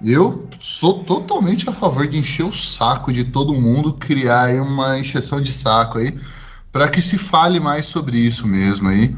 Eu 0.04 0.48
sou 0.60 1.04
totalmente 1.04 1.68
a 1.68 1.74
favor 1.74 2.08
de 2.08 2.20
encher 2.20 2.46
o 2.46 2.52
saco 2.52 3.12
de 3.12 3.24
todo 3.24 3.56
mundo, 3.56 3.94
criar 3.94 4.44
aí 4.44 4.60
uma 4.60 5.00
encheção 5.00 5.42
de 5.42 5.52
saco 5.52 5.98
aí, 5.98 6.16
para 6.72 6.88
que 6.88 7.02
se 7.02 7.18
fale 7.18 7.60
mais 7.60 7.88
sobre 7.88 8.18
isso 8.18 8.46
mesmo 8.46 8.90
aí. 8.90 9.16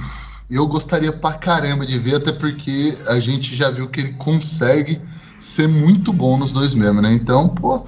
Eu 0.50 0.66
gostaria 0.66 1.12
pra 1.12 1.34
caramba 1.34 1.86
de 1.86 2.00
ver, 2.00 2.16
até 2.16 2.32
porque 2.32 2.98
a 3.08 3.20
gente 3.20 3.56
já 3.56 3.70
viu 3.70 3.90
que 3.90 4.00
ele 4.00 4.14
consegue 4.14 5.02
ser 5.38 5.68
muito 5.68 6.14
bom 6.14 6.38
nos 6.38 6.52
dois 6.52 6.74
mesmo, 6.74 7.02
né? 7.02 7.14
Então, 7.14 7.50
pô, 7.50 7.86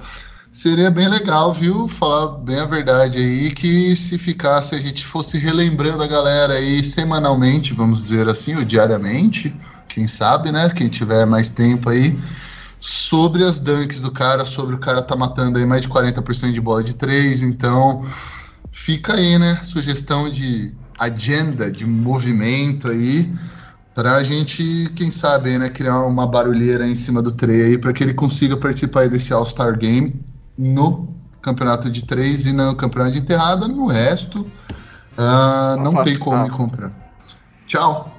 Seria 0.52 0.90
bem 0.90 1.08
legal, 1.08 1.50
viu? 1.54 1.88
Falar 1.88 2.36
bem 2.36 2.60
a 2.60 2.66
verdade 2.66 3.16
aí, 3.16 3.50
que 3.52 3.96
se 3.96 4.18
ficasse, 4.18 4.74
a 4.74 4.80
gente 4.80 5.02
fosse 5.02 5.38
relembrando 5.38 6.02
a 6.02 6.06
galera 6.06 6.52
aí 6.52 6.84
semanalmente, 6.84 7.72
vamos 7.72 8.02
dizer 8.02 8.28
assim, 8.28 8.54
ou 8.56 8.62
diariamente, 8.62 9.56
quem 9.88 10.06
sabe, 10.06 10.52
né? 10.52 10.68
Quem 10.68 10.88
tiver 10.88 11.24
mais 11.24 11.48
tempo 11.48 11.88
aí, 11.88 12.18
sobre 12.78 13.42
as 13.42 13.58
dunks 13.58 13.98
do 13.98 14.10
cara, 14.10 14.44
sobre 14.44 14.74
o 14.74 14.78
cara 14.78 15.00
tá 15.00 15.16
matando 15.16 15.58
aí 15.58 15.64
mais 15.64 15.80
de 15.80 15.88
40% 15.88 16.52
de 16.52 16.60
bola 16.60 16.84
de 16.84 16.96
três, 16.96 17.40
então 17.40 18.04
fica 18.70 19.14
aí, 19.14 19.38
né? 19.38 19.58
Sugestão 19.62 20.28
de 20.28 20.70
agenda, 20.98 21.72
de 21.72 21.86
movimento 21.86 22.90
aí, 22.90 23.34
para 23.94 24.16
a 24.16 24.22
gente, 24.22 24.92
quem 24.94 25.10
sabe, 25.10 25.56
né, 25.56 25.70
criar 25.70 26.00
uma 26.02 26.26
barulheira 26.26 26.86
em 26.86 26.94
cima 26.94 27.22
do 27.22 27.32
Trey 27.32 27.62
aí, 27.62 27.78
para 27.78 27.94
que 27.94 28.04
ele 28.04 28.12
consiga 28.12 28.54
participar 28.54 29.08
desse 29.08 29.32
All-Star 29.32 29.78
Game 29.78 30.12
no 30.62 31.08
campeonato 31.40 31.90
de 31.90 32.04
três 32.04 32.46
e 32.46 32.52
no 32.52 32.76
campeonato 32.76 33.12
de 33.12 33.18
enterrada. 33.18 33.66
No 33.66 33.86
resto, 33.86 34.46
uh, 35.18 35.82
não 35.82 36.04
tem 36.04 36.16
como 36.16 36.40
me 36.40 36.48
encontrar. 36.48 36.92
Tchau. 37.66 38.16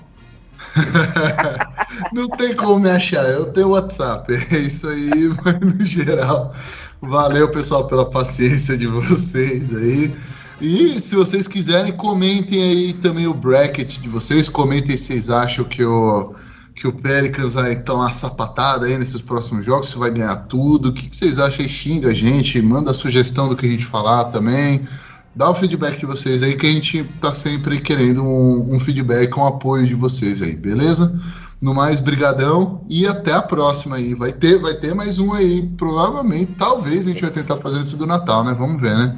não 2.12 2.28
tem 2.28 2.54
como 2.54 2.80
me 2.80 2.90
achar. 2.90 3.24
Eu 3.30 3.54
tenho 3.54 3.70
WhatsApp. 3.70 4.34
É 4.52 4.58
isso 4.58 4.88
aí, 4.90 5.34
mas 5.44 5.60
no 5.60 5.86
geral. 5.86 6.54
Valeu, 7.02 7.50
pessoal, 7.50 7.88
pela 7.88 8.10
paciência 8.10 8.78
de 8.78 8.88
vocês 8.88 9.74
aí. 9.74 10.14
E 10.60 11.00
se 11.00 11.16
vocês 11.16 11.48
quiserem, 11.48 11.96
comentem 11.96 12.62
aí 12.62 12.94
também 12.94 13.28
o 13.28 13.34
bracket 13.34 14.00
de 14.00 14.10
vocês. 14.10 14.50
Comentem 14.50 14.98
se 14.98 15.08
vocês 15.08 15.30
acham 15.30 15.66
que 15.66 15.84
o 15.84 16.34
que 16.76 16.88
o 16.88 16.94
Pelicans 16.94 17.54
vai 17.54 17.76
tomar 17.76 18.12
sapatada 18.12 18.86
aí 18.86 18.98
nesses 18.98 19.22
próximos 19.22 19.66
jogos, 19.66 19.90
se 19.90 19.98
vai 19.98 20.12
ganhar 20.12 20.36
tudo. 20.48 20.90
O 20.90 20.94
que, 20.94 21.08
que 21.08 21.16
vocês 21.16 21.40
acham 21.40 21.64
aí? 21.64 21.70
Xinga 21.70 22.10
a 22.10 22.14
gente, 22.14 22.62
manda 22.62 22.92
a 22.92 22.94
sugestão 22.94 23.48
do 23.48 23.56
que 23.56 23.66
a 23.66 23.70
gente 23.70 23.86
falar 23.86 24.26
também. 24.26 24.88
Dá 25.36 25.50
o 25.50 25.56
feedback 25.56 26.00
de 26.00 26.06
vocês 26.06 26.44
aí, 26.44 26.56
que 26.56 26.68
a 26.68 26.72
gente 26.72 27.04
tá 27.20 27.34
sempre 27.34 27.80
querendo 27.80 28.24
um, 28.24 28.76
um 28.76 28.80
feedback 28.80 29.30
com 29.30 29.46
apoio 29.46 29.86
de 29.86 29.96
vocês 29.96 30.42
aí, 30.42 30.56
beleza? 30.56 31.20
No 31.60 31.74
mais, 31.74 32.00
brigadão 32.00 32.86
e 32.90 33.08
até 33.08 33.34
a 33.34 33.42
próxima 33.42 33.96
aí. 33.96 34.14
Vai 34.14 34.32
ter, 34.32 34.60
vai 34.60 34.74
ter 34.74 34.94
mais 34.94 35.18
um 35.18 35.34
aí, 35.34 35.68
provavelmente, 35.78 36.54
talvez 36.58 37.06
a 37.06 37.10
gente 37.10 37.22
vai 37.22 37.32
tentar 37.32 37.58
fazer 37.58 37.78
antes 37.78 37.94
do 37.94 38.06
Natal, 38.06 38.44
né? 38.44 38.54
Vamos 38.54 38.82
ver, 38.82 38.96
né? 38.98 39.18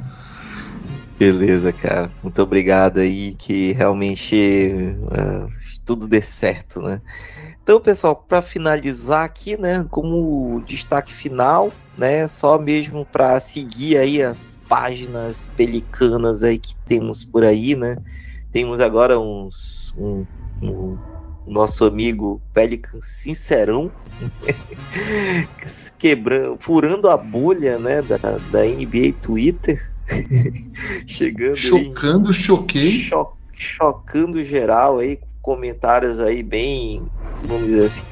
Beleza, 1.18 1.72
cara. 1.72 2.10
Muito 2.22 2.40
obrigado 2.40 2.98
aí, 2.98 3.34
que 3.38 3.72
realmente 3.72 4.96
uh, 5.02 5.48
tudo 5.86 6.08
dê 6.08 6.20
certo, 6.20 6.82
né? 6.82 7.00
Então, 7.62 7.80
pessoal, 7.80 8.14
para 8.14 8.42
finalizar 8.42 9.24
aqui, 9.24 9.56
né, 9.56 9.86
como 9.90 10.62
destaque 10.66 11.12
final, 11.12 11.72
né, 11.98 12.26
só 12.28 12.58
mesmo 12.58 13.04
para 13.04 13.40
seguir 13.40 13.96
aí 13.96 14.22
as 14.22 14.58
páginas 14.68 15.48
pelicanas 15.56 16.42
aí 16.42 16.58
que 16.58 16.76
temos 16.86 17.24
por 17.24 17.44
aí, 17.44 17.74
né? 17.74 17.96
Temos 18.52 18.80
agora 18.80 19.18
uns 19.18 19.94
um, 19.96 20.26
um 20.62 20.98
nosso 21.46 21.84
amigo 21.84 22.40
Pelican 22.52 22.98
Sincerão 23.00 23.90
quebrando, 25.98 26.58
furando 26.58 27.08
a 27.08 27.16
bolha, 27.16 27.78
né, 27.78 28.02
da, 28.02 28.16
da 28.16 28.64
NBA 28.64 29.12
Twitter, 29.20 29.80
chegando 31.06 31.56
chocando, 31.56 32.26
aí, 32.28 32.32
choquei, 32.32 32.90
cho, 32.92 33.32
chocando 33.52 34.44
geral 34.44 34.98
aí, 34.98 35.18
comentários 35.46 36.20
aí 36.20 36.42
bem 36.42 37.08
vamos 37.44 37.66
dizer 37.66 37.86
assim, 37.86 38.04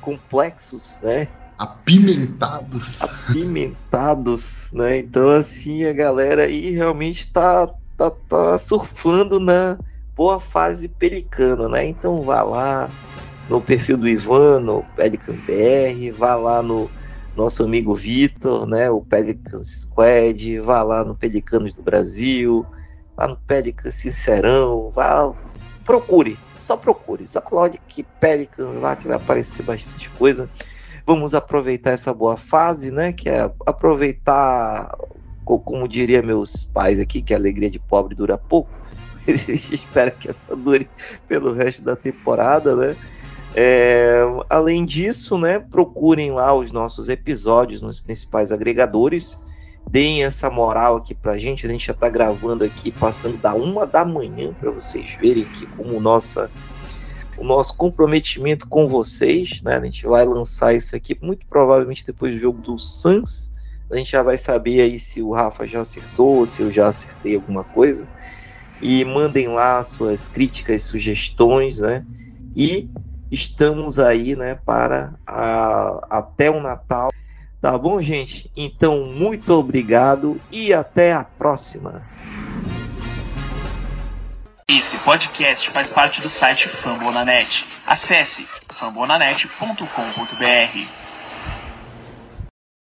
complexos, 0.00 1.00
né? 1.02 1.28
Apimentados. 1.58 3.02
Apimentados, 3.02 4.72
né? 4.72 4.98
Então, 4.98 5.30
assim, 5.30 5.84
a 5.84 5.92
galera 5.92 6.44
aí 6.44 6.70
realmente 6.70 7.30
tá, 7.32 7.68
tá, 7.96 8.10
tá 8.10 8.58
surfando 8.58 9.38
na 9.38 9.78
boa 10.16 10.40
fase 10.40 10.88
pelicana, 10.88 11.68
né? 11.68 11.86
Então 11.86 12.22
vá 12.22 12.42
lá 12.42 12.90
no 13.48 13.60
perfil 13.60 13.96
do 13.96 14.08
Ivan, 14.08 14.60
no 14.60 14.82
Pelicans 14.96 15.40
BR, 15.40 16.10
vá 16.16 16.34
lá 16.34 16.62
no 16.62 16.90
nosso 17.36 17.62
amigo 17.62 17.94
Vitor, 17.94 18.66
né? 18.66 18.90
O 18.90 19.00
Pelicans 19.00 19.82
Squad, 19.82 20.58
vá 20.60 20.82
lá 20.82 21.04
no 21.04 21.14
Pelicanos 21.14 21.72
do 21.74 21.82
Brasil, 21.82 22.66
vá 23.16 23.28
no 23.28 23.36
Pelicans 23.36 23.94
Sincerão, 23.94 24.90
vá, 24.90 25.32
procure, 25.84 26.36
só 26.62 26.76
procure, 26.76 27.28
só 27.28 27.40
coloque 27.40 27.78
Pelicans 28.20 28.80
lá 28.80 28.96
que 28.96 29.06
vai 29.06 29.16
aparecer 29.16 29.62
bastante 29.62 30.08
coisa. 30.10 30.48
Vamos 31.06 31.34
aproveitar 31.34 31.90
essa 31.90 32.14
boa 32.14 32.36
fase, 32.36 32.90
né? 32.90 33.12
Que 33.12 33.28
é 33.28 33.50
aproveitar, 33.66 34.96
como 35.44 35.88
diria 35.88 36.22
meus 36.22 36.64
pais 36.64 37.00
aqui, 37.00 37.20
que 37.20 37.34
a 37.34 37.36
alegria 37.36 37.68
de 37.68 37.78
pobre 37.78 38.14
dura 38.14 38.38
pouco. 38.38 38.70
Espero 39.26 40.12
que 40.12 40.30
essa 40.30 40.54
dure 40.56 40.88
pelo 41.28 41.52
resto 41.52 41.82
da 41.82 41.96
temporada, 41.96 42.76
né? 42.76 42.96
É, 43.54 44.22
além 44.48 44.84
disso, 44.84 45.36
né, 45.36 45.58
procurem 45.58 46.32
lá 46.32 46.54
os 46.54 46.72
nossos 46.72 47.08
episódios 47.08 47.82
nos 47.82 48.00
principais 48.00 48.50
agregadores. 48.50 49.38
Deem 49.90 50.24
essa 50.24 50.48
moral 50.48 50.96
aqui 50.96 51.14
pra 51.14 51.38
gente. 51.38 51.66
A 51.66 51.68
gente 51.68 51.86
já 51.86 51.94
tá 51.94 52.08
gravando 52.08 52.64
aqui, 52.64 52.90
passando 52.90 53.36
da 53.36 53.54
uma 53.54 53.86
da 53.86 54.04
manhã, 54.04 54.54
para 54.58 54.70
vocês 54.70 55.16
verem 55.20 55.44
que 55.44 55.66
como 55.66 56.00
nossa, 56.00 56.50
o 57.36 57.44
nosso 57.44 57.76
comprometimento 57.76 58.66
com 58.66 58.88
vocês, 58.88 59.60
né? 59.62 59.76
A 59.76 59.84
gente 59.84 60.06
vai 60.06 60.24
lançar 60.24 60.74
isso 60.74 60.96
aqui 60.96 61.18
muito 61.20 61.46
provavelmente 61.46 62.06
depois 62.06 62.34
do 62.34 62.40
jogo 62.40 62.60
do 62.62 62.78
Suns. 62.78 63.50
A 63.90 63.96
gente 63.96 64.12
já 64.12 64.22
vai 64.22 64.38
saber 64.38 64.80
aí 64.80 64.98
se 64.98 65.20
o 65.20 65.32
Rafa 65.32 65.66
já 65.66 65.80
acertou, 65.80 66.46
se 66.46 66.62
eu 66.62 66.72
já 66.72 66.88
acertei 66.88 67.34
alguma 67.34 67.62
coisa. 67.62 68.08
E 68.80 69.04
mandem 69.04 69.48
lá 69.48 69.84
suas 69.84 70.26
críticas, 70.26 70.82
sugestões, 70.82 71.78
né? 71.78 72.04
E 72.56 72.88
estamos 73.30 73.98
aí, 73.98 74.36
né, 74.36 74.54
para 74.66 75.14
a, 75.26 76.18
até 76.18 76.50
o 76.50 76.60
Natal. 76.60 77.10
Tá 77.62 77.78
bom, 77.78 78.02
gente? 78.02 78.50
Então, 78.56 79.06
muito 79.06 79.52
obrigado 79.52 80.40
e 80.50 80.74
até 80.74 81.12
a 81.12 81.22
próxima. 81.22 82.04
Esse 84.66 84.98
podcast 84.98 85.70
faz 85.70 85.88
parte 85.88 86.20
do 86.20 86.28
site 86.28 86.68
Fambonanet. 86.68 87.64
Acesse 87.86 88.44
fambonanet.com.br. 88.68 91.01